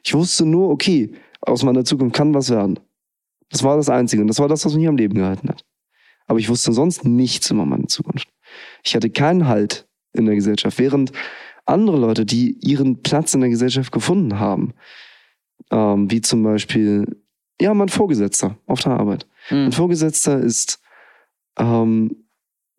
Ich 0.04 0.12
wusste 0.12 0.44
nur, 0.44 0.68
okay, 0.68 1.12
aus 1.40 1.62
meiner 1.62 1.84
Zukunft 1.84 2.14
kann 2.14 2.34
was 2.34 2.50
werden. 2.50 2.78
Das 3.50 3.64
war 3.64 3.76
das 3.78 3.88
Einzige 3.88 4.20
und 4.20 4.28
das 4.28 4.40
war 4.40 4.48
das, 4.48 4.66
was 4.66 4.74
mich 4.74 4.86
am 4.86 4.98
Leben 4.98 5.14
gehalten 5.14 5.48
hat. 5.48 5.64
Aber 6.26 6.38
ich 6.38 6.50
wusste 6.50 6.72
sonst 6.74 7.06
nichts 7.06 7.50
über 7.50 7.64
meine 7.64 7.86
Zukunft. 7.86 8.28
Ich 8.84 8.94
hatte 8.94 9.08
keinen 9.08 9.48
Halt 9.48 9.88
in 10.12 10.26
der 10.26 10.34
Gesellschaft, 10.34 10.78
während 10.78 11.12
andere 11.64 11.96
Leute, 11.96 12.26
die 12.26 12.58
ihren 12.60 13.02
Platz 13.02 13.32
in 13.32 13.40
der 13.40 13.50
Gesellschaft 13.50 13.90
gefunden 13.90 14.38
haben, 14.38 14.74
ähm, 15.70 16.10
wie 16.10 16.20
zum 16.20 16.42
Beispiel, 16.42 17.22
ja, 17.58 17.72
mein 17.72 17.88
Vorgesetzter 17.88 18.58
auf 18.66 18.80
der 18.80 18.92
Arbeit. 18.92 19.26
Mhm. 19.48 19.62
Mein 19.62 19.72
Vorgesetzter 19.72 20.38
ist 20.38 20.80
ähm, 21.58 22.27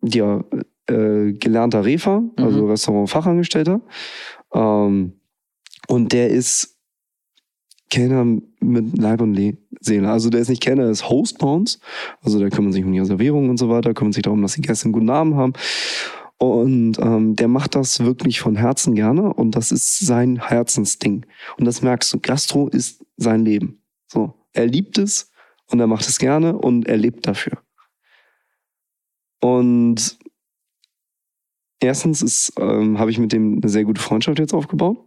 ja, 0.02 0.44
äh, 0.86 1.32
gelernter 1.32 1.84
Refer, 1.84 2.22
also 2.36 2.66
Restaurantfachangestellter. 2.66 3.80
Ähm, 4.54 5.12
und 5.88 6.12
der 6.12 6.30
ist 6.30 6.78
Kellner 7.90 8.40
mit 8.60 8.98
Leib 8.98 9.20
und 9.20 9.34
Le 9.34 9.56
Seele. 9.80 10.08
Also 10.08 10.30
der 10.30 10.40
ist 10.40 10.48
nicht 10.48 10.62
Kellner, 10.62 10.82
der 10.82 10.92
ist 10.92 11.08
Host 11.08 11.38
bei 11.38 11.46
uns. 11.46 11.80
Also 12.22 12.38
der 12.38 12.50
kümmert 12.50 12.74
sich 12.74 12.84
um 12.84 12.92
die 12.92 12.98
Reservierung 12.98 13.48
und 13.48 13.56
so 13.56 13.68
weiter, 13.68 13.94
kümmert 13.94 14.14
sich 14.14 14.22
darum, 14.22 14.42
dass 14.42 14.54
die 14.54 14.62
Gäste 14.62 14.86
einen 14.86 14.92
guten 14.92 15.10
Abend 15.10 15.34
haben. 15.34 15.52
Und 16.38 16.98
ähm, 16.98 17.36
der 17.36 17.48
macht 17.48 17.74
das 17.74 18.00
wirklich 18.00 18.40
von 18.40 18.56
Herzen 18.56 18.94
gerne 18.94 19.34
und 19.34 19.56
das 19.56 19.72
ist 19.72 19.98
sein 19.98 20.40
Herzensding. 20.40 21.26
Und 21.58 21.66
das 21.66 21.82
merkst 21.82 22.12
du, 22.12 22.20
Gastro 22.20 22.68
ist 22.68 23.04
sein 23.16 23.44
Leben. 23.44 23.82
So, 24.06 24.34
er 24.52 24.66
liebt 24.66 24.96
es 24.96 25.30
und 25.70 25.80
er 25.80 25.86
macht 25.86 26.08
es 26.08 26.18
gerne 26.18 26.56
und 26.56 26.86
er 26.88 26.96
lebt 26.96 27.26
dafür. 27.26 27.58
Und 29.40 30.18
erstens 31.80 32.22
ist, 32.22 32.52
ähm, 32.58 32.98
habe 32.98 33.10
ich 33.10 33.18
mit 33.18 33.32
dem 33.32 33.58
eine 33.62 33.68
sehr 33.68 33.84
gute 33.84 34.00
Freundschaft 34.00 34.38
jetzt 34.38 34.54
aufgebaut. 34.54 34.98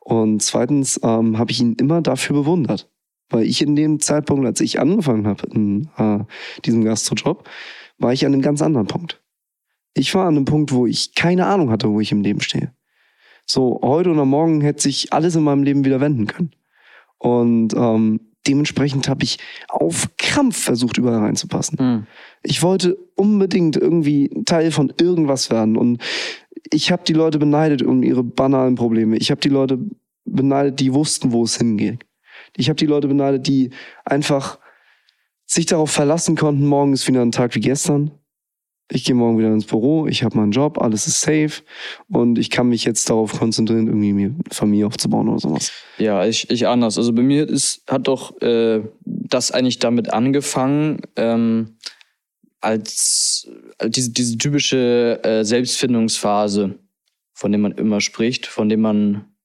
Und 0.00 0.42
zweitens 0.42 1.00
ähm, 1.02 1.38
habe 1.38 1.50
ich 1.50 1.60
ihn 1.60 1.74
immer 1.74 2.02
dafür 2.02 2.36
bewundert. 2.36 2.90
Weil 3.28 3.44
ich 3.44 3.60
in 3.60 3.74
dem 3.74 4.00
Zeitpunkt, 4.00 4.46
als 4.46 4.60
ich 4.60 4.78
angefangen 4.78 5.26
habe 5.26 5.46
in 5.52 5.88
äh, 5.96 6.20
diesem 6.64 6.84
Gastrojob, 6.84 7.48
war 7.98 8.12
ich 8.12 8.24
an 8.24 8.32
einem 8.32 8.42
ganz 8.42 8.62
anderen 8.62 8.86
Punkt. 8.86 9.22
Ich 9.94 10.14
war 10.14 10.26
an 10.26 10.36
einem 10.36 10.44
Punkt, 10.44 10.72
wo 10.72 10.86
ich 10.86 11.14
keine 11.14 11.46
Ahnung 11.46 11.70
hatte, 11.70 11.90
wo 11.90 12.00
ich 12.00 12.12
im 12.12 12.22
Leben 12.22 12.40
stehe. 12.40 12.72
So, 13.46 13.80
heute 13.82 14.10
oder 14.10 14.24
morgen 14.24 14.60
hätte 14.60 14.82
sich 14.82 15.12
alles 15.12 15.34
in 15.36 15.44
meinem 15.44 15.62
Leben 15.62 15.84
wieder 15.84 16.00
wenden 16.00 16.26
können. 16.26 16.52
Und 17.18 17.74
ähm, 17.74 18.32
dementsprechend 18.46 19.08
habe 19.08 19.24
ich 19.24 19.38
auf 19.68 20.08
Krampf 20.18 20.62
versucht, 20.62 20.98
überall 20.98 21.20
reinzupassen. 21.20 21.78
Mhm. 21.80 22.06
Ich 22.42 22.62
wollte 22.62 22.96
unbedingt 23.14 23.76
irgendwie 23.76 24.30
Teil 24.44 24.70
von 24.70 24.92
irgendwas 25.00 25.50
werden. 25.50 25.76
Und 25.76 26.02
ich 26.70 26.92
habe 26.92 27.02
die 27.04 27.12
Leute 27.12 27.38
beneidet 27.38 27.82
um 27.82 28.02
ihre 28.02 28.22
banalen 28.22 28.74
Probleme. 28.74 29.16
Ich 29.16 29.30
habe 29.30 29.40
die 29.40 29.48
Leute 29.48 29.78
beneidet, 30.24 30.80
die 30.80 30.92
wussten, 30.92 31.32
wo 31.32 31.44
es 31.44 31.56
hingeht. 31.56 32.04
Ich 32.56 32.68
habe 32.68 32.76
die 32.76 32.86
Leute 32.86 33.08
beneidet, 33.08 33.46
die 33.46 33.70
einfach 34.04 34.58
sich 35.46 35.66
darauf 35.66 35.90
verlassen 35.90 36.36
konnten, 36.36 36.66
morgen 36.66 36.92
ist 36.92 37.06
wieder 37.06 37.22
ein 37.22 37.32
Tag 37.32 37.54
wie 37.54 37.60
gestern. 37.60 38.10
Ich 38.88 39.04
gehe 39.04 39.16
morgen 39.16 39.38
wieder 39.38 39.52
ins 39.52 39.66
Büro, 39.66 40.06
ich 40.06 40.22
habe 40.22 40.36
meinen 40.36 40.52
Job, 40.52 40.80
alles 40.80 41.08
ist 41.08 41.20
safe 41.20 41.62
und 42.08 42.38
ich 42.38 42.50
kann 42.50 42.68
mich 42.68 42.84
jetzt 42.84 43.10
darauf 43.10 43.36
konzentrieren, 43.36 43.88
irgendwie 43.88 44.12
mir 44.12 44.34
Familie 44.52 44.86
aufzubauen 44.86 45.28
oder 45.28 45.40
sowas. 45.40 45.72
Ja, 45.98 46.24
ich, 46.24 46.48
ich 46.50 46.68
anders. 46.68 46.96
Also 46.96 47.12
bei 47.12 47.22
mir 47.22 47.48
ist, 47.48 47.82
hat 47.88 48.06
doch 48.06 48.40
äh, 48.42 48.82
das 49.04 49.50
eigentlich 49.50 49.80
damit 49.80 50.12
angefangen, 50.12 51.00
ähm, 51.16 51.78
als, 52.60 53.48
als 53.78 53.94
diese, 53.94 54.12
diese 54.12 54.38
typische 54.38 55.20
äh, 55.22 55.44
Selbstfindungsphase, 55.44 56.78
von 57.34 57.52
der 57.52 57.58
man 57.58 57.72
immer 57.72 58.00
spricht, 58.00 58.46
von 58.46 58.68
dem 58.68 58.80
man 58.80 59.35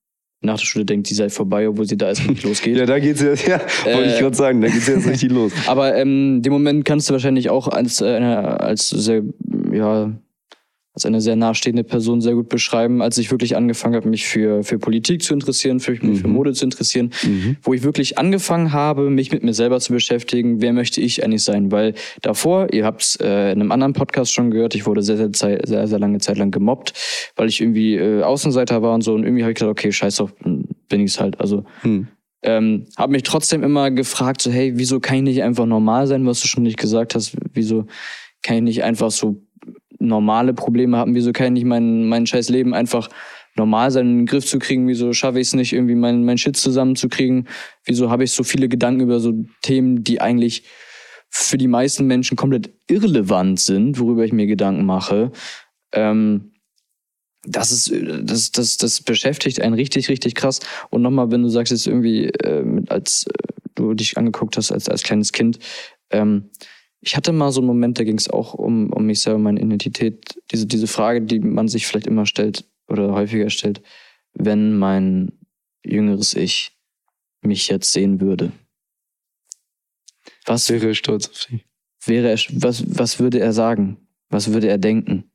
nach 0.41 0.58
der 0.58 0.65
Schule 0.65 0.86
denkt, 0.86 1.10
die 1.10 1.13
sei 1.13 1.30
vorbei, 1.30 1.67
obwohl 1.69 1.86
sie 1.88 1.97
da 1.97 2.08
erst 2.08 2.27
nicht 2.27 2.43
losgeht. 2.47 2.75
Ja, 2.77 2.86
da 2.86 2.99
geht's 2.99 3.21
jetzt, 3.21 3.47
ja, 3.47 3.60
wollte 3.86 4.09
ich 4.09 4.16
Äh, 4.18 4.20
gerade 4.22 4.36
sagen, 4.36 4.61
da 4.61 4.68
geht's 4.68 4.88
jetzt 4.88 5.07
richtig 5.07 5.32
los. 5.32 5.51
Aber 5.68 5.95
ähm, 5.95 6.41
den 6.41 6.51
Moment 6.51 6.84
kannst 6.86 7.09
du 7.09 7.13
wahrscheinlich 7.13 7.49
auch 7.49 7.68
als, 7.68 8.01
äh, 8.01 8.05
als 8.07 8.89
sehr, 8.89 9.22
ja, 9.72 10.11
als 10.94 11.06
eine 11.06 11.22
sehr 11.22 11.38
nahestehende 11.38 11.86
Person 11.86 12.20
sehr 12.20 12.34
gut 12.34 12.50
beschreiben, 12.50 13.02
als 13.02 13.18
ich 13.18 13.32
wirklich 13.32 13.56
angefangen 13.56 13.96
habe, 13.96 14.10
mich 14.10 14.26
für, 14.26 14.64
für 14.64 14.78
Politik 14.78 15.24
zu 15.24 15.34
interessieren, 15.34 15.80
für, 15.80 15.94
mich 15.94 16.22
für 16.22 16.28
Mode 16.28 16.52
zu 16.54 16.66
interessieren, 16.66 17.12
wo 17.64 17.74
ich 17.74 17.84
wirklich 17.84 18.18
angefangen 18.18 18.74
habe, 18.74 19.10
mich 19.10 19.32
mit 19.32 19.42
mir 19.44 19.54
selber 19.54 19.80
zu 19.80 19.94
beschäftigen, 19.94 20.62
wer 20.62 20.74
möchte 20.74 21.00
ich 21.00 21.24
eigentlich 21.24 21.44
sein? 21.44 21.72
Weil 21.72 21.94
davor, 22.22 22.74
ihr 22.74 22.84
habt 22.86 23.04
es 23.04 23.16
äh, 23.16 23.52
in 23.54 23.62
einem 23.62 23.72
anderen 23.72 23.94
Podcast 23.94 24.34
schon 24.34 24.52
gehört, 24.52 24.76
ich 24.76 24.86
wurde 24.86 25.02
sehr, 25.02 25.16
sehr, 25.16 25.32
Zeit, 25.32 25.66
sehr, 25.66 25.88
sehr 25.88 26.00
lange 26.00 26.20
Zeit 26.20 26.38
lang 26.38 26.52
gemobbt, 26.52 26.94
weil 27.38 27.48
ich 27.48 27.62
irgendwie 27.62 27.96
äh, 27.96 28.24
Außenseiter 28.24 28.82
war 28.82 28.94
und 28.94 29.02
so 29.02 29.14
und 29.14 29.24
irgendwie 29.24 29.44
habe 29.44 29.52
ich 29.52 29.60
gesagt, 29.60 29.72
okay, 29.72 29.94
scheiß 29.94 30.18
drauf, 30.18 30.34
bin 30.44 31.00
ich's 31.00 31.22
halt. 31.22 31.39
Also 31.39 31.64
Hm. 31.84 32.08
ähm, 32.44 32.88
habe 32.98 33.14
mich 33.14 33.24
trotzdem 33.24 33.64
immer 33.64 33.92
gefragt, 33.92 34.42
so 34.42 34.52
hey, 34.52 34.74
wieso 34.76 35.00
kann 35.00 35.18
ich 35.18 35.24
nicht 35.24 35.44
einfach 35.44 35.66
normal 35.66 36.08
sein, 36.08 36.26
was 36.26 36.42
du 36.42 36.48
schon 36.50 36.64
nicht 36.64 36.78
gesagt 36.78 37.16
hast? 37.16 37.38
Wieso 37.54 37.86
kann 38.44 38.58
ich 38.58 38.64
nicht 38.64 38.84
einfach 38.84 39.12
so 39.12 39.42
normale 40.02 40.54
Probleme 40.54 40.97
haben? 40.97 41.16
Wieso 41.16 41.32
kann 41.32 41.47
ich 41.47 41.52
nicht 41.52 41.66
mein, 41.66 42.08
mein 42.08 42.26
scheiß 42.26 42.49
Leben 42.49 42.74
einfach 42.74 43.10
normal 43.56 43.91
sein, 43.91 44.08
in 44.08 44.18
den 44.20 44.26
Griff 44.26 44.45
zu 44.45 44.60
kriegen? 44.60 44.88
Wieso 44.88 45.14
schaffe 45.14 45.39
ich 45.39 45.47
es 45.47 45.54
nicht, 45.54 45.74
irgendwie 45.74 45.95
mein, 45.95 46.26
mein 46.26 46.38
Shit 46.38 46.58
zusammenzukriegen? 46.58 47.47
Wieso 47.86 48.10
habe 48.10 48.24
ich 48.24 48.32
so 48.32 48.43
viele 48.43 48.68
Gedanken 48.68 49.02
über 49.02 49.20
so 49.20 49.34
Themen, 49.62 50.04
die 50.04 50.22
eigentlich 50.22 50.64
für 51.30 51.58
die 51.58 51.68
meisten 51.68 52.08
Menschen 52.08 52.36
komplett 52.36 52.72
irrelevant 52.88 53.60
sind, 53.60 53.99
worüber 53.99 54.26
ich 54.26 54.34
mir 54.34 54.47
Gedanken 54.47 54.86
mache? 54.86 55.32
Ähm, 55.93 56.52
das 57.43 57.72
ist, 57.72 57.91
das, 58.24 58.52
das, 58.52 58.78
das 58.78 59.02
beschäftigt 59.02 59.62
einen 59.62 59.74
richtig, 59.74 60.10
richtig 60.10 60.36
krass. 60.36 60.60
Und 60.89 61.02
nochmal, 61.02 61.32
wenn 61.32 61.41
du 61.41 61.49
sagst 61.49 61.72
jetzt 61.72 61.88
irgendwie, 61.88 62.26
äh, 62.26 62.84
als 62.88 63.26
äh, 63.28 63.54
du 63.76 63.93
dich 63.93 64.18
angeguckt 64.18 64.58
hast 64.58 64.72
als, 64.72 64.89
als 64.89 65.04
kleines 65.04 65.32
Kind, 65.32 65.58
ähm, 66.12 66.52
ich 67.02 67.16
hatte 67.18 67.32
mal 67.32 67.52
so 67.52 67.60
einen 67.62 67.68
Moment, 67.68 67.97
da 67.99 68.04
ging 68.04 68.18
es 68.18 68.30
auch 68.30 68.54
um, 68.54 68.91
um 68.93 69.06
mich 69.06 69.20
selber, 69.22 69.39
meine 69.39 69.60
Identität, 69.60 70.39
diese, 70.52 70.66
diese 70.68 70.88
Frage, 70.88 71.22
die 71.22 71.39
man 71.39 71.68
sich 71.68 71.88
vielleicht 71.88 72.08
immer 72.08 72.26
stellt 72.26 72.66
oder 72.88 73.12
häufiger 73.14 73.49
stellt, 73.49 73.82
wenn 74.34 74.78
mein 74.78 75.32
jüngeres 75.86 76.34
Ich 76.36 76.72
mich 77.41 77.68
jetzt 77.70 77.91
sehen 77.91 78.22
würde. 78.22 78.52
Was 80.45 80.70
Wäre 80.70 80.95
stolz 80.95 81.28
auf 81.30 81.45
dich. 81.45 81.66
wäre 82.06 82.30
er, 82.32 82.38
was, 82.62 82.84
was 82.88 83.20
würde 83.20 83.39
er 83.39 83.54
sagen? 83.54 83.97
Was 84.30 84.52
würde 84.54 84.68
er 84.68 84.78
denken? 84.78 85.26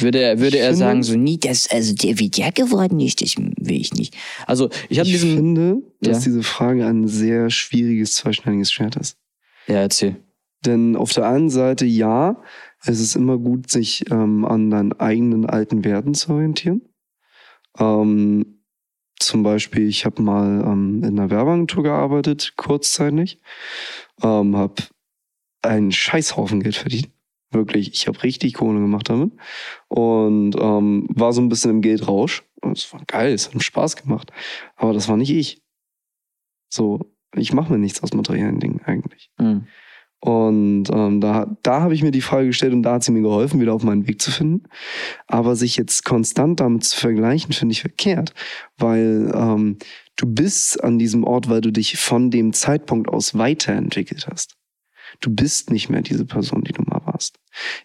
Würde 0.00 0.20
er, 0.20 0.38
würde 0.40 0.56
Ich 0.56 0.62
er 0.62 0.68
finde- 0.70 0.78
sagen, 0.78 1.02
so, 1.02 1.16
Nie 1.16 1.38
das, 1.38 1.70
also 1.70 1.94
der 1.94 2.18
wie 2.18 2.28
der 2.28 2.50
geworden 2.52 2.98
ist, 3.00 3.22
das 3.22 3.36
will 3.36 3.80
ich 3.80 3.92
nicht. 3.94 4.16
also 4.46 4.68
ich 4.88 4.98
Ich 4.98 5.04
diesen, 5.04 5.36
finde, 5.36 5.82
dass 6.00 6.18
Ja. 6.18 6.30
diese 6.32 6.42
Frage 6.42 6.86
ein 6.86 7.06
sehr 7.06 7.50
schwieriges, 7.50 8.16
zweischneidiges 8.16 8.72
Schwert 8.72 8.96
ist. 8.96 9.16
ja, 9.68 9.76
erzähl. 9.76 10.16
Denn 10.66 10.96
auf 10.96 11.12
der 11.12 11.26
einen 11.26 11.50
Seite, 11.50 11.86
ja, 11.86 12.42
es 12.84 13.00
ist 13.00 13.16
immer 13.16 13.38
gut, 13.38 13.70
sich 13.70 14.10
ähm, 14.10 14.44
an 14.44 14.70
deinen 14.70 14.92
eigenen 14.92 15.46
alten 15.46 15.84
Werten 15.84 16.14
zu 16.14 16.32
orientieren. 16.32 16.82
Ähm, 17.78 18.60
zum 19.18 19.42
Beispiel, 19.42 19.86
ich 19.88 20.04
habe 20.06 20.22
mal 20.22 20.62
ähm, 20.66 21.02
in 21.04 21.18
einer 21.18 21.30
Werbeagentur 21.30 21.82
gearbeitet, 21.82 22.54
kurzzeitig. 22.56 23.40
Ähm, 24.22 24.56
habe 24.56 24.82
einen 25.62 25.92
Scheißhaufen 25.92 26.62
Geld 26.62 26.76
verdient. 26.76 27.10
Wirklich, 27.52 27.92
ich 27.92 28.06
habe 28.06 28.22
richtig 28.22 28.54
Kohle 28.54 28.80
gemacht 28.80 29.08
damit. 29.08 29.32
Und 29.88 30.56
ähm, 30.58 31.06
war 31.10 31.32
so 31.32 31.40
ein 31.40 31.48
bisschen 31.48 31.70
im 31.70 31.82
Geldrausch. 31.82 32.44
Es 32.72 32.92
war 32.92 33.02
geil, 33.06 33.32
es 33.32 33.52
hat 33.52 33.62
Spaß 33.62 33.96
gemacht. 33.96 34.32
Aber 34.76 34.92
das 34.92 35.08
war 35.08 35.16
nicht 35.16 35.30
ich. 35.30 35.62
So, 36.68 37.12
ich 37.34 37.52
mache 37.52 37.72
mir 37.72 37.78
nichts 37.78 38.02
aus 38.02 38.14
materiellen 38.14 38.60
Dingen 38.60 38.80
eigentlich. 38.84 39.30
Mhm. 39.38 39.66
Und 40.20 40.84
ähm, 40.92 41.20
da, 41.20 41.56
da 41.62 41.80
habe 41.80 41.94
ich 41.94 42.02
mir 42.02 42.10
die 42.10 42.20
Frage 42.20 42.48
gestellt 42.48 42.74
und 42.74 42.82
da 42.82 42.94
hat 42.94 43.04
sie 43.04 43.12
mir 43.12 43.22
geholfen, 43.22 43.60
wieder 43.60 43.72
auf 43.72 43.82
meinen 43.82 44.06
Weg 44.06 44.20
zu 44.20 44.30
finden. 44.30 44.64
Aber 45.26 45.56
sich 45.56 45.76
jetzt 45.76 46.04
konstant 46.04 46.60
damit 46.60 46.84
zu 46.84 46.98
vergleichen, 46.98 47.52
finde 47.52 47.72
ich 47.72 47.80
verkehrt. 47.80 48.34
Weil 48.76 49.32
ähm, 49.34 49.78
du 50.16 50.26
bist 50.26 50.84
an 50.84 50.98
diesem 50.98 51.24
Ort, 51.24 51.48
weil 51.48 51.62
du 51.62 51.70
dich 51.70 51.98
von 51.98 52.30
dem 52.30 52.52
Zeitpunkt 52.52 53.08
aus 53.08 53.36
weiterentwickelt 53.36 54.28
hast. 54.30 54.56
Du 55.20 55.34
bist 55.34 55.70
nicht 55.70 55.88
mehr 55.88 56.02
diese 56.02 56.26
Person, 56.26 56.64
die 56.64 56.72
du 56.72 56.82
mal 56.82 57.00
warst. 57.04 57.38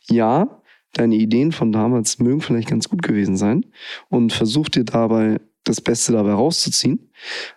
Ja, 0.09 0.61
deine 0.93 1.15
Ideen 1.15 1.53
von 1.53 1.71
damals 1.71 2.19
mögen 2.19 2.41
vielleicht 2.41 2.69
ganz 2.69 2.89
gut 2.89 3.01
gewesen 3.01 3.37
sein 3.37 3.65
und 4.09 4.33
versuch 4.33 4.67
dir 4.69 4.83
dabei 4.83 5.39
das 5.65 5.81
Beste 5.81 6.13
dabei 6.13 6.33
rauszuziehen. 6.33 7.09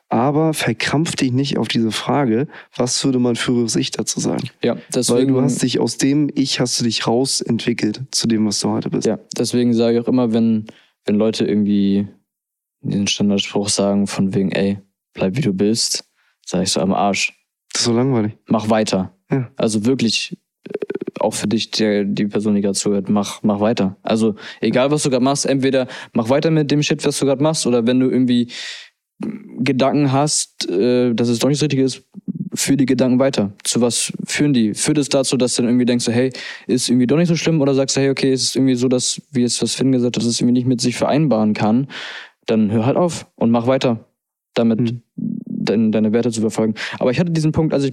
Aber 0.08 0.54
verkrampf 0.54 1.14
dich 1.16 1.32
nicht 1.32 1.58
auf 1.58 1.68
diese 1.68 1.92
Frage, 1.92 2.48
was 2.74 3.04
würde 3.04 3.18
mein 3.18 3.36
früheres 3.36 3.76
Ich 3.76 3.90
dazu 3.90 4.18
sagen? 4.20 4.50
Ja, 4.62 4.74
Weil 4.74 4.82
deswegen, 4.92 5.34
du 5.34 5.40
hast 5.40 5.62
dich 5.62 5.78
aus 5.78 5.98
dem 5.98 6.30
Ich 6.34 6.58
hast 6.60 6.80
du 6.80 6.84
dich 6.84 7.06
rausentwickelt 7.06 8.02
zu 8.10 8.26
dem, 8.26 8.46
was 8.46 8.60
du 8.60 8.70
heute 8.70 8.90
bist. 8.90 9.06
ja, 9.06 9.18
deswegen 9.36 9.72
sage 9.74 9.98
ich 9.98 10.04
auch 10.04 10.08
immer, 10.08 10.32
wenn, 10.32 10.66
wenn 11.04 11.14
Leute 11.16 11.44
irgendwie 11.44 12.08
diesen 12.80 13.06
Standardspruch 13.06 13.68
sagen 13.68 14.06
von 14.06 14.34
wegen, 14.34 14.50
ey, 14.52 14.78
bleib 15.12 15.36
wie 15.36 15.42
du 15.42 15.52
bist, 15.52 16.04
sage 16.46 16.64
ich 16.64 16.70
so 16.70 16.80
am 16.80 16.92
Arsch. 16.92 17.32
Das 17.72 17.82
ist 17.82 17.86
so 17.86 17.92
langweilig. 17.92 18.32
Mach 18.46 18.70
weiter. 18.70 19.14
Ja. 19.30 19.50
Also 19.56 19.84
wirklich, 19.84 20.38
auch 21.28 21.34
für 21.34 21.46
dich, 21.46 21.70
der, 21.70 22.04
die 22.04 22.26
Person, 22.26 22.54
die 22.54 22.62
gerade 22.62 22.74
zuhört, 22.74 23.08
mach, 23.08 23.42
mach 23.42 23.60
weiter. 23.60 23.96
Also 24.02 24.34
egal, 24.60 24.90
was 24.90 25.02
du 25.02 25.10
gerade 25.10 25.24
machst, 25.24 25.46
entweder 25.46 25.86
mach 26.14 26.28
weiter 26.30 26.50
mit 26.50 26.70
dem 26.70 26.82
Shit, 26.82 27.04
was 27.04 27.18
du 27.18 27.26
gerade 27.26 27.42
machst, 27.42 27.66
oder 27.66 27.86
wenn 27.86 28.00
du 28.00 28.08
irgendwie 28.10 28.48
Gedanken 29.20 30.12
hast, 30.12 30.68
äh, 30.70 31.12
dass 31.12 31.28
es 31.28 31.38
doch 31.38 31.48
nicht 31.48 31.58
das 31.58 31.64
Richtige 31.64 31.82
ist, 31.82 32.04
führ 32.54 32.76
die 32.76 32.86
Gedanken 32.86 33.18
weiter. 33.18 33.52
Zu 33.64 33.80
was 33.80 34.12
führen 34.24 34.52
die? 34.52 34.74
Führt 34.74 34.98
es 34.98 35.08
dazu, 35.08 35.36
dass 35.36 35.56
du 35.56 35.62
dann 35.62 35.70
irgendwie 35.70 35.86
denkst, 35.86 36.04
so, 36.04 36.12
hey, 36.12 36.30
ist 36.66 36.88
irgendwie 36.88 37.06
doch 37.06 37.16
nicht 37.16 37.28
so 37.28 37.36
schlimm? 37.36 37.60
Oder 37.60 37.74
sagst 37.74 37.96
du, 37.96 38.00
hey, 38.00 38.10
okay, 38.10 38.32
es 38.32 38.44
ist 38.44 38.56
irgendwie 38.56 38.74
so, 38.76 38.88
dass, 38.88 39.20
wie 39.32 39.42
jetzt 39.42 39.60
was 39.60 39.74
Finn 39.74 39.92
gesagt 39.92 40.16
hat, 40.16 40.22
dass 40.22 40.28
es 40.28 40.40
irgendwie 40.40 40.54
nicht 40.54 40.66
mit 40.66 40.80
sich 40.80 40.96
vereinbaren 40.96 41.52
kann. 41.52 41.88
Dann 42.46 42.70
hör 42.70 42.86
halt 42.86 42.96
auf 42.96 43.26
und 43.36 43.50
mach 43.50 43.66
weiter, 43.66 44.08
damit 44.54 44.80
Mhm. 44.80 45.02
dein, 45.16 45.92
deine 45.92 46.12
Werte 46.12 46.30
zu 46.30 46.40
verfolgen. 46.40 46.74
Aber 46.98 47.10
ich 47.10 47.20
hatte 47.20 47.32
diesen 47.32 47.52
Punkt, 47.52 47.74
als 47.74 47.84
ich, 47.84 47.92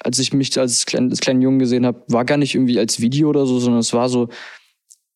als 0.00 0.18
ich 0.18 0.32
mich 0.32 0.58
als, 0.58 0.86
klein, 0.86 1.10
als 1.10 1.20
kleinen 1.20 1.42
Jungen 1.42 1.58
gesehen 1.58 1.86
habe, 1.86 2.02
war 2.08 2.24
gar 2.24 2.36
nicht 2.38 2.54
irgendwie 2.54 2.78
als 2.78 3.00
Video 3.00 3.28
oder 3.28 3.46
so, 3.46 3.58
sondern 3.58 3.80
es 3.80 3.92
war 3.92 4.08
so, 4.08 4.28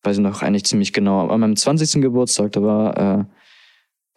weiß 0.03 0.17
ich 0.17 0.23
noch 0.23 0.41
eigentlich 0.41 0.65
ziemlich 0.65 0.93
genau, 0.93 1.27
an 1.27 1.39
meinem 1.39 1.55
20. 1.55 2.01
Geburtstag, 2.01 2.51
da 2.53 2.61
war 2.63 2.97
äh, 2.97 3.25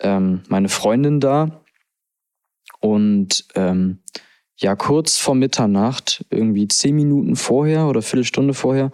ähm, 0.01 0.43
meine 0.49 0.69
Freundin 0.69 1.21
da 1.21 1.65
und 2.81 3.47
ähm, 3.55 4.03
ja, 4.57 4.77
kurz 4.77 5.19
vor 5.19 5.35
Mitternacht, 5.35 6.25
irgendwie 6.31 6.69
zehn 6.69 6.95
Minuten 6.95 7.35
vorher 7.37 7.87
oder 7.87 8.03
Viertelstunde 8.03 8.55
vorher, 8.55 8.93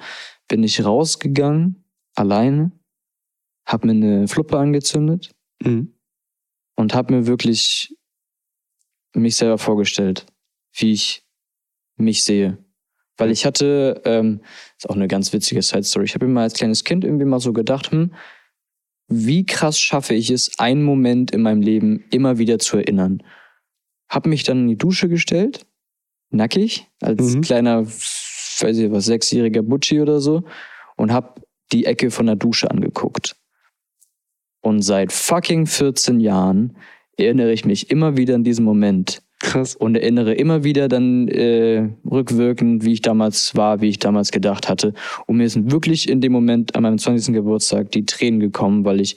bin 0.48 0.62
ich 0.64 0.84
rausgegangen, 0.84 1.84
alleine, 2.14 2.72
hab 3.66 3.84
mir 3.84 3.92
eine 3.92 4.28
Fluppe 4.28 4.58
angezündet 4.58 5.32
Mhm. 5.62 5.94
und 6.76 6.94
habe 6.94 7.14
mir 7.14 7.26
wirklich 7.26 7.94
mich 9.14 9.36
selber 9.36 9.58
vorgestellt, 9.58 10.26
wie 10.72 10.92
ich 10.92 11.26
mich 12.02 12.24
sehe. 12.24 12.58
Weil 13.16 13.30
ich 13.30 13.44
hatte, 13.44 14.00
ähm, 14.04 14.40
ist 14.78 14.88
auch 14.88 14.94
eine 14.96 15.08
ganz 15.08 15.32
witzige 15.32 15.60
Side-Story, 15.62 16.06
ich 16.06 16.14
habe 16.14 16.26
mir 16.26 16.32
mal 16.32 16.42
als 16.44 16.54
kleines 16.54 16.84
Kind 16.84 17.04
irgendwie 17.04 17.26
mal 17.26 17.40
so 17.40 17.52
gedacht, 17.52 17.90
hm, 17.92 18.12
wie 19.08 19.44
krass 19.44 19.78
schaffe 19.78 20.14
ich 20.14 20.30
es, 20.30 20.58
einen 20.58 20.82
Moment 20.82 21.32
in 21.32 21.42
meinem 21.42 21.62
Leben 21.62 22.04
immer 22.10 22.38
wieder 22.38 22.58
zu 22.58 22.76
erinnern. 22.78 23.22
Hab 24.08 24.26
mich 24.26 24.44
dann 24.44 24.60
in 24.62 24.68
die 24.68 24.78
Dusche 24.78 25.08
gestellt, 25.08 25.66
nackig, 26.30 26.88
als 27.00 27.34
Mhm. 27.34 27.40
kleiner, 27.42 27.84
weiß 27.86 28.78
ich 28.78 28.90
was, 28.90 29.06
sechsjähriger 29.06 29.62
Butschi 29.62 30.00
oder 30.00 30.20
so, 30.20 30.44
und 30.96 31.12
hab 31.12 31.42
die 31.72 31.86
Ecke 31.86 32.10
von 32.10 32.26
der 32.26 32.36
Dusche 32.36 32.70
angeguckt. 32.70 33.36
Und 34.62 34.82
seit 34.82 35.12
fucking 35.12 35.66
14 35.66 36.20
Jahren 36.20 36.76
erinnere 37.16 37.52
ich 37.52 37.64
mich 37.64 37.90
immer 37.90 38.16
wieder 38.16 38.34
an 38.34 38.44
diesen 38.44 38.64
Moment 38.64 39.22
Krass. 39.40 39.74
und 39.74 39.96
erinnere 39.96 40.34
immer 40.34 40.64
wieder 40.64 40.88
dann 40.88 41.26
äh, 41.28 41.88
rückwirkend, 42.08 42.84
wie 42.84 42.92
ich 42.92 43.02
damals 43.02 43.56
war, 43.56 43.80
wie 43.80 43.88
ich 43.88 43.98
damals 43.98 44.30
gedacht 44.30 44.68
hatte. 44.68 44.92
Und 45.26 45.38
mir 45.38 45.48
sind 45.48 45.72
wirklich 45.72 46.08
in 46.08 46.20
dem 46.20 46.32
Moment 46.32 46.76
an 46.76 46.82
meinem 46.82 46.98
20. 46.98 47.34
Geburtstag 47.34 47.90
die 47.90 48.04
Tränen 48.04 48.38
gekommen, 48.38 48.84
weil 48.84 49.00
ich 49.00 49.16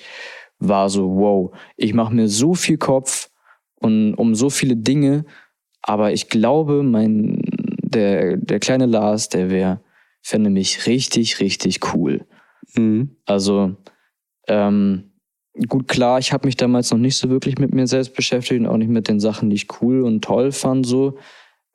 war 0.59 0.89
so, 0.89 1.15
wow, 1.15 1.51
ich 1.75 1.93
mache 1.93 2.15
mir 2.15 2.29
so 2.29 2.53
viel 2.53 2.77
Kopf 2.77 3.29
und 3.75 4.13
um 4.15 4.33
so 4.33 4.49
viele 4.49 4.77
Dinge, 4.77 5.25
aber 5.81 6.13
ich 6.13 6.29
glaube, 6.29 6.83
mein 6.83 7.41
der 7.83 8.37
der 8.37 8.59
kleine 8.59 8.85
Lars, 8.85 9.29
der 9.29 9.49
wäre 9.49 9.81
fände 10.21 10.49
mich 10.49 10.87
richtig 10.87 11.39
richtig 11.41 11.93
cool. 11.93 12.25
Mhm. 12.75 13.17
Also 13.25 13.75
ähm, 14.47 15.12
gut, 15.67 15.87
klar, 15.87 16.19
ich 16.19 16.33
habe 16.33 16.47
mich 16.47 16.57
damals 16.57 16.91
noch 16.91 16.97
nicht 16.97 17.17
so 17.17 17.29
wirklich 17.29 17.57
mit 17.57 17.73
mir 17.73 17.87
selbst 17.87 18.13
beschäftigt 18.15 18.61
und 18.61 18.67
auch 18.67 18.77
nicht 18.77 18.89
mit 18.89 19.07
den 19.07 19.19
Sachen, 19.19 19.49
die 19.49 19.55
ich 19.55 19.67
cool 19.81 20.01
und 20.01 20.23
toll 20.23 20.51
fand. 20.51 20.85
So, 20.85 21.17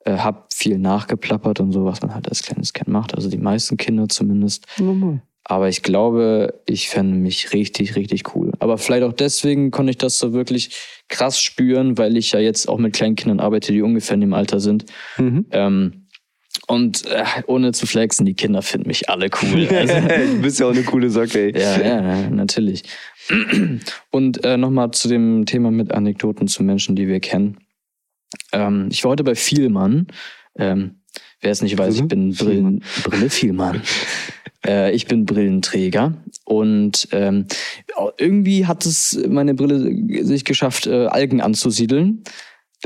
äh, 0.05 0.17
hab 0.17 0.53
viel 0.53 0.77
nachgeplappert 0.77 1.59
und 1.59 1.71
so, 1.71 1.85
was 1.85 2.01
man 2.01 2.13
halt 2.13 2.29
als 2.29 2.43
kleines 2.43 2.73
Kind 2.73 2.89
macht. 2.89 3.15
Also 3.15 3.29
die 3.29 3.37
meisten 3.37 3.77
Kinder 3.77 4.07
zumindest. 4.09 4.65
Normal. 4.77 5.21
Aber 5.45 5.67
ich 5.67 5.81
glaube, 5.81 6.61
ich 6.67 6.89
fände 6.89 7.17
mich 7.17 7.53
richtig, 7.53 7.95
richtig 7.95 8.35
cool. 8.35 8.51
Aber 8.59 8.77
vielleicht 8.77 9.03
auch 9.03 9.13
deswegen 9.13 9.71
konnte 9.71 9.89
ich 9.89 9.97
das 9.97 10.19
so 10.19 10.31
wirklich 10.31 10.77
krass 11.07 11.41
spüren, 11.41 11.97
weil 11.97 12.17
ich 12.17 12.33
ja 12.33 12.39
jetzt 12.39 12.69
auch 12.69 12.77
mit 12.77 12.93
kleinen 12.93 13.15
Kindern 13.15 13.39
arbeite, 13.39 13.71
die 13.71 13.81
ungefähr 13.81 14.13
in 14.13 14.21
dem 14.21 14.33
Alter 14.33 14.59
sind. 14.59 14.85
Mhm. 15.17 15.47
Ähm, 15.49 16.05
Und 16.69 17.07
äh, 17.07 17.23
ohne 17.47 17.71
zu 17.71 17.87
flexen, 17.87 18.27
die 18.27 18.35
Kinder 18.35 18.61
finden 18.61 18.89
mich 18.89 19.09
alle 19.09 19.29
cool. 19.41 19.67
Also, 19.71 19.95
du 20.35 20.41
bist 20.43 20.59
ja 20.59 20.67
auch 20.67 20.71
eine 20.71 20.83
coole 20.83 21.09
Socke, 21.09 21.51
ey. 21.51 21.59
ja, 21.59 21.81
ja, 21.81 22.29
natürlich. 22.29 22.83
Und 24.11 24.45
äh, 24.45 24.55
nochmal 24.55 24.91
zu 24.91 25.07
dem 25.07 25.47
Thema 25.47 25.71
mit 25.71 25.91
Anekdoten 25.91 26.47
zu 26.47 26.61
Menschen, 26.61 26.95
die 26.95 27.07
wir 27.07 27.19
kennen. 27.21 27.57
Ähm, 28.51 28.89
ich 28.91 29.03
war 29.03 29.09
heute 29.09 29.23
bei 29.23 29.33
Vielmann. 29.33 30.07
Ähm, 30.59 30.99
wer 31.41 31.51
es 31.51 31.63
nicht 31.63 31.75
weiß, 31.75 31.95
ich 31.95 32.07
bin 32.07 32.35
Brillen, 32.35 32.83
Brille 33.03 33.31
Vielmann. 33.31 33.81
äh, 34.63 34.93
ich 34.93 35.07
bin 35.07 35.25
Brillenträger 35.25 36.13
und 36.45 37.07
ähm, 37.11 37.47
irgendwie 38.19 38.67
hat 38.67 38.85
es 38.85 39.19
meine 39.27 39.55
Brille 39.55 40.23
sich 40.23 40.45
geschafft, 40.45 40.85
äh, 40.85 41.07
Algen 41.07 41.41
anzusiedeln. 41.41 42.23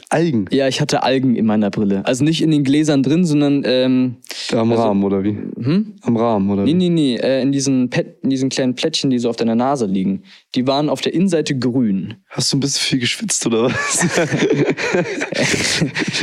Algen. 0.09 0.45
Ja, 0.51 0.67
ich 0.67 0.81
hatte 0.81 1.03
Algen 1.03 1.35
in 1.35 1.45
meiner 1.45 1.69
Brille. 1.69 2.03
Also 2.05 2.23
nicht 2.23 2.41
in 2.41 2.49
den 2.49 2.63
Gläsern 2.63 3.03
drin, 3.03 3.25
sondern 3.25 3.61
ähm, 3.65 4.15
Am 4.51 4.71
Rahmen, 4.71 5.03
oder 5.03 5.23
wie? 5.23 5.29
hm? 5.61 5.93
Am 6.01 6.17
Rahmen, 6.17 6.49
oder 6.49 6.63
Nee, 6.63 6.71
wie? 6.71 6.73
nee, 6.73 6.89
nee, 6.89 7.15
äh, 7.17 7.41
in 7.43 7.51
diesen, 7.51 7.89
Pet, 7.91 8.17
in 8.23 8.29
diesen 8.31 8.49
kleinen 8.49 8.73
Plättchen, 8.73 9.11
die 9.11 9.19
so 9.19 9.29
auf 9.29 9.35
deiner 9.35 9.53
Nase 9.55 9.85
liegen. 9.85 10.23
Die 10.55 10.65
waren 10.65 10.89
auf 10.89 11.01
der 11.01 11.13
Innenseite 11.13 11.57
grün. 11.57 12.15
Hast 12.29 12.51
du 12.51 12.57
ein 12.57 12.59
bisschen 12.61 12.81
viel 12.81 12.99
geschwitzt, 12.99 13.45
oder 13.45 13.65
was? 13.65 14.07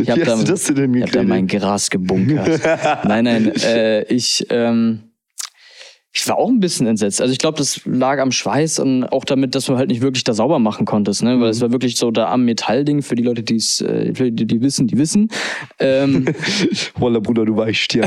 Ich 0.00 0.06
wie 0.06 0.10
hab 0.10 0.18
hast 0.20 0.26
da, 0.28 0.36
du 0.36 0.44
das 0.44 0.64
denn 0.64 0.94
ich 0.94 1.02
hab 1.02 1.12
da 1.12 1.22
mein 1.22 1.46
Gras 1.46 1.90
gebunkert. 1.90 2.60
nein, 3.04 3.24
nein, 3.24 3.52
äh, 3.62 4.02
ich, 4.12 4.46
ähm, 4.50 5.00
ich 6.20 6.28
war 6.28 6.36
auch 6.36 6.50
ein 6.50 6.60
bisschen 6.60 6.86
entsetzt. 6.86 7.22
Also 7.22 7.32
ich 7.32 7.38
glaube, 7.38 7.56
das 7.56 7.80
lag 7.86 8.20
am 8.20 8.30
Schweiß 8.30 8.78
und 8.80 9.04
auch 9.04 9.24
damit, 9.24 9.54
dass 9.54 9.64
du 9.64 9.78
halt 9.78 9.88
nicht 9.88 10.02
wirklich 10.02 10.22
da 10.22 10.34
sauber 10.34 10.58
machen 10.58 10.84
konntest, 10.84 11.22
ne? 11.22 11.30
Weil 11.40 11.46
Mhm. 11.46 11.50
es 11.50 11.60
war 11.62 11.72
wirklich 11.72 11.96
so 11.96 12.10
da 12.10 12.30
am 12.30 12.44
Metallding 12.44 13.00
für 13.00 13.14
die 13.14 13.22
Leute, 13.22 13.42
die 13.42 13.56
es, 13.56 13.80
äh, 13.80 14.12
die, 14.12 14.46
die 14.46 14.60
wissen, 14.60 14.86
die 14.86 14.98
wissen. 14.98 15.30
Ähm, 15.78 16.26
Walla, 16.98 17.20
Bruder, 17.20 17.46
du 17.46 17.56
Weichstier. 17.56 18.04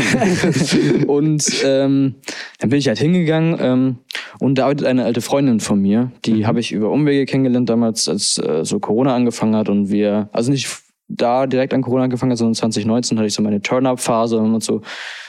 und 1.07 1.43
ähm, 1.65 2.15
dann 2.59 2.69
bin 2.69 2.77
ich 2.77 2.87
halt 2.87 2.99
hingegangen 2.99 3.57
ähm, 3.59 3.97
und 4.39 4.59
da 4.59 4.65
arbeitet 4.65 4.85
eine 4.85 5.05
alte 5.05 5.21
Freundin 5.21 5.59
von 5.59 5.81
mir, 5.81 6.11
die 6.25 6.45
habe 6.45 6.59
ich 6.59 6.71
über 6.71 6.91
Umwege 6.91 7.25
kennengelernt 7.25 7.67
damals, 7.67 8.07
als 8.07 8.37
äh, 8.37 8.63
so 8.63 8.79
Corona 8.79 9.15
angefangen 9.15 9.55
hat 9.55 9.69
und 9.69 9.89
wir, 9.89 10.29
also 10.33 10.51
nicht 10.51 10.67
da 11.15 11.47
direkt 11.47 11.73
an 11.73 11.81
Corona 11.81 12.03
angefangen 12.03 12.31
hat, 12.31 12.37
sondern 12.37 12.55
2019 12.55 13.17
hatte 13.17 13.27
ich 13.27 13.33
so 13.33 13.41
meine 13.41 13.61
Turn-Up-Phase 13.61 14.37
und 14.37 14.63
so 14.63 14.81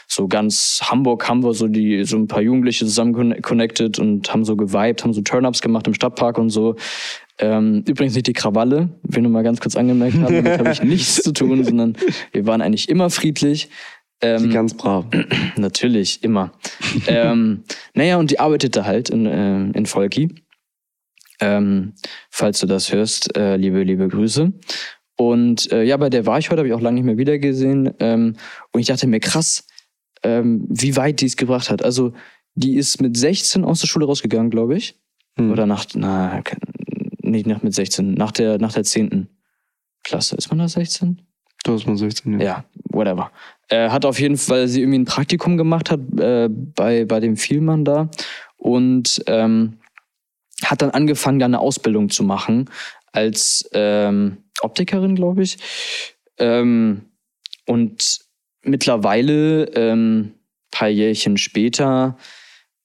so 0.07 0.28
ganz 0.28 0.80
Hamburg 0.82 1.28
haben 1.28 1.43
wir 1.43 1.55
so 1.55 1.66
die 1.66 2.05
so 2.05 2.16
ein 2.16 2.28
paar 2.28 2.43
Jugendliche 2.43 2.85
zusammen 2.85 3.14
conne- 3.14 3.41
connected 3.41 3.99
und 3.99 4.32
haben 4.32 4.45
so 4.45 4.57
geweibt, 4.57 5.03
haben 5.03 5.12
so 5.14 5.22
Turn-Ups 5.22 5.62
gemacht 5.62 5.87
im 5.87 5.95
Stadtpark 5.95 6.39
und 6.39 6.51
so. 6.51 6.76
Ähm, 7.39 7.82
übrigens 7.89 8.14
nicht 8.14 8.26
die 8.26 8.32
Krawalle, 8.32 8.91
will 9.03 9.22
nur 9.22 9.32
mal 9.32 9.43
ganz 9.43 9.61
kurz 9.61 9.76
angemerkt 9.76 10.16
haben, 10.16 10.45
damit 10.45 10.59
habe 10.59 10.70
ich 10.72 10.82
nichts 10.85 11.22
zu 11.22 11.32
tun, 11.32 11.64
sondern 11.64 11.97
wir 12.32 12.47
waren 12.47 12.61
eigentlich 12.62 12.89
immer 12.89 13.11
friedlich. 13.11 13.70
Ähm, 14.20 14.51
Ganz 14.51 14.74
brav. 14.74 15.07
Natürlich, 15.57 16.22
immer. 16.22 16.53
ähm, 17.09 17.64
naja, 17.95 18.16
und 18.18 18.30
die 18.30 18.39
arbeitete 18.39 18.87
halt 18.87 19.11
in, 19.11 19.26
äh, 19.26 19.76
in 19.76 19.87
Volki. 19.87 20.35
Ähm, 21.41 21.95
falls 22.30 22.61
du 22.61 22.66
das 22.66 22.93
hörst, 22.93 23.37
äh, 23.37 23.57
liebe, 23.57 23.82
liebe 23.82 24.07
Grüße. 24.07 24.53
Und 25.17 25.71
äh, 25.71 25.85
ja, 25.85 25.97
bei 25.97 26.11
der 26.11 26.27
war 26.27 26.39
ich 26.39 26.51
heute, 26.51 26.61
habe 26.61 26.69
ich 26.69 26.75
auch 26.75 26.81
lange 26.81 26.97
nicht 26.97 27.05
mehr 27.05 27.19
wiedergesehen. 27.19 27.95
Ähm, 28.01 28.37
und 28.73 28.81
ich 28.81 28.87
dachte 28.87 29.07
mir, 29.07 29.21
krass, 29.21 29.67
ähm, 30.23 30.67
wie 30.69 30.97
weit 30.97 31.21
die 31.21 31.27
es 31.27 31.37
gebracht 31.37 31.71
hat. 31.71 31.85
Also, 31.85 32.12
die 32.55 32.77
ist 32.77 33.01
mit 33.01 33.17
16 33.17 33.65
aus 33.65 33.81
der 33.81 33.87
Schule 33.87 34.07
rausgegangen, 34.07 34.51
glaube 34.51 34.77
ich. 34.77 34.99
Hm. 35.37 35.51
Oder 35.53 35.67
nach, 35.67 35.87
na, 35.95 36.43
nicht 37.21 37.47
nach 37.47 37.62
mit 37.62 37.75
16, 37.75 38.15
nach 38.15 38.33
der, 38.33 38.59
nach 38.59 38.73
der 38.73 38.85
10. 38.85 39.29
Klasse. 40.03 40.37
Ist 40.37 40.51
man 40.51 40.59
da 40.59 40.69
16? 40.69 41.23
Du 41.65 41.73
hast 41.73 41.87
mal 41.87 41.97
16, 41.97 42.41
ja. 42.41 42.45
Ja, 42.45 42.65
whatever. 42.91 43.31
Äh, 43.69 43.89
hat 43.89 44.05
auf 44.05 44.21
jeden 44.21 44.37
Fall, 44.37 44.61
weil 44.61 44.69
sie 44.69 44.83
irgendwie 44.83 44.99
ein 44.99 45.07
Praktikum 45.07 45.57
gemacht 45.57 45.91
hat 45.91 46.01
äh, 46.21 46.49
bei, 46.51 47.07
bei 47.07 47.21
dem 47.21 47.37
Vielmann 47.37 47.85
da 47.85 48.11
und 48.57 49.23
ähm, 49.27 49.79
hat 50.62 50.83
dann 50.83 50.91
angefangen, 50.91 51.39
da 51.39 51.47
eine 51.47 51.61
Ausbildung 51.61 52.11
zu 52.11 52.23
machen 52.23 52.71
als 53.12 53.69
ähm, 53.73 54.43
Optikerin, 54.65 55.15
glaube 55.15 55.43
ich. 55.43 55.59
Ähm, 56.39 57.03
und 57.67 58.19
mittlerweile, 58.62 59.65
ähm, 59.75 60.33
paar 60.71 60.89
Jährchen 60.89 61.37
später, 61.37 62.17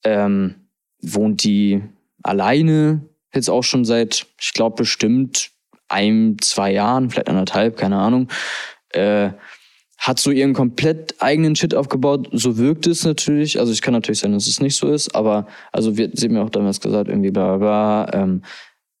ähm, 0.04 0.54
wohnt 1.02 1.44
die 1.44 1.82
alleine, 2.22 3.02
jetzt 3.34 3.50
auch 3.50 3.64
schon 3.64 3.84
seit, 3.84 4.26
ich 4.40 4.52
glaube, 4.52 4.76
bestimmt 4.76 5.50
ein, 5.88 6.36
zwei 6.40 6.72
Jahren, 6.72 7.10
vielleicht 7.10 7.28
anderthalb, 7.28 7.76
keine 7.76 7.98
Ahnung. 7.98 8.28
Äh, 8.90 9.30
hat 9.98 10.18
so 10.18 10.30
ihren 10.30 10.54
komplett 10.54 11.14
eigenen 11.20 11.54
Shit 11.54 11.74
aufgebaut. 11.74 12.28
So 12.32 12.56
wirkt 12.56 12.86
es 12.86 13.04
natürlich. 13.04 13.60
Also 13.60 13.70
ich 13.72 13.82
kann 13.82 13.92
natürlich 13.92 14.20
sein, 14.20 14.32
dass 14.32 14.46
es 14.46 14.60
nicht 14.60 14.76
so 14.76 14.90
ist, 14.90 15.14
aber 15.14 15.46
also 15.72 15.98
wir, 15.98 16.10
sie 16.14 16.26
haben 16.26 16.34
mir 16.34 16.42
auch 16.42 16.50
damals 16.50 16.80
gesagt, 16.80 17.10
irgendwie 17.10 17.30
bla 17.30 17.56
bla 17.56 18.06
bla. 18.08 18.22
Ähm, 18.22 18.42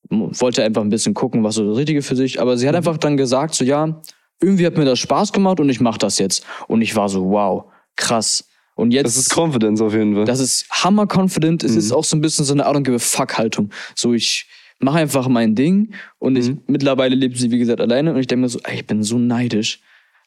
wollte 0.08 0.64
einfach 0.64 0.82
ein 0.82 0.88
bisschen 0.88 1.14
gucken, 1.14 1.44
was 1.44 1.54
so 1.56 1.68
das 1.68 1.76
Richtige 1.76 2.02
für 2.02 2.16
sich. 2.16 2.40
Aber 2.40 2.56
sie 2.56 2.68
hat 2.68 2.74
einfach 2.74 2.98
dann 2.98 3.16
gesagt, 3.16 3.54
so 3.54 3.64
ja, 3.64 4.00
irgendwie 4.40 4.66
hat 4.66 4.76
mir 4.76 4.84
das 4.84 4.98
Spaß 4.98 5.32
gemacht 5.32 5.60
und 5.60 5.68
ich 5.68 5.80
mache 5.80 5.98
das 5.98 6.18
jetzt. 6.18 6.44
Und 6.66 6.82
ich 6.82 6.96
war 6.96 7.08
so, 7.08 7.30
wow, 7.30 7.64
krass. 7.96 8.48
Und 8.74 8.92
jetzt 8.92 9.04
Das 9.04 9.16
ist 9.16 9.36
Confidence 9.36 9.82
auf 9.82 9.92
jeden 9.92 10.14
Fall. 10.14 10.24
das 10.24 10.40
ist 10.40 10.66
hammer 10.70 11.06
confident. 11.06 11.62
Es 11.64 11.76
ist 11.76 11.92
auch 11.92 12.04
so 12.04 12.16
ein 12.16 12.22
bisschen 12.22 12.44
so 12.46 12.54
eine 12.54 12.62
I 12.62 12.66
don't 12.66 12.82
give 12.82 12.98
fuck 12.98 13.36
Haltung. 13.36 13.70
So, 13.94 14.14
ich 14.14 14.48
mache 14.78 14.98
einfach 14.98 15.28
mein 15.28 15.54
Ding 15.54 15.92
und 16.18 16.36
ich, 16.36 16.52
mittlerweile 16.66 17.14
lebt 17.14 17.36
sie, 17.36 17.50
wie 17.50 17.58
gesagt, 17.58 17.80
alleine 17.80 18.14
und 18.14 18.18
ich 18.20 18.26
denke 18.26 18.40
mir 18.42 18.48
so, 18.48 18.58
ey, 18.64 18.76
ich 18.76 18.86
bin 18.86 19.02
so 19.02 19.18
neidisch. 19.18 19.82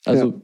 Also, 0.05 0.41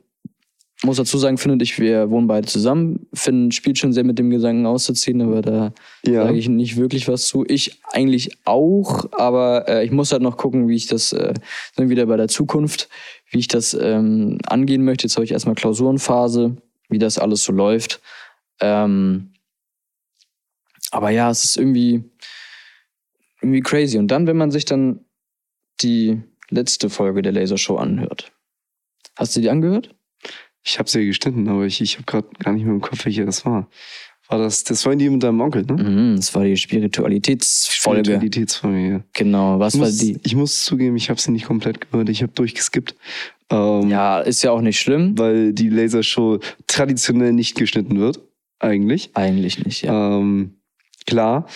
muss 0.84 0.97
dazu 0.97 1.17
sagen, 1.17 1.38
Finn 1.38 1.51
und 1.51 1.61
ich, 1.61 1.77
wir 1.77 2.09
wohnen 2.09 2.27
beide 2.27 2.47
zusammen. 2.47 3.05
Finn 3.13 3.51
spielt 3.51 3.77
schon 3.77 3.91
sehr 3.91 4.05
mit 4.05 4.17
dem 4.17 4.30
Gedanken 4.30 4.65
auszuziehen, 4.65 5.21
aber 5.21 5.41
da 5.41 5.73
Ja. 6.05 6.23
sage 6.25 6.38
ich 6.38 6.47
nicht 6.47 6.77
wirklich 6.77 7.07
was 7.09 7.27
zu. 7.27 7.43
Ich 7.47 7.82
eigentlich 7.91 8.38
auch, 8.45 9.11
aber 9.11 9.67
äh, 9.67 9.84
ich 9.86 9.91
muss 9.91 10.11
halt 10.13 10.21
noch 10.21 10.38
gucken, 10.38 10.69
wie 10.69 10.75
ich 10.75 10.88
das, 10.88 11.11
äh, 11.11 11.34
sind 11.75 11.89
wieder 11.89 12.05
bei 12.05 12.15
der 12.15 12.30
Zukunft, 12.30 12.88
wie 13.30 13.39
ich 13.39 13.49
das 13.49 13.73
ähm, 13.73 14.38
angehen 14.45 14.86
möchte. 14.86 15.03
Jetzt 15.05 15.15
habe 15.17 15.25
ich 15.25 15.32
erstmal 15.32 15.55
Klausurenphase, 15.55 16.55
wie 16.88 16.99
das 16.99 17.17
alles 17.17 17.43
so 17.43 17.51
läuft. 17.51 17.99
Ähm, 18.61 19.34
aber 20.91 21.09
ja, 21.09 21.30
es 21.30 21.43
ist 21.43 21.57
irgendwie, 21.57 22.03
irgendwie 23.41 23.61
crazy. 23.61 23.97
Und 23.97 24.07
dann, 24.07 24.27
wenn 24.27 24.38
man 24.38 24.51
sich 24.51 24.63
dann 24.65 25.01
die 25.82 26.21
letzte 26.49 26.89
Folge 26.89 27.21
der 27.21 27.32
Lasershow 27.34 27.75
anhört. 27.77 28.32
Hast 29.15 29.36
du 29.36 29.41
die 29.41 29.49
angehört? 29.49 29.93
Ich 30.64 30.78
habe 30.80 30.89
sie 30.89 30.99
ja 30.99 31.05
geschnitten, 31.05 31.47
aber 31.47 31.66
ich, 31.66 31.82
ich 31.82 31.95
habe 31.95 32.05
gerade 32.05 32.28
gar 32.39 32.53
nicht 32.53 32.64
mehr 32.66 32.74
im 32.74 32.82
Kopf, 32.82 33.05
welche 33.05 33.26
das 33.26 33.45
war. 33.45 33.70
War 34.28 34.38
das, 34.38 34.64
das 34.64 34.86
war 34.86 34.95
die 34.95 35.10
mit 35.10 35.24
deinem 35.24 35.41
Onkel, 35.41 35.64
ne? 35.64 35.74
Mhm, 35.82 36.16
das 36.18 36.36
war 36.36 36.43
die 36.43 36.55
Spiritualitätsfolge. 36.55 38.03
Spiritualitätsfolge, 38.05 38.89
ja. 38.91 39.01
Genau, 39.14 39.60
was 39.60 39.74
Ich 39.74 39.80
war 39.80 39.88
muss, 39.88 39.97
die? 39.97 40.20
ich 40.24 40.36
muss 40.36 40.64
zugeben, 40.66 40.95
ich 40.97 41.10
habe 41.10 41.20
sie 41.20 41.32
nicht 41.32 41.45
komplett 41.45 41.89
gehört. 41.89 42.10
Ich 42.10 42.22
habe 42.22 42.32
durchgeskippt. 42.34 42.95
Ähm, 43.49 43.89
Ja, 43.89 44.20
ist 44.20 44.43
ja 44.43 44.51
auch 44.51 44.62
nicht 44.62 44.80
schlimm. 44.80 45.18
Weil 45.18 45.53
die 45.53 45.70
Lasershow 45.70 46.39
traditionell 46.68 47.34
nicht 47.34 47.55
geschnitten 47.55 47.99
wird, 47.99 48.20
eigentlich. 48.60 49.10
Eigentlich 49.16 49.66
nicht, 49.66 49.82
ja. 49.84 50.18
Ähm, 50.20 50.60
klar, 51.07 51.47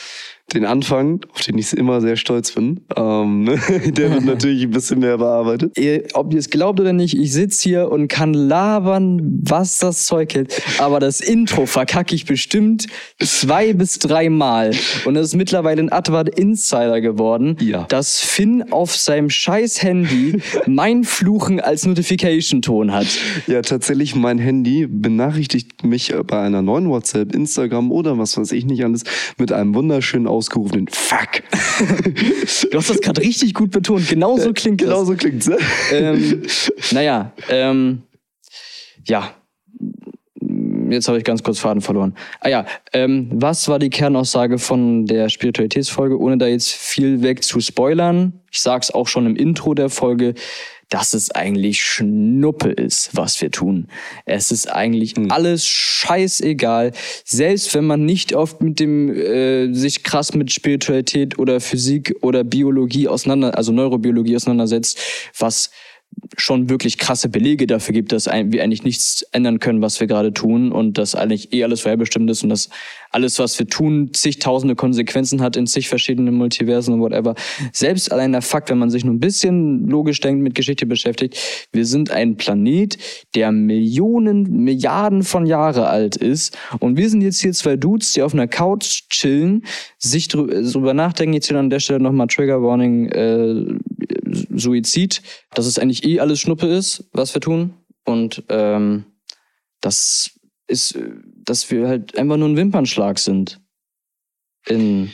den 0.54 0.66
Anfang, 0.66 1.22
auf 1.34 1.42
den 1.42 1.58
ich 1.58 1.74
immer 1.74 2.00
sehr 2.02 2.16
stolz 2.16 2.52
bin, 2.52 2.82
ähm, 2.96 3.44
ne, 3.44 3.60
der 3.92 4.12
wird 4.14 4.26
natürlich 4.26 4.64
ein 4.64 4.70
bisschen 4.72 5.00
mehr 5.00 5.18
bearbeitet. 5.18 5.76
Ihr, 5.80 6.04
ob 6.14 6.32
ihr 6.34 6.40
es 6.40 6.50
glaubt 6.50 6.80
oder 6.80 6.94
nicht, 6.94 7.18
ich 7.18 7.32
sitze 7.34 7.64
hier 7.70 7.92
und 7.92 8.08
kann 8.08 8.34
labern, 8.36 9.40
was 9.44 9.80
das 9.80 10.06
Zeug 10.06 10.34
hält. 10.36 10.62
Aber 10.78 11.00
das 11.00 11.22
Intro 11.22 11.66
verkacke 11.66 12.14
ich 12.14 12.26
bestimmt 12.26 12.86
zwei 13.20 13.74
bis 13.74 13.98
drei 13.98 14.30
Mal. 14.30 14.72
Und 15.06 15.16
das 15.16 15.28
ist 15.28 15.36
mittlerweile 15.36 15.82
ein 15.82 15.92
Advart 15.92 16.30
Insider 16.38 17.02
geworden, 17.02 17.58
Ja. 17.60 17.84
dass 17.90 18.20
Finn 18.20 18.72
auf 18.72 18.96
seinem 18.96 19.30
scheiß 19.32 19.82
Handy 19.82 20.40
mein 20.68 21.04
Fluchen 21.04 21.60
als 21.62 21.86
Notification-Ton 21.86 22.92
hat. 22.92 23.08
Ja, 23.48 23.62
tatsächlich, 23.64 24.16
mein 24.16 24.38
Handy 24.38 24.86
benachrichtigt 24.88 25.84
mich 25.84 26.14
bei 26.28 26.42
einer 26.42 26.62
neuen 26.62 26.90
WhatsApp, 26.90 27.34
Instagram 27.34 27.92
oder 27.92 28.18
was 28.20 28.38
weiß 28.38 28.52
ich 28.52 28.66
nicht 28.66 28.84
alles 28.84 29.04
mit 29.40 29.52
einem 29.52 29.74
wunderschön 29.74 30.28
ausgerufenen 30.34 30.88
Fuck. 30.88 31.44
Du 32.72 32.78
hast 32.78 32.90
das 32.90 33.02
gerade 33.02 33.22
richtig 33.22 33.54
gut 33.54 33.72
betont. 33.72 34.08
Genau 34.08 34.38
so 34.38 34.52
klingt 34.54 34.82
das. 34.82 34.88
Genau 34.88 35.04
so 35.04 35.16
klingt's, 35.16 35.48
ne? 35.48 35.58
ähm, 35.92 36.44
naja, 36.92 37.32
ähm, 37.50 38.04
ja. 39.08 39.34
Jetzt 40.90 41.08
habe 41.08 41.18
ich 41.18 41.24
ganz 41.24 41.42
kurz 41.42 41.60
Faden 41.60 41.82
verloren. 41.82 42.16
Ah 42.40 42.50
ja, 42.50 42.66
ähm, 42.92 43.30
was 43.32 43.68
war 43.68 43.80
die 43.80 43.90
Kernaussage 43.90 44.60
von 44.60 45.06
der 45.06 45.30
Spiritualitätsfolge, 45.30 46.20
ohne 46.20 46.38
da 46.38 46.48
jetzt 46.48 46.72
viel 46.72 47.22
weg 47.22 47.44
zu 47.44 47.60
spoilern? 47.60 48.42
Ich 48.52 48.62
sag's 48.62 48.92
auch 48.92 49.08
schon 49.08 49.26
im 49.26 49.36
Intro 49.36 49.74
der 49.74 49.90
Folge, 49.90 50.34
dass 50.94 51.16
es 51.16 51.32
eigentlich 51.32 51.82
Schnuppe 51.82 52.70
ist, 52.70 53.10
was 53.14 53.42
wir 53.42 53.50
tun. 53.50 53.88
Es 54.26 54.52
ist 54.52 54.72
eigentlich 54.72 55.16
alles 55.32 55.66
scheißegal. 55.66 56.92
Selbst 57.26 57.74
wenn 57.74 57.88
man 57.88 58.06
nicht 58.06 58.36
oft 58.36 58.62
mit 58.62 58.80
dem 58.80 59.10
äh, 59.10 59.74
sich 59.74 60.04
krass 60.04 60.36
mit 60.36 60.52
Spiritualität 60.52 61.40
oder 61.40 61.60
Physik 61.62 62.14
oder 62.22 62.44
Biologie 62.44 63.08
auseinander, 63.08 63.58
also 63.58 63.72
Neurobiologie 63.72 64.36
auseinandersetzt, 64.36 65.00
was 65.40 65.72
schon 66.38 66.70
wirklich 66.70 66.98
krasse 66.98 67.30
Belege 67.30 67.68
dafür 67.68 67.94
gibt, 67.94 68.12
dass 68.12 68.26
wir 68.26 68.64
eigentlich 68.64 68.84
nichts 68.84 69.24
ändern 69.32 69.60
können, 69.60 69.82
was 69.82 70.00
wir 70.00 70.08
gerade 70.08 70.34
tun 70.34 70.72
und 70.72 70.98
dass 70.98 71.16
eigentlich 71.16 71.54
eh 71.54 71.64
alles 71.64 71.82
vorherbestimmt 71.82 72.30
ist 72.30 72.44
und 72.44 72.50
dass 72.50 72.70
alles, 73.12 73.38
was 73.38 73.58
wir 73.60 73.68
tun, 73.68 74.10
zigtausende 74.14 74.76
Konsequenzen 74.76 75.42
hat 75.42 75.56
in 75.56 75.68
zig 75.68 75.88
verschiedenen 75.88 76.34
Multiversen 76.34 76.96
und 76.96 77.02
whatever. 77.02 77.36
Selbst 77.72 78.12
allein 78.12 78.32
der 78.32 78.42
Fakt, 78.42 78.70
wenn 78.70 78.80
man 78.80 78.90
sich 78.90 79.06
nur 79.06 79.14
ein 79.14 79.20
bisschen 79.20 79.88
logisch 79.88 80.20
denkt, 80.20 80.42
mit 80.42 80.56
Geschichte 80.56 80.86
beschäftigt, 80.86 81.38
wir 81.72 81.86
sind 81.86 82.10
ein 82.10 82.38
Planet, 82.38 82.98
der 83.36 83.52
Millionen, 83.52 84.64
Milliarden 84.64 85.24
von 85.24 85.46
Jahre 85.46 85.88
alt 85.88 86.16
ist 86.16 86.58
und 86.80 86.98
wir 86.98 87.10
sind 87.10 87.22
jetzt 87.22 87.42
hier 87.42 87.54
zwei 87.54 87.76
Dudes, 87.76 88.14
die 88.14 88.24
auf 88.24 88.34
einer 88.34 88.48
Couch 88.48 89.04
chillen, 89.10 89.64
sich 90.00 90.28
drüber 90.28 90.94
nachdenken, 90.94 91.34
jetzt 91.34 91.48
hier 91.48 91.58
an 91.58 91.70
der 91.70 91.80
Stelle 91.80 92.00
nochmal 92.00 92.28
Trigger 92.28 92.64
Warning, 92.64 93.10
äh, 93.10 93.78
Suizid, 94.50 95.22
dass 95.54 95.66
es 95.66 95.80
eigentlich 95.80 96.04
eh 96.06 96.20
alles 96.20 96.40
Schnuppe 96.40 96.68
ist, 96.68 97.10
was 97.12 97.34
wir 97.34 97.42
tun. 97.42 97.74
Und 98.06 98.44
ähm, 98.50 99.06
das 99.82 100.32
ist, 100.68 100.98
dass 101.46 101.70
wir 101.72 101.88
halt 101.88 102.18
einfach 102.18 102.38
nur 102.38 102.50
ein 102.50 102.58
Wimpernschlag 102.58 103.20
sind 103.20 103.62
in, 104.68 105.12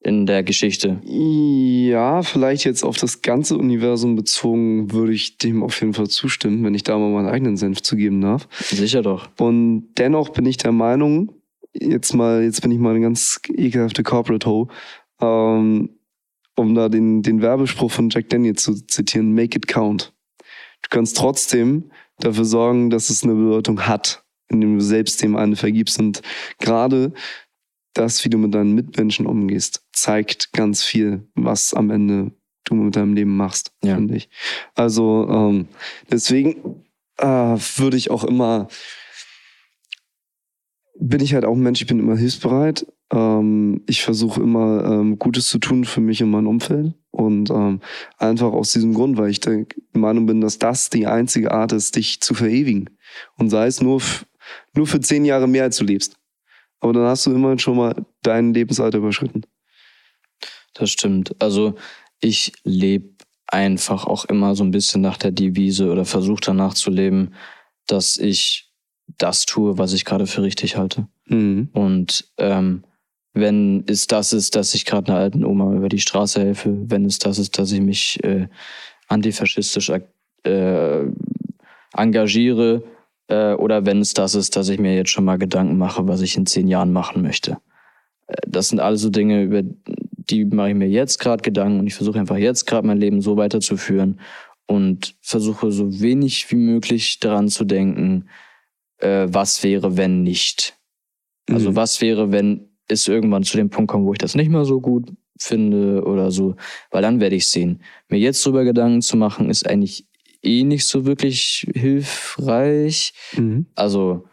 in 0.00 0.26
der 0.26 0.42
Geschichte. 0.42 1.00
Ja, 1.04 2.22
vielleicht 2.22 2.64
jetzt 2.64 2.84
auf 2.84 2.96
das 2.96 3.22
ganze 3.22 3.56
Universum 3.56 4.16
bezogen, 4.16 4.92
würde 4.92 5.12
ich 5.12 5.38
dem 5.38 5.62
auf 5.62 5.80
jeden 5.80 5.94
Fall 5.94 6.08
zustimmen, 6.08 6.64
wenn 6.64 6.74
ich 6.74 6.82
da 6.82 6.98
mal 6.98 7.10
meinen 7.10 7.28
eigenen 7.28 7.56
Senf 7.56 7.82
zugeben 7.82 8.20
darf. 8.20 8.48
Sicher 8.60 9.02
doch. 9.02 9.28
Und 9.38 9.94
dennoch 9.98 10.30
bin 10.30 10.46
ich 10.46 10.56
der 10.56 10.72
Meinung, 10.72 11.32
jetzt 11.72 12.14
mal, 12.14 12.42
jetzt 12.42 12.62
bin 12.62 12.70
ich 12.70 12.78
mal 12.78 12.90
eine 12.90 13.00
ganz 13.00 13.40
ekelhafte 13.52 14.02
Corporate 14.02 14.48
Ho, 14.48 14.68
ähm, 15.20 15.95
um 16.56 16.74
da 16.74 16.88
den, 16.88 17.22
den 17.22 17.42
Werbespruch 17.42 17.90
von 17.90 18.10
Jack 18.10 18.28
Daniel 18.30 18.56
zu 18.56 18.74
zitieren, 18.86 19.34
make 19.34 19.56
it 19.56 19.66
count. 19.68 20.12
Du 20.82 20.88
kannst 20.90 21.16
trotzdem 21.16 21.90
dafür 22.18 22.44
sorgen, 22.44 22.90
dass 22.90 23.10
es 23.10 23.22
eine 23.22 23.34
Bedeutung 23.34 23.86
hat, 23.86 24.24
indem 24.48 24.78
du 24.78 24.84
selbst 24.84 25.22
dem 25.22 25.36
eine 25.36 25.56
vergibst. 25.56 25.98
Und 25.98 26.22
gerade 26.58 27.12
das, 27.94 28.24
wie 28.24 28.30
du 28.30 28.38
mit 28.38 28.54
deinen 28.54 28.74
Mitmenschen 28.74 29.26
umgehst, 29.26 29.84
zeigt 29.92 30.52
ganz 30.52 30.82
viel, 30.82 31.28
was 31.34 31.74
am 31.74 31.90
Ende 31.90 32.32
du 32.64 32.74
mit 32.74 32.96
deinem 32.96 33.14
Leben 33.14 33.36
machst, 33.36 33.72
Ja. 33.82 33.94
finde 33.94 34.16
ich. 34.16 34.28
Also 34.74 35.26
ähm, 35.30 35.68
deswegen 36.10 36.82
äh, 37.18 37.26
würde 37.26 37.96
ich 37.96 38.10
auch 38.10 38.24
immer, 38.24 38.68
bin 40.98 41.20
ich 41.20 41.34
halt 41.34 41.44
auch 41.44 41.54
ein 41.54 41.62
Mensch, 41.62 41.80
ich 41.80 41.86
bin 41.86 41.98
immer 42.00 42.16
hilfsbereit. 42.16 42.86
Ähm, 43.12 43.82
ich 43.86 44.02
versuche 44.02 44.40
immer 44.40 44.84
ähm, 44.84 45.18
Gutes 45.18 45.48
zu 45.48 45.58
tun 45.58 45.84
für 45.84 46.00
mich 46.00 46.22
und 46.22 46.30
mein 46.30 46.46
Umfeld. 46.46 46.94
Und 47.10 47.50
ähm, 47.50 47.80
einfach 48.18 48.52
aus 48.52 48.72
diesem 48.72 48.94
Grund, 48.94 49.16
weil 49.16 49.30
ich 49.30 49.40
der 49.40 49.64
Meinung 49.92 50.26
bin, 50.26 50.40
dass 50.40 50.58
das 50.58 50.90
die 50.90 51.06
einzige 51.06 51.52
Art 51.52 51.72
ist, 51.72 51.96
dich 51.96 52.20
zu 52.20 52.34
verewigen. 52.34 52.90
Und 53.36 53.50
sei 53.50 53.66
es 53.66 53.80
nur, 53.80 54.02
nur 54.74 54.86
für 54.86 55.00
zehn 55.00 55.24
Jahre 55.24 55.48
mehr, 55.48 55.64
als 55.64 55.76
du 55.78 55.84
lebst. 55.84 56.16
Aber 56.80 56.92
dann 56.92 57.06
hast 57.06 57.26
du 57.26 57.32
immerhin 57.32 57.58
schon 57.58 57.76
mal 57.76 57.94
dein 58.22 58.52
Lebensalter 58.52 58.98
überschritten. 58.98 59.42
Das 60.74 60.90
stimmt. 60.90 61.34
Also 61.40 61.74
ich 62.20 62.52
lebe 62.64 63.16
einfach 63.46 64.06
auch 64.06 64.24
immer 64.26 64.54
so 64.54 64.64
ein 64.64 64.70
bisschen 64.70 65.00
nach 65.00 65.16
der 65.16 65.30
Devise 65.30 65.90
oder 65.90 66.04
versuche 66.04 66.40
danach 66.44 66.74
zu 66.74 66.90
leben, 66.90 67.32
dass 67.86 68.18
ich 68.18 68.72
das 69.18 69.46
tue, 69.46 69.78
was 69.78 69.92
ich 69.92 70.04
gerade 70.04 70.26
für 70.26 70.42
richtig 70.42 70.76
halte. 70.76 71.08
Mhm. 71.26 71.70
Und 71.72 72.28
ähm, 72.38 72.84
wenn 73.36 73.84
es 73.86 74.06
das 74.06 74.32
ist, 74.32 74.56
dass 74.56 74.74
ich 74.74 74.84
gerade 74.84 75.12
einer 75.12 75.20
alten 75.20 75.44
Oma 75.44 75.74
über 75.74 75.88
die 75.88 76.00
Straße 76.00 76.40
helfe, 76.40 76.76
wenn 76.90 77.04
es 77.04 77.18
das 77.18 77.38
ist, 77.38 77.58
dass 77.58 77.70
ich 77.72 77.80
mich 77.80 78.22
äh, 78.24 78.48
antifaschistisch 79.08 79.92
äh, 80.44 81.02
engagiere, 81.94 82.82
äh, 83.28 83.54
oder 83.54 83.86
wenn 83.86 84.00
es 84.00 84.14
das 84.14 84.34
ist, 84.34 84.56
dass 84.56 84.68
ich 84.68 84.78
mir 84.78 84.94
jetzt 84.94 85.10
schon 85.10 85.24
mal 85.24 85.38
Gedanken 85.38 85.78
mache, 85.78 86.06
was 86.08 86.20
ich 86.20 86.36
in 86.36 86.46
zehn 86.46 86.68
Jahren 86.68 86.92
machen 86.92 87.22
möchte. 87.22 87.58
Äh, 88.26 88.36
das 88.46 88.68
sind 88.68 88.80
alles 88.80 89.00
so 89.02 89.10
Dinge, 89.10 89.42
über 89.42 89.62
die 89.62 90.44
mache 90.44 90.70
ich 90.70 90.74
mir 90.74 90.88
jetzt 90.88 91.18
gerade 91.18 91.42
Gedanken 91.42 91.80
und 91.80 91.86
ich 91.86 91.94
versuche 91.94 92.18
einfach 92.18 92.36
jetzt 92.36 92.66
gerade 92.66 92.86
mein 92.86 92.98
Leben 92.98 93.20
so 93.20 93.36
weiterzuführen 93.36 94.20
und 94.66 95.14
versuche 95.20 95.70
so 95.70 96.00
wenig 96.00 96.50
wie 96.50 96.56
möglich 96.56 97.20
daran 97.20 97.48
zu 97.48 97.64
denken, 97.64 98.28
äh, 98.98 99.26
was 99.28 99.62
wäre, 99.62 99.96
wenn 99.96 100.22
nicht. 100.22 100.74
Also 101.48 101.70
Mhm. 101.70 101.76
was 101.76 102.00
wäre, 102.00 102.32
wenn 102.32 102.75
es 102.88 103.08
irgendwann 103.08 103.42
zu 103.42 103.56
dem 103.56 103.70
Punkt 103.70 103.90
kommt, 103.90 104.06
wo 104.06 104.12
ich 104.12 104.18
das 104.18 104.34
nicht 104.34 104.50
mehr 104.50 104.64
so 104.64 104.80
gut 104.80 105.12
finde 105.38 106.04
oder 106.04 106.30
so, 106.30 106.56
weil 106.90 107.02
dann 107.02 107.20
werde 107.20 107.36
ich 107.36 107.46
sehen. 107.48 107.82
Mir 108.08 108.18
jetzt 108.18 108.44
drüber 108.44 108.64
Gedanken 108.64 109.02
zu 109.02 109.16
machen, 109.16 109.50
ist 109.50 109.68
eigentlich 109.68 110.06
eh 110.42 110.64
nicht 110.64 110.86
so 110.86 111.04
wirklich 111.04 111.66
hilfreich. 111.74 113.12
Mhm. 113.36 113.66
Also, 113.74 114.24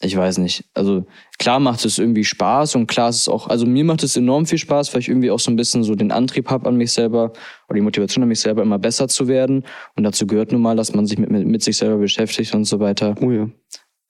ich 0.00 0.16
weiß 0.16 0.38
nicht. 0.38 0.64
Also, 0.74 1.06
klar 1.38 1.60
macht 1.60 1.84
es 1.84 1.98
irgendwie 1.98 2.24
Spaß 2.24 2.74
und 2.74 2.88
klar 2.88 3.10
ist 3.10 3.18
es 3.18 3.28
auch, 3.28 3.46
also 3.48 3.66
mir 3.66 3.84
macht 3.84 4.02
es 4.02 4.16
enorm 4.16 4.46
viel 4.46 4.58
Spaß, 4.58 4.92
weil 4.92 5.00
ich 5.00 5.08
irgendwie 5.08 5.30
auch 5.30 5.38
so 5.38 5.50
ein 5.50 5.56
bisschen 5.56 5.84
so 5.84 5.94
den 5.94 6.10
Antrieb 6.10 6.50
habe 6.50 6.68
an 6.68 6.76
mich 6.76 6.90
selber 6.90 7.32
oder 7.68 7.76
die 7.76 7.82
Motivation 7.82 8.22
an 8.22 8.28
mich 8.28 8.40
selber 8.40 8.62
immer 8.62 8.78
besser 8.78 9.06
zu 9.06 9.28
werden. 9.28 9.64
Und 9.94 10.02
dazu 10.02 10.26
gehört 10.26 10.50
nun 10.50 10.62
mal, 10.62 10.76
dass 10.76 10.92
man 10.92 11.06
sich 11.06 11.18
mit, 11.18 11.30
mit, 11.30 11.46
mit 11.46 11.62
sich 11.62 11.76
selber 11.76 11.98
beschäftigt 11.98 12.54
und 12.54 12.64
so 12.64 12.80
weiter. 12.80 13.14
Oh 13.20 13.30
ja. 13.30 13.48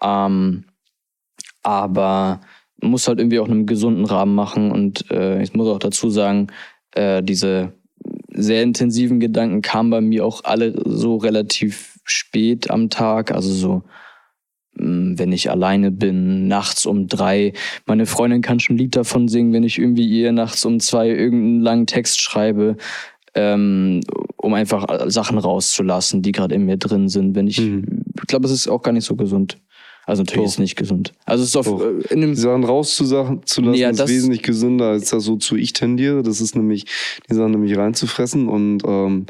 Ähm, 0.02 0.64
aber 1.62 2.40
muss 2.82 3.08
halt 3.08 3.18
irgendwie 3.18 3.38
auch 3.38 3.48
einen 3.48 3.66
gesunden 3.66 4.04
Rahmen 4.04 4.34
machen 4.34 4.70
und 4.70 5.10
äh, 5.10 5.42
ich 5.42 5.54
muss 5.54 5.68
auch 5.68 5.78
dazu 5.78 6.10
sagen, 6.10 6.48
äh, 6.92 7.22
diese 7.22 7.72
sehr 8.34 8.62
intensiven 8.62 9.20
Gedanken 9.20 9.62
kamen 9.62 9.90
bei 9.90 10.00
mir 10.00 10.24
auch 10.26 10.44
alle 10.44 10.74
so 10.84 11.16
relativ 11.16 11.98
spät 12.04 12.70
am 12.70 12.90
Tag, 12.90 13.30
also 13.32 13.52
so 13.52 13.82
mh, 14.74 15.18
wenn 15.18 15.32
ich 15.32 15.50
alleine 15.50 15.90
bin, 15.90 16.48
nachts 16.48 16.86
um 16.86 17.06
drei. 17.06 17.52
Meine 17.86 18.06
Freundin 18.06 18.42
kann 18.42 18.58
schon 18.60 18.76
ein 18.76 18.78
Lied 18.78 18.96
davon 18.96 19.28
singen, 19.28 19.52
wenn 19.52 19.64
ich 19.64 19.78
irgendwie 19.78 20.06
ihr 20.08 20.32
nachts 20.32 20.64
um 20.64 20.80
zwei 20.80 21.08
irgendeinen 21.08 21.60
langen 21.60 21.86
Text 21.86 22.20
schreibe, 22.20 22.76
ähm, 23.34 24.00
um 24.36 24.54
einfach 24.54 24.86
Sachen 25.10 25.38
rauszulassen, 25.38 26.22
die 26.22 26.32
gerade 26.32 26.54
in 26.54 26.64
mir 26.66 26.76
drin 26.76 27.08
sind. 27.08 27.34
Wenn 27.34 27.46
ich, 27.46 27.60
Mhm. 27.60 28.04
ich 28.16 28.26
glaube, 28.26 28.46
es 28.46 28.52
ist 28.52 28.68
auch 28.68 28.82
gar 28.82 28.92
nicht 28.92 29.04
so 29.04 29.14
gesund. 29.16 29.58
Also 30.04 30.22
natürlich 30.22 30.42
Doch. 30.42 30.46
ist 30.46 30.52
es 30.54 30.58
nicht 30.58 30.76
gesund. 30.76 31.12
Also 31.24 31.44
es 31.44 31.50
ist 31.50 31.56
auf, 31.56 31.80
äh, 31.80 32.12
in 32.12 32.20
Die 32.20 32.34
Sachen 32.34 32.64
rauszulassen 32.64 33.42
zu 33.44 33.60
lassen, 33.62 33.78
Ja, 33.78 33.90
ist 33.90 34.08
wesentlich 34.08 34.42
gesünder, 34.42 34.86
als 34.86 35.10
das 35.10 35.24
so 35.24 35.36
zu 35.36 35.56
ich 35.56 35.72
tendiere. 35.72 36.22
Das 36.22 36.40
ist 36.40 36.56
nämlich, 36.56 36.86
die 37.30 37.34
Sachen 37.34 37.52
nämlich 37.52 37.76
reinzufressen 37.76 38.48
und 38.48 38.82
ähm, 38.84 39.26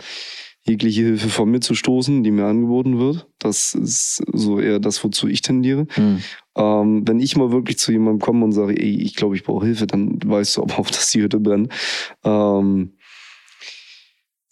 jegliche 0.65 1.03
Hilfe 1.03 1.29
von 1.29 1.51
mir 1.51 1.61
zu 1.61 1.75
stoßen, 1.75 2.23
die 2.23 2.31
mir 2.31 2.47
angeboten 2.47 2.99
wird. 2.99 3.27
Das 3.39 3.75
ist 3.75 4.23
so 4.33 4.61
eher 4.61 4.79
das, 4.79 5.03
wozu 5.03 5.27
ich 5.29 5.43
tendiere. 5.43 5.87
Hm. 5.91 6.21
Ähm, 6.57 7.03
wenn 7.07 7.21
ich 7.21 7.37
mal 7.37 7.51
wirklich 7.51 7.79
zu 7.79 7.93
jemandem 7.93 8.21
komme 8.21 8.45
und 8.45 8.53
sage, 8.53 8.81
ey, 8.81 9.03
ich 9.03 9.17
glaube, 9.17 9.35
ich 9.35 9.43
brauche 9.43 9.67
Hilfe, 9.67 9.87
dann 9.87 10.19
weißt 10.25 10.57
du 10.57 10.63
aber 10.63 10.79
auch, 10.79 10.87
dass 10.91 11.11
die 11.11 11.23
Hütte 11.23 11.41
brennt. 11.41 11.73
Ähm, 12.25 12.93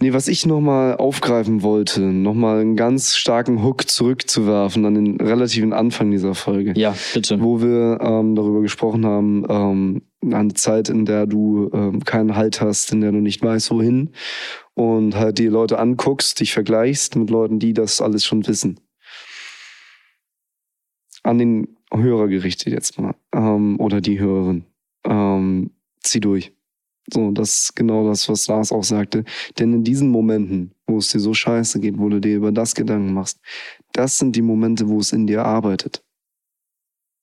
nee, 0.00 0.12
was 0.12 0.28
ich 0.28 0.46
nochmal 0.46 0.96
aufgreifen 0.96 1.62
wollte, 1.62 2.00
nochmal 2.00 2.60
einen 2.60 2.76
ganz 2.76 3.16
starken 3.16 3.62
Hook 3.62 3.88
zurückzuwerfen 3.88 4.84
an 4.84 4.94
den 4.94 5.20
relativen 5.20 5.72
Anfang 5.72 6.10
dieser 6.10 6.34
Folge 6.34 6.72
Ja, 6.76 6.94
bitte. 7.14 7.40
wo 7.40 7.60
wir 7.60 7.98
ähm, 8.00 8.34
darüber 8.34 8.62
gesprochen 8.62 9.04
haben, 9.06 9.44
ähm, 9.48 10.02
eine 10.32 10.54
Zeit, 10.54 10.88
in 10.88 11.04
der 11.04 11.26
du 11.26 11.70
ähm, 11.72 12.04
keinen 12.04 12.36
Halt 12.36 12.60
hast, 12.60 12.92
in 12.92 13.00
der 13.00 13.12
du 13.12 13.18
nicht 13.18 13.42
weißt, 13.42 13.70
wohin 13.70 14.10
und 14.74 15.16
halt 15.16 15.38
die 15.38 15.46
Leute 15.46 15.78
anguckst, 15.78 16.40
dich 16.40 16.52
vergleichst 16.52 17.16
mit 17.16 17.30
Leuten, 17.30 17.58
die 17.58 17.72
das 17.74 18.00
alles 18.00 18.24
schon 18.24 18.46
wissen. 18.46 18.80
An 21.22 21.38
den 21.38 21.76
Hörer 21.92 22.28
gerichtet 22.28 22.72
jetzt 22.72 22.98
mal 22.98 23.14
ähm, 23.34 23.78
oder 23.78 24.00
die 24.00 24.18
Hörerin. 24.18 24.64
Ähm, 25.04 25.70
zieh 26.02 26.20
durch. 26.20 26.52
So, 27.12 27.30
das 27.30 27.62
ist 27.62 27.76
genau 27.76 28.06
das, 28.08 28.28
was 28.28 28.46
Lars 28.46 28.72
auch 28.72 28.84
sagte. 28.84 29.24
Denn 29.58 29.72
in 29.72 29.84
diesen 29.84 30.08
Momenten, 30.08 30.72
wo 30.86 30.98
es 30.98 31.08
dir 31.08 31.20
so 31.20 31.34
scheiße 31.34 31.80
geht, 31.80 31.98
wo 31.98 32.08
du 32.08 32.20
dir 32.20 32.36
über 32.36 32.52
das 32.52 32.74
Gedanken 32.74 33.14
machst, 33.14 33.40
das 33.92 34.18
sind 34.18 34.36
die 34.36 34.42
Momente, 34.42 34.88
wo 34.88 35.00
es 35.00 35.12
in 35.12 35.26
dir 35.26 35.44
arbeitet 35.44 36.02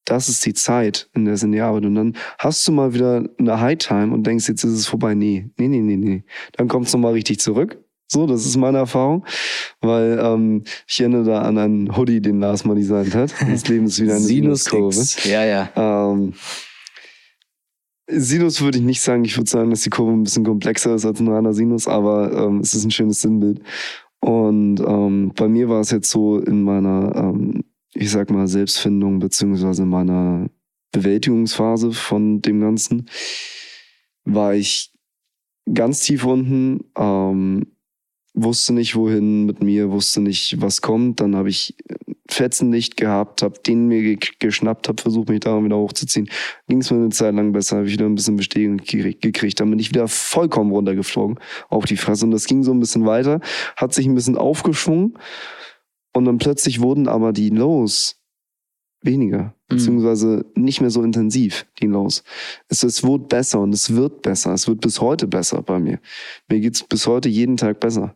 das 0.07 0.29
ist 0.29 0.45
die 0.45 0.53
Zeit, 0.53 1.09
in 1.13 1.25
der 1.25 1.33
es 1.33 1.43
in 1.43 1.51
dir 1.51 1.65
arbeitet. 1.65 1.87
Und 1.87 1.95
dann 1.95 2.13
hast 2.39 2.67
du 2.67 2.71
mal 2.71 2.93
wieder 2.93 3.25
eine 3.37 3.59
High 3.59 3.77
Time 3.77 4.13
und 4.13 4.25
denkst, 4.25 4.47
jetzt 4.47 4.63
ist 4.63 4.71
es 4.71 4.87
vorbei. 4.87 5.13
Nee, 5.13 5.49
nee, 5.57 5.67
nee, 5.67 5.81
nee, 5.81 5.97
nee. 5.97 6.23
Dann 6.53 6.67
kommt 6.67 6.87
es 6.87 6.93
nochmal 6.93 7.13
richtig 7.13 7.39
zurück. 7.39 7.77
So, 8.09 8.25
das 8.25 8.45
ist 8.45 8.55
meine 8.55 8.77
Erfahrung. 8.77 9.25
Weil 9.81 10.17
ähm, 10.21 10.63
ich 10.87 11.01
erinnere 11.01 11.25
da 11.25 11.41
an 11.41 11.57
einen 11.57 11.97
Hoodie, 11.97 12.21
den 12.21 12.39
Lars 12.39 12.63
mal 12.63 12.75
designt 12.75 13.13
hat. 13.13 13.33
Das 13.49 13.67
Leben 13.67 13.87
ist 13.87 14.01
wieder 14.01 14.15
eine 14.15 14.23
Sinuskurve. 14.23 14.93
Sinus 14.93 15.25
Ja, 15.25 15.43
ja. 15.43 15.69
Ähm, 15.75 16.33
Sinus 18.07 18.61
würde 18.61 18.77
ich 18.77 18.83
nicht 18.83 19.01
sagen. 19.01 19.25
Ich 19.25 19.37
würde 19.37 19.49
sagen, 19.49 19.69
dass 19.69 19.81
die 19.81 19.89
Kurve 19.89 20.13
ein 20.13 20.23
bisschen 20.23 20.45
komplexer 20.45 20.95
ist 20.95 21.05
als 21.05 21.19
ein 21.19 21.27
reiner 21.27 21.53
Sinus, 21.53 21.87
aber 21.87 22.31
ähm, 22.31 22.59
es 22.59 22.73
ist 22.73 22.85
ein 22.85 22.91
schönes 22.91 23.21
Sinnbild. 23.21 23.61
Und 24.19 24.79
ähm, 24.79 25.33
bei 25.35 25.47
mir 25.47 25.69
war 25.69 25.81
es 25.81 25.91
jetzt 25.91 26.09
so 26.09 26.39
in 26.39 26.63
meiner, 26.63 27.15
ähm, 27.15 27.63
ich 27.93 28.09
sag 28.11 28.29
mal, 28.31 28.47
Selbstfindung 28.47 29.19
beziehungsweise 29.19 29.85
meiner 29.85 30.49
Bewältigungsphase 30.91 31.91
von 31.91 32.41
dem 32.41 32.61
Ganzen, 32.61 33.09
war 34.23 34.55
ich 34.55 34.93
ganz 35.71 36.01
tief 36.01 36.25
unten, 36.25 36.85
ähm, 36.97 37.67
wusste 38.33 38.73
nicht, 38.73 38.95
wohin 38.95 39.45
mit 39.45 39.61
mir, 39.61 39.91
wusste 39.91 40.21
nicht, 40.21 40.61
was 40.61 40.81
kommt. 40.81 41.19
Dann 41.19 41.35
habe 41.35 41.49
ich 41.49 41.75
Fetzenlicht 42.29 42.97
gehabt, 42.97 43.41
habe 43.41 43.59
den 43.65 43.87
mir 43.87 44.01
ge 44.01 44.17
geschnappt, 44.39 44.87
habe 44.87 45.01
versucht, 45.01 45.29
mich 45.29 45.39
daran 45.39 45.65
wieder 45.65 45.77
hochzuziehen. 45.77 46.29
Ging 46.67 46.79
es 46.79 46.91
mir 46.91 46.97
eine 46.97 47.09
Zeit 47.09 47.35
lang 47.35 47.51
besser, 47.51 47.77
habe 47.77 47.87
ich 47.87 47.93
wieder 47.93 48.05
ein 48.05 48.15
bisschen 48.15 48.35
Bestätigung 48.35 48.77
gekriegt, 48.77 49.21
gekriegt. 49.21 49.59
Dann 49.59 49.69
bin 49.69 49.79
ich 49.79 49.89
wieder 49.89 50.07
vollkommen 50.07 50.71
runtergeflogen 50.71 51.39
auf 51.69 51.85
die 51.85 51.97
Fresse. 51.97 52.25
Und 52.25 52.31
das 52.31 52.45
ging 52.45 52.63
so 52.63 52.71
ein 52.71 52.79
bisschen 52.79 53.05
weiter, 53.05 53.39
hat 53.75 53.93
sich 53.93 54.05
ein 54.05 54.15
bisschen 54.15 54.37
aufgeschwungen. 54.37 55.17
Und 56.13 56.25
dann 56.25 56.37
plötzlich 56.37 56.81
wurden 56.81 57.07
aber 57.07 57.33
die 57.33 57.49
Lows 57.49 58.17
weniger, 59.01 59.53
beziehungsweise 59.67 60.45
nicht 60.55 60.81
mehr 60.81 60.89
so 60.89 61.03
intensiv, 61.03 61.65
die 61.79 61.87
Lows. 61.87 62.23
Es, 62.67 62.83
es 62.83 63.03
wurde 63.03 63.25
besser 63.25 63.59
und 63.59 63.73
es 63.73 63.95
wird 63.95 64.21
besser. 64.21 64.53
Es 64.53 64.67
wird 64.67 64.81
bis 64.81 65.01
heute 65.01 65.27
besser 65.27 65.61
bei 65.61 65.79
mir. 65.79 65.99
Mir 66.49 66.59
geht's 66.59 66.83
bis 66.83 67.07
heute 67.07 67.29
jeden 67.29 67.57
Tag 67.57 67.79
besser. 67.79 68.15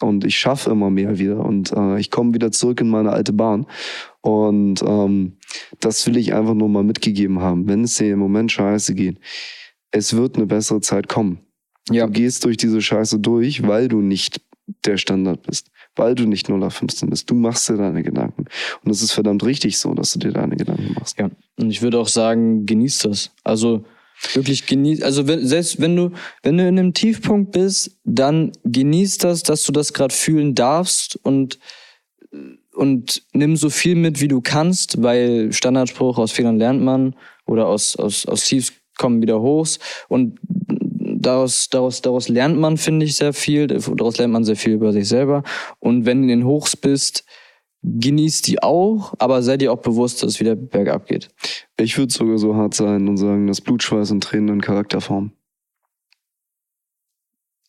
Und 0.00 0.24
ich 0.24 0.38
schaffe 0.38 0.70
immer 0.70 0.90
mehr 0.90 1.18
wieder 1.18 1.44
und 1.44 1.72
äh, 1.72 1.98
ich 1.98 2.10
komme 2.10 2.32
wieder 2.32 2.52
zurück 2.52 2.80
in 2.80 2.88
meine 2.88 3.10
alte 3.10 3.32
Bahn. 3.32 3.66
Und 4.20 4.82
ähm, 4.82 5.38
das 5.80 6.06
will 6.06 6.16
ich 6.16 6.34
einfach 6.34 6.54
nur 6.54 6.68
mal 6.68 6.84
mitgegeben 6.84 7.40
haben. 7.40 7.66
Wenn 7.66 7.82
es 7.82 7.96
dir 7.96 8.12
im 8.12 8.20
Moment 8.20 8.52
scheiße 8.52 8.94
geht, 8.94 9.18
es 9.90 10.14
wird 10.14 10.36
eine 10.36 10.46
bessere 10.46 10.80
Zeit 10.80 11.08
kommen. 11.08 11.40
Ja. 11.90 12.06
Du 12.06 12.12
gehst 12.12 12.44
durch 12.44 12.56
diese 12.56 12.80
Scheiße 12.80 13.18
durch, 13.18 13.66
weil 13.66 13.88
du 13.88 14.00
nicht 14.00 14.40
der 14.84 14.98
Standard 14.98 15.42
bist. 15.42 15.70
Weil 15.96 16.14
du 16.14 16.26
nicht 16.26 16.48
0 16.48 16.62
auf 16.62 16.74
15 16.74 17.10
bist. 17.10 17.28
Du 17.28 17.34
machst 17.34 17.68
dir 17.68 17.76
deine 17.76 18.02
Gedanken. 18.02 18.44
Und 18.84 18.90
es 18.90 19.02
ist 19.02 19.12
verdammt 19.12 19.44
richtig 19.44 19.78
so, 19.78 19.94
dass 19.94 20.12
du 20.12 20.20
dir 20.20 20.32
deine 20.32 20.56
Gedanken 20.56 20.94
machst. 20.94 21.18
Ja, 21.18 21.30
und 21.58 21.70
ich 21.70 21.82
würde 21.82 21.98
auch 21.98 22.08
sagen, 22.08 22.66
genieß 22.66 22.98
das. 22.98 23.32
Also 23.42 23.84
wirklich 24.34 24.66
genieß, 24.66 25.02
also 25.02 25.26
wenn, 25.26 25.46
selbst 25.46 25.80
wenn 25.80 25.96
du, 25.96 26.10
wenn 26.42 26.56
du 26.56 26.66
in 26.66 26.78
einem 26.78 26.94
Tiefpunkt 26.94 27.52
bist, 27.52 27.98
dann 28.04 28.52
genieß 28.64 29.18
das, 29.18 29.42
dass 29.42 29.64
du 29.64 29.72
das 29.72 29.92
gerade 29.92 30.14
fühlen 30.14 30.54
darfst 30.54 31.16
und 31.22 31.58
und 32.74 33.22
nimm 33.32 33.56
so 33.56 33.70
viel 33.70 33.96
mit, 33.96 34.20
wie 34.20 34.28
du 34.28 34.40
kannst, 34.40 35.02
weil 35.02 35.52
Standardspruch 35.52 36.16
aus 36.16 36.30
Fehlern 36.30 36.58
lernt 36.58 36.80
man 36.80 37.16
oder 37.44 37.66
aus, 37.66 37.96
aus, 37.96 38.24
aus 38.26 38.44
Tiefs 38.44 38.72
kommen 38.96 39.20
wieder 39.20 39.40
Hochs 39.40 39.80
und 40.08 40.38
daraus, 41.18 41.68
daraus, 41.70 42.02
daraus 42.02 42.28
lernt 42.28 42.58
man, 42.58 42.76
finde 42.76 43.04
ich, 43.06 43.16
sehr 43.16 43.32
viel. 43.32 43.66
Daraus 43.66 44.18
lernt 44.18 44.32
man 44.32 44.44
sehr 44.44 44.56
viel 44.56 44.74
über 44.74 44.92
sich 44.92 45.08
selber. 45.08 45.42
Und 45.78 46.06
wenn 46.06 46.18
du 46.18 46.22
in 46.24 46.40
den 46.40 46.46
Hochs 46.46 46.76
bist, 46.76 47.24
genieß 47.82 48.42
die 48.42 48.62
auch, 48.62 49.14
aber 49.18 49.42
sei 49.42 49.56
dir 49.56 49.72
auch 49.72 49.80
bewusst, 49.80 50.22
dass 50.22 50.34
es 50.34 50.40
wieder 50.40 50.56
bergab 50.56 51.06
geht. 51.06 51.28
Ich 51.78 51.96
würde 51.96 52.12
sogar 52.12 52.38
so 52.38 52.54
hart 52.56 52.74
sein 52.74 53.08
und 53.08 53.16
sagen, 53.16 53.46
dass 53.46 53.60
Blut, 53.60 53.82
Schweiß 53.82 54.10
und 54.10 54.22
Tränen 54.22 54.50
einen 54.50 54.60
Charakter 54.60 55.00
formen. 55.00 55.32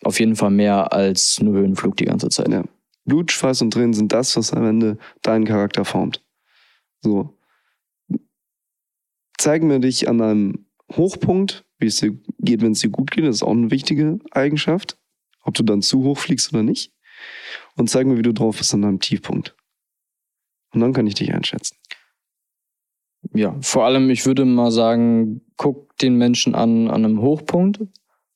Auf 0.04 0.20
jeden 0.20 0.36
Fall 0.36 0.52
mehr 0.52 0.94
als 0.94 1.42
nur 1.42 1.56
Höhenflug 1.56 1.98
die 1.98 2.06
ganze 2.06 2.30
Zeit. 2.30 2.50
Ja. 2.50 2.64
Blut, 3.06 3.32
Schweiß 3.32 3.62
und 3.62 3.72
Tränen 3.72 3.94
sind 3.94 4.12
das, 4.12 4.36
was 4.38 4.54
am 4.54 4.66
Ende 4.66 4.98
deinen 5.22 5.46
Charakter 5.46 5.84
formt. 5.86 6.24
So. 7.02 7.38
Zeig 9.38 9.64
mir 9.64 9.80
dich 9.80 10.08
an 10.08 10.22
einem 10.22 10.66
Hochpunkt, 10.94 11.66
wie 11.78 11.88
es 11.88 11.98
dir 11.98 12.18
geht, 12.40 12.62
wenn 12.62 12.72
es 12.72 12.80
dir 12.80 12.90
gut 12.90 13.12
geht. 13.12 13.26
Das 13.26 13.38
ist 13.38 13.44
auch 13.44 13.52
eine 13.52 13.72
wichtige 13.72 14.20
Eigenschaft. 14.32 14.98
Ob 15.44 15.54
du 15.54 15.64
dann 15.64 15.82
zu 15.82 16.04
hoch 16.04 16.18
fliegst 16.18 16.54
oder 16.54 16.64
nicht. 16.64 16.94
Und 17.76 17.90
zeig 17.90 18.08
mir, 18.08 18.18
wie 18.18 18.22
du 18.22 18.34
drauf 18.34 18.58
bist 18.58 18.74
an 18.74 18.84
einem 18.84 19.00
Tiefpunkt. 19.00 19.56
Und 20.74 20.82
dann 20.82 20.94
kann 20.94 21.08
ich 21.08 21.16
dich 21.16 21.34
einschätzen. 21.34 21.76
Ja, 23.34 23.56
vor 23.62 23.86
allem, 23.86 24.10
ich 24.10 24.26
würde 24.26 24.46
mal 24.46 24.72
sagen, 24.72 25.42
guck 25.58 25.98
den 25.98 26.16
Menschen 26.16 26.56
an 26.56 26.88
an 26.90 27.04
einem 27.06 27.22
Hochpunkt, 27.22 27.82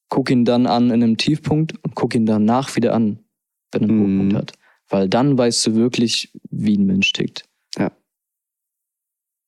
guck 0.09 0.29
ihn 0.29 0.45
dann 0.45 0.67
an 0.67 0.85
in 0.91 1.03
einem 1.03 1.17
Tiefpunkt 1.17 1.73
und 1.83 1.95
guck 1.95 2.15
ihn 2.15 2.25
danach 2.25 2.75
wieder 2.75 2.93
an, 2.93 3.19
wenn 3.71 3.83
er 3.83 3.89
einen 3.89 3.97
Mhm. 3.97 4.03
Hochpunkt 4.17 4.35
hat. 4.35 4.53
Weil 4.89 5.09
dann 5.09 5.37
weißt 5.37 5.65
du 5.67 5.75
wirklich, 5.75 6.33
wie 6.51 6.77
ein 6.77 6.85
Mensch 6.85 7.13
tickt. 7.13 7.45
Ja. 7.77 7.91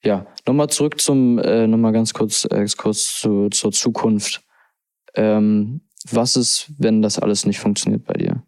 Ja, 0.03 0.25
nochmal 0.47 0.69
zurück 0.69 1.01
zum, 1.01 1.39
äh, 1.39 1.67
nochmal 1.67 1.91
ganz 1.91 2.13
kurz, 2.13 2.45
äh, 2.45 2.65
kurz 2.77 3.19
zu, 3.19 3.49
zur 3.49 3.71
Zukunft. 3.71 4.43
Ähm, 5.15 5.81
was 6.11 6.35
ist, 6.35 6.71
wenn 6.77 7.01
das 7.01 7.19
alles 7.19 7.45
nicht 7.45 7.59
funktioniert 7.59 8.05
bei 8.05 8.13
dir? 8.13 8.44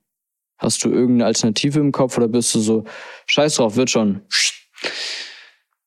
Hast 0.57 0.83
du 0.83 0.89
irgendeine 0.89 1.25
Alternative 1.25 1.79
im 1.79 1.91
Kopf 1.91 2.17
oder 2.17 2.27
bist 2.27 2.53
du 2.55 2.59
so, 2.59 2.83
scheiß 3.27 3.55
drauf, 3.55 3.75
wird 3.75 3.89
schon? 3.89 4.21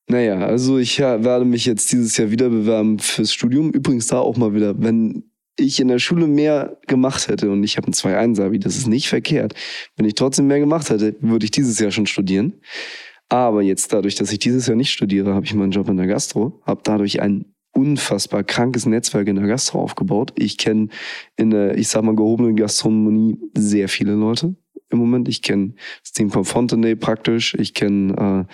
Naja, 0.07 0.39
also 0.39 0.77
ich 0.77 0.99
werde 0.99 1.45
mich 1.45 1.65
jetzt 1.65 1.91
dieses 1.91 2.17
Jahr 2.17 2.31
wieder 2.31 2.49
bewerben 2.49 2.99
fürs 2.99 3.33
Studium. 3.33 3.71
Übrigens 3.71 4.07
da 4.07 4.19
auch 4.19 4.37
mal 4.37 4.53
wieder, 4.53 4.81
wenn 4.81 5.23
ich 5.57 5.79
in 5.79 5.89
der 5.89 5.99
Schule 5.99 6.27
mehr 6.27 6.77
gemacht 6.87 7.27
hätte 7.27 7.51
und 7.51 7.63
ich 7.63 7.77
habe 7.77 7.87
ein 7.87 7.93
2-1-Abi, 7.93 8.59
das 8.59 8.77
ist 8.77 8.87
nicht 8.87 9.09
verkehrt. 9.09 9.53
Wenn 9.95 10.05
ich 10.05 10.15
trotzdem 10.15 10.47
mehr 10.47 10.59
gemacht 10.59 10.89
hätte, 10.89 11.15
würde 11.21 11.45
ich 11.45 11.51
dieses 11.51 11.79
Jahr 11.79 11.91
schon 11.91 12.07
studieren. 12.07 12.61
Aber 13.29 13.61
jetzt 13.61 13.93
dadurch, 13.93 14.15
dass 14.15 14.31
ich 14.31 14.39
dieses 14.39 14.67
Jahr 14.67 14.75
nicht 14.75 14.91
studiere, 14.91 15.33
habe 15.33 15.45
ich 15.45 15.53
meinen 15.53 15.71
Job 15.71 15.87
in 15.87 15.97
der 15.97 16.07
Gastro, 16.07 16.61
habe 16.65 16.81
dadurch 16.83 17.21
ein 17.21 17.53
unfassbar 17.73 18.43
krankes 18.43 18.85
Netzwerk 18.85 19.29
in 19.29 19.37
der 19.37 19.47
Gastro 19.47 19.81
aufgebaut. 19.81 20.33
Ich 20.35 20.57
kenne 20.57 20.89
in 21.37 21.51
der, 21.51 21.77
ich 21.77 21.87
sag 21.87 22.03
mal, 22.03 22.15
gehobenen 22.15 22.57
Gastronomie 22.57 23.37
sehr 23.55 23.87
viele 23.87 24.13
Leute 24.13 24.57
im 24.91 24.99
Moment. 24.99 25.27
Ich 25.27 25.41
kenne 25.41 25.73
das 26.01 26.11
Team 26.13 26.29
von 26.31 26.45
Fontenay 26.45 26.95
praktisch. 26.95 27.55
Ich 27.55 27.73
kenne 27.73 28.47
äh, 28.47 28.53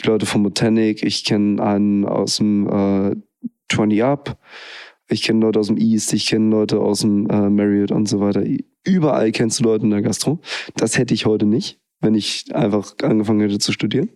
die 0.00 0.06
Leute 0.06 0.26
von 0.26 0.42
Botanic. 0.42 1.02
Ich 1.02 1.24
kenne 1.24 1.62
einen 1.62 2.04
aus 2.04 2.36
dem 2.36 2.68
äh, 2.68 3.16
20 3.72 4.04
Up. 4.04 4.38
Ich 5.08 5.22
kenne 5.22 5.40
Leute 5.40 5.60
aus 5.60 5.68
dem 5.68 5.76
East. 5.76 6.12
Ich 6.12 6.26
kenne 6.26 6.50
Leute 6.50 6.80
aus 6.80 7.00
dem 7.00 7.28
äh, 7.30 7.48
Marriott 7.48 7.92
und 7.92 8.08
so 8.08 8.20
weiter. 8.20 8.42
Überall 8.84 9.32
kennst 9.32 9.60
du 9.60 9.64
Leute 9.64 9.84
in 9.84 9.90
der 9.90 10.02
Gastro. 10.02 10.40
Das 10.76 10.98
hätte 10.98 11.14
ich 11.14 11.26
heute 11.26 11.46
nicht, 11.46 11.80
wenn 12.00 12.14
ich 12.14 12.44
einfach 12.54 12.94
angefangen 13.02 13.40
hätte 13.40 13.58
zu 13.58 13.72
studieren. 13.72 14.10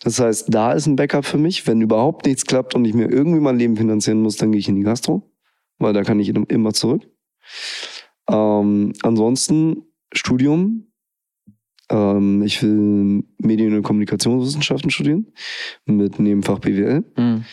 Das 0.00 0.18
heißt, 0.18 0.46
da 0.52 0.72
ist 0.72 0.86
ein 0.86 0.96
Backup 0.96 1.24
für 1.24 1.38
mich. 1.38 1.66
Wenn 1.66 1.80
überhaupt 1.80 2.26
nichts 2.26 2.44
klappt 2.44 2.74
und 2.74 2.84
ich 2.84 2.94
mir 2.94 3.10
irgendwie 3.10 3.40
mein 3.40 3.58
Leben 3.58 3.76
finanzieren 3.76 4.22
muss, 4.22 4.36
dann 4.36 4.52
gehe 4.52 4.58
ich 4.58 4.68
in 4.68 4.76
die 4.76 4.82
Gastro, 4.82 5.22
weil 5.78 5.92
da 5.92 6.02
kann 6.02 6.20
ich 6.20 6.28
immer 6.28 6.72
zurück. 6.72 7.02
Ähm, 8.28 8.92
ansonsten 9.02 9.85
Studium. 10.12 10.92
Ähm, 11.90 12.42
ich 12.42 12.62
will 12.62 13.24
Medien- 13.38 13.76
und 13.76 13.82
Kommunikationswissenschaften 13.82 14.90
studieren 14.90 15.32
mit 15.84 16.18
Nebenfach 16.18 16.58
BWL. 16.58 17.04
Hm. 17.16 17.44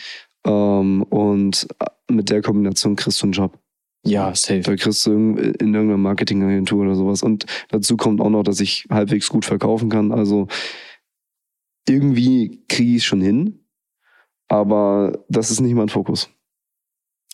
Ähm, 0.46 1.02
und 1.04 1.66
mit 2.10 2.30
der 2.30 2.42
Kombination 2.42 2.96
kriegst 2.96 3.22
du 3.22 3.26
einen 3.26 3.32
Job. 3.32 3.58
Ja, 4.06 4.34
safe. 4.34 4.60
Da 4.60 4.76
kriegst 4.76 5.06
du 5.06 5.12
in 5.12 5.36
in 5.36 5.74
irgendeiner 5.74 5.96
Marketingagentur 5.96 6.82
oder 6.82 6.94
sowas. 6.94 7.22
Und 7.22 7.46
dazu 7.70 7.96
kommt 7.96 8.20
auch 8.20 8.28
noch, 8.28 8.42
dass 8.42 8.60
ich 8.60 8.84
halbwegs 8.90 9.28
gut 9.30 9.46
verkaufen 9.46 9.88
kann. 9.88 10.12
Also 10.12 10.48
irgendwie 11.88 12.64
kriege 12.68 12.90
ich 12.90 12.96
es 12.98 13.04
schon 13.04 13.22
hin. 13.22 13.60
Aber 14.48 15.24
das 15.28 15.50
ist 15.50 15.60
nicht 15.60 15.74
mein 15.74 15.88
Fokus. 15.88 16.30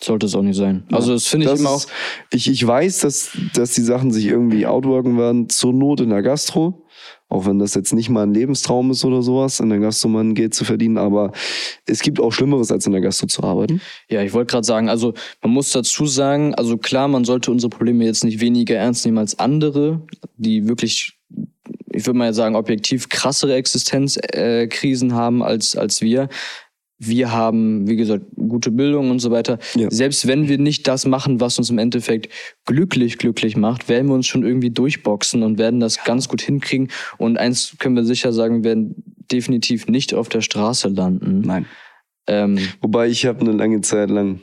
Sollte 0.03 0.25
es 0.25 0.35
auch 0.35 0.41
nicht 0.41 0.57
sein. 0.57 0.83
Also 0.91 1.13
das 1.13 1.27
finde 1.27 1.45
ich 1.45 1.51
Das 1.51 1.59
immer 1.59 1.69
auch. 1.69 1.85
Ich, 2.31 2.49
ich 2.49 2.65
weiß, 2.65 2.99
dass, 2.99 3.31
dass 3.53 3.73
die 3.73 3.81
Sachen 3.81 4.11
sich 4.11 4.25
irgendwie 4.25 4.65
outworken 4.65 5.17
werden, 5.17 5.49
zur 5.49 5.73
Not 5.73 6.01
in 6.01 6.09
der 6.09 6.23
Gastro. 6.23 6.85
Auch 7.29 7.45
wenn 7.45 7.59
das 7.59 7.75
jetzt 7.75 7.93
nicht 7.93 8.09
mal 8.09 8.23
ein 8.23 8.33
Lebenstraum 8.33 8.91
ist 8.91 9.05
oder 9.05 9.21
sowas, 9.21 9.61
in 9.61 9.69
der 9.69 9.79
Gastro 9.79 10.09
mal 10.09 10.21
ein 10.21 10.35
Geld 10.35 10.53
zu 10.53 10.65
verdienen. 10.65 10.97
Aber 10.97 11.31
es 11.85 12.01
gibt 12.01 12.19
auch 12.19 12.31
Schlimmeres, 12.31 12.71
als 12.71 12.85
in 12.85 12.91
der 12.91 12.99
Gastro 12.99 13.27
zu 13.27 13.43
arbeiten. 13.43 13.79
Ja, 14.09 14.21
ich 14.21 14.33
wollte 14.33 14.51
gerade 14.51 14.65
sagen, 14.65 14.89
also 14.89 15.13
man 15.41 15.53
muss 15.53 15.71
dazu 15.71 16.07
sagen, 16.07 16.53
also 16.55 16.77
klar, 16.77 17.07
man 17.07 17.23
sollte 17.23 17.51
unsere 17.51 17.69
Probleme 17.69 18.03
jetzt 18.03 18.25
nicht 18.25 18.41
weniger 18.41 18.75
ernst 18.75 19.05
nehmen 19.05 19.17
als 19.17 19.39
andere, 19.39 20.01
die 20.35 20.67
wirklich, 20.67 21.17
ich 21.93 22.05
würde 22.05 22.17
mal 22.17 22.33
sagen, 22.33 22.55
objektiv 22.55 23.07
krassere 23.07 23.53
Existenzkrisen 23.55 25.11
äh, 25.11 25.13
haben 25.13 25.41
als, 25.41 25.77
als 25.77 26.01
wir. 26.01 26.27
Wir 27.03 27.31
haben, 27.31 27.87
wie 27.87 27.95
gesagt, 27.95 28.25
gute 28.35 28.69
Bildung 28.69 29.09
und 29.09 29.17
so 29.19 29.31
weiter. 29.31 29.57
Ja. 29.73 29.89
Selbst 29.89 30.27
wenn 30.27 30.47
wir 30.47 30.59
nicht 30.59 30.87
das 30.87 31.07
machen, 31.07 31.39
was 31.39 31.57
uns 31.57 31.71
im 31.71 31.79
Endeffekt 31.79 32.31
glücklich, 32.65 33.17
glücklich 33.17 33.57
macht, 33.57 33.89
werden 33.89 34.07
wir 34.07 34.13
uns 34.13 34.27
schon 34.27 34.43
irgendwie 34.43 34.69
durchboxen 34.69 35.41
und 35.41 35.57
werden 35.57 35.79
das 35.79 36.03
ganz 36.03 36.27
gut 36.29 36.41
hinkriegen. 36.41 36.89
Und 37.17 37.37
eins 37.37 37.75
können 37.79 37.95
wir 37.95 38.03
sicher 38.03 38.31
sagen, 38.33 38.63
wir 38.63 38.69
werden 38.69 39.03
definitiv 39.31 39.87
nicht 39.87 40.13
auf 40.13 40.29
der 40.29 40.41
Straße 40.41 40.89
landen. 40.89 41.41
Nein. 41.41 41.65
Ähm, 42.27 42.59
Wobei 42.81 43.07
ich 43.07 43.25
habe 43.25 43.41
eine 43.41 43.53
lange 43.53 43.81
Zeit 43.81 44.11
lang 44.11 44.41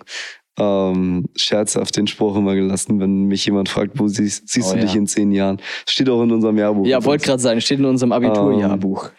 ähm, 0.58 1.26
scherzhaft 1.36 1.96
den 1.96 2.08
Spruch 2.08 2.36
immer 2.36 2.56
gelassen, 2.56 2.98
wenn 2.98 3.26
mich 3.26 3.46
jemand 3.46 3.68
fragt, 3.68 4.00
wo 4.00 4.08
siehst, 4.08 4.48
siehst 4.48 4.72
Oh, 4.72 4.74
du 4.74 4.80
dich 4.80 4.94
ja. 4.94 4.98
in 4.98 5.06
zehn 5.06 5.30
Jahren? 5.30 5.60
Steht 5.88 6.08
auch 6.10 6.22
in 6.24 6.32
unserem 6.32 6.58
Jahrbuch. 6.58 6.86
Ja, 6.86 7.04
wollte 7.04 7.24
gerade 7.24 7.40
sagen, 7.40 7.60
steht 7.60 7.78
in 7.78 7.84
unserem 7.84 8.10
Abiturjahrbuch. 8.10 9.10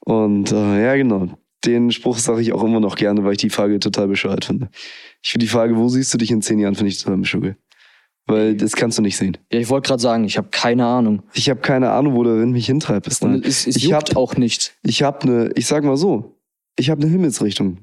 Und 0.00 0.50
äh, 0.50 0.84
ja, 0.84 0.96
genau. 0.96 1.28
Den 1.64 1.90
Spruch 1.90 2.18
sage 2.18 2.40
ich 2.40 2.52
auch 2.52 2.62
immer 2.62 2.80
noch 2.80 2.96
gerne, 2.96 3.24
weil 3.24 3.32
ich 3.32 3.38
die 3.38 3.50
Frage 3.50 3.80
total 3.80 4.08
bescheuert 4.08 4.44
finde. 4.44 4.68
Ich 5.22 5.30
finde 5.30 5.44
die 5.46 5.50
Frage, 5.50 5.76
wo 5.76 5.88
siehst 5.88 6.12
du 6.14 6.18
dich 6.18 6.30
in 6.30 6.40
zehn 6.40 6.58
Jahren, 6.60 6.74
finde 6.76 6.90
ich 6.90 6.98
total 7.02 7.18
bescheuert. 7.18 7.56
Weil 8.26 8.54
das 8.56 8.76
kannst 8.76 8.98
du 8.98 9.02
nicht 9.02 9.16
sehen. 9.16 9.38
Ja, 9.50 9.58
ich 9.58 9.68
wollte 9.70 9.88
gerade 9.88 10.02
sagen, 10.02 10.24
ich 10.24 10.36
habe 10.36 10.48
keine 10.50 10.84
Ahnung. 10.86 11.22
Ich 11.32 11.48
habe 11.48 11.60
keine 11.60 11.90
Ahnung, 11.90 12.14
wo 12.14 12.22
der 12.24 12.36
Wind 12.38 12.52
mich 12.52 12.66
hintreibt. 12.66 13.06
Bis 13.08 13.20
Und 13.22 13.30
dahin. 13.30 13.44
es, 13.44 13.66
es 13.66 13.76
ich 13.76 13.92
habe 13.92 14.16
auch 14.16 14.36
nicht. 14.36 14.74
ich 14.82 15.02
hab 15.02 15.24
eine, 15.24 15.50
ich 15.56 15.66
sag 15.66 15.82
mal 15.82 15.96
so, 15.96 16.36
ich 16.76 16.90
habe 16.90 17.00
eine 17.02 17.10
Himmelsrichtung. 17.10 17.78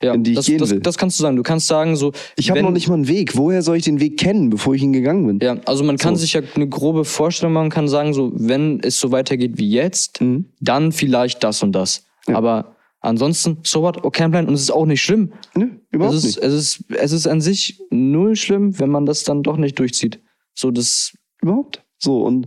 Ja, 0.00 0.14
in 0.14 0.22
die 0.22 0.30
ich 0.32 0.36
das, 0.36 0.46
gehen 0.46 0.58
das, 0.58 0.70
will. 0.70 0.80
das 0.80 0.96
kannst 0.96 1.18
du 1.18 1.22
sagen. 1.22 1.34
Du 1.36 1.42
kannst 1.42 1.66
sagen, 1.66 1.96
so. 1.96 2.12
ich 2.36 2.50
habe 2.50 2.62
noch 2.62 2.70
nicht 2.70 2.86
mal 2.88 2.94
einen 2.94 3.08
Weg. 3.08 3.36
Woher 3.36 3.62
soll 3.62 3.78
ich 3.78 3.84
den 3.84 3.98
Weg 3.98 4.16
kennen, 4.18 4.48
bevor 4.50 4.74
ich 4.74 4.82
ihn 4.82 4.92
gegangen 4.92 5.26
bin? 5.26 5.38
Ja, 5.42 5.56
also 5.64 5.82
man 5.82 5.96
kann 5.96 6.14
So. 6.14 6.20
sich 6.20 6.34
ja 6.34 6.42
eine 6.54 6.68
grobe 6.68 7.04
Vorstellung 7.04 7.54
machen, 7.54 7.70
kann 7.70 7.88
sagen, 7.88 8.14
so, 8.14 8.30
wenn 8.34 8.78
es 8.80 9.00
so 9.00 9.10
weitergeht 9.10 9.58
wie 9.58 9.70
jetzt, 9.70 10.20
Mhm. 10.20 10.44
dann 10.60 10.92
vielleicht 10.92 11.42
das 11.42 11.62
und 11.64 11.72
das. 11.72 12.04
Aber 12.34 12.76
ansonsten, 13.00 13.58
so 13.62 13.82
what, 13.82 14.04
okay, 14.04 14.22
kein 14.22 14.30
Plan. 14.30 14.46
Und 14.46 14.54
es 14.54 14.62
ist 14.62 14.70
auch 14.70 14.86
nicht 14.86 15.02
schlimm. 15.02 15.32
Nö, 15.54 15.68
überhaupt 15.90 16.16
es, 16.16 16.24
ist, 16.24 16.36
nicht. 16.36 16.44
es, 16.44 16.54
ist, 16.54 16.84
es 16.90 17.12
ist 17.12 17.26
an 17.26 17.40
sich 17.40 17.80
null 17.90 18.36
schlimm, 18.36 18.78
wenn 18.78 18.90
man 18.90 19.06
das 19.06 19.24
dann 19.24 19.42
doch 19.42 19.56
nicht 19.56 19.78
durchzieht. 19.78 20.20
So, 20.54 20.70
das, 20.70 21.12
Überhaupt. 21.40 21.84
So, 21.98 22.22
und, 22.24 22.46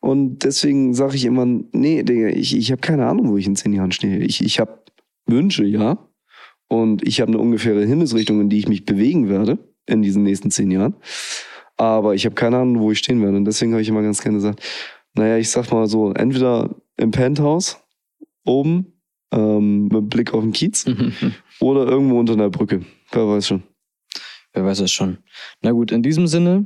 und 0.00 0.44
deswegen 0.44 0.92
sage 0.94 1.16
ich 1.16 1.24
immer, 1.24 1.46
nee, 1.46 2.02
Digga, 2.02 2.28
ich, 2.28 2.56
ich 2.56 2.70
habe 2.72 2.80
keine 2.80 3.06
Ahnung, 3.06 3.30
wo 3.30 3.36
ich 3.36 3.46
in 3.46 3.56
zehn 3.56 3.72
Jahren 3.72 3.92
stehe. 3.92 4.18
Ich, 4.18 4.44
ich 4.44 4.58
habe 4.58 4.82
Wünsche, 5.26 5.64
ja. 5.64 5.98
Und 6.68 7.06
ich 7.06 7.20
habe 7.20 7.32
eine 7.32 7.38
ungefähre 7.38 7.84
Himmelsrichtung, 7.84 8.40
in 8.40 8.48
die 8.48 8.58
ich 8.58 8.68
mich 8.68 8.84
bewegen 8.84 9.28
werde 9.28 9.58
in 9.86 10.02
diesen 10.02 10.22
nächsten 10.22 10.50
zehn 10.50 10.70
Jahren. 10.70 10.96
Aber 11.76 12.14
ich 12.14 12.26
habe 12.26 12.34
keine 12.34 12.58
Ahnung, 12.58 12.80
wo 12.80 12.90
ich 12.90 12.98
stehen 12.98 13.22
werde. 13.22 13.36
Und 13.36 13.44
deswegen 13.44 13.72
habe 13.72 13.82
ich 13.82 13.88
immer 13.88 14.02
ganz 14.02 14.20
gerne 14.20 14.38
gesagt, 14.38 14.62
naja, 15.14 15.38
ich 15.38 15.48
sag 15.48 15.70
mal 15.70 15.86
so, 15.86 16.12
entweder 16.12 16.74
im 16.96 17.12
Penthouse 17.12 17.78
oben 18.44 18.97
ähm, 19.32 19.88
mit 19.88 20.10
Blick 20.10 20.32
auf 20.34 20.42
den 20.42 20.52
Kiez 20.52 20.84
oder 21.60 21.86
irgendwo 21.86 22.18
unter 22.18 22.32
einer 22.34 22.50
Brücke. 22.50 22.82
Wer 23.12 23.28
weiß 23.28 23.46
schon. 23.48 23.62
wer 24.52 24.64
weiß 24.64 24.80
es 24.80 24.92
schon. 24.92 25.18
Na 25.62 25.72
gut, 25.72 25.92
in 25.92 26.02
diesem 26.02 26.26
Sinne, 26.26 26.64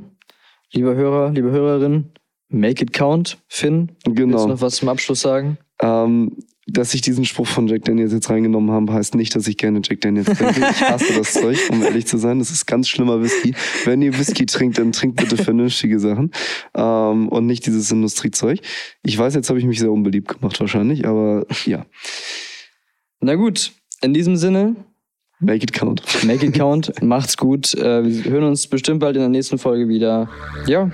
lieber 0.71 0.95
Hörer, 0.95 1.31
liebe 1.31 1.51
Hörerin, 1.51 2.11
make 2.49 2.83
it 2.83 2.93
count. 2.93 3.37
Finn, 3.47 3.91
willst 4.05 4.17
Genau. 4.17 4.43
du 4.43 4.47
noch 4.53 4.61
was 4.61 4.75
zum 4.75 4.89
Abschluss 4.89 5.21
sagen? 5.21 5.57
Ähm, 5.81 6.37
dass 6.65 6.93
ich 6.93 7.01
diesen 7.01 7.25
Spruch 7.25 7.47
von 7.47 7.67
Jack 7.67 7.83
Daniels 7.83 8.13
jetzt 8.13 8.29
reingenommen 8.29 8.71
habe, 8.71 8.93
heißt 8.93 9.15
nicht, 9.15 9.35
dass 9.35 9.47
ich 9.47 9.57
gerne 9.57 9.81
Jack 9.83 9.99
Daniels 9.99 10.27
trinke. 10.27 10.61
Ich 10.61 10.81
hasse 10.81 11.13
das 11.13 11.33
Zeug, 11.41 11.57
um 11.69 11.83
ehrlich 11.83 12.05
zu 12.07 12.17
sein. 12.17 12.39
Das 12.39 12.51
ist 12.51 12.65
ganz 12.65 12.87
schlimmer 12.87 13.21
Whisky. 13.21 13.53
Wenn 13.83 14.01
ihr 14.01 14.17
Whisky 14.17 14.45
trinkt, 14.45 14.77
dann 14.77 14.93
trinkt 14.93 15.17
bitte 15.17 15.35
vernünftige 15.35 15.99
Sachen 15.99 16.31
ähm, 16.73 17.27
und 17.27 17.47
nicht 17.47 17.65
dieses 17.65 17.91
Industriezeug. 17.91 18.59
Ich 19.03 19.17
weiß, 19.17 19.35
jetzt 19.35 19.49
habe 19.49 19.59
ich 19.59 19.65
mich 19.65 19.79
sehr 19.79 19.91
unbeliebt 19.91 20.29
gemacht 20.39 20.57
wahrscheinlich, 20.61 21.05
aber 21.05 21.45
ja, 21.65 21.85
Na 23.23 23.35
gut, 23.35 23.71
in 24.01 24.13
diesem 24.13 24.35
Sinne, 24.35 24.75
make 25.39 25.63
it 25.63 25.71
count. 25.71 26.03
make 26.25 26.45
it 26.45 26.53
count, 26.53 26.91
macht's 27.01 27.37
gut. 27.37 27.73
Äh, 27.73 28.03
wir 28.03 28.31
hören 28.31 28.43
uns 28.43 28.67
bestimmt 28.67 28.99
bald 28.99 29.15
in 29.15 29.21
der 29.21 29.29
nächsten 29.29 29.57
Folge 29.57 29.87
wieder. 29.87 30.29
Ja, 30.67 30.91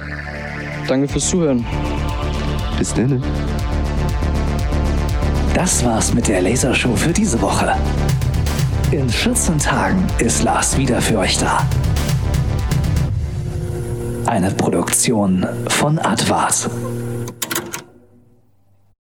danke 0.87 1.07
fürs 1.07 1.27
Zuhören. 1.27 1.65
Bis 2.77 2.93
dann. 2.93 3.23
Das 5.55 5.83
war's 5.83 6.13
mit 6.13 6.27
der 6.27 6.43
Lasershow 6.43 6.95
für 6.95 7.13
diese 7.13 7.41
Woche. 7.41 7.75
In 8.91 9.09
14 9.09 9.57
Tagen 9.57 10.05
ist 10.19 10.43
Lars 10.43 10.77
wieder 10.77 11.01
für 11.01 11.17
euch 11.17 11.39
da. 11.39 11.67
Eine 14.27 14.51
Produktion 14.51 15.47
von 15.67 15.97
Advart. 15.97 16.69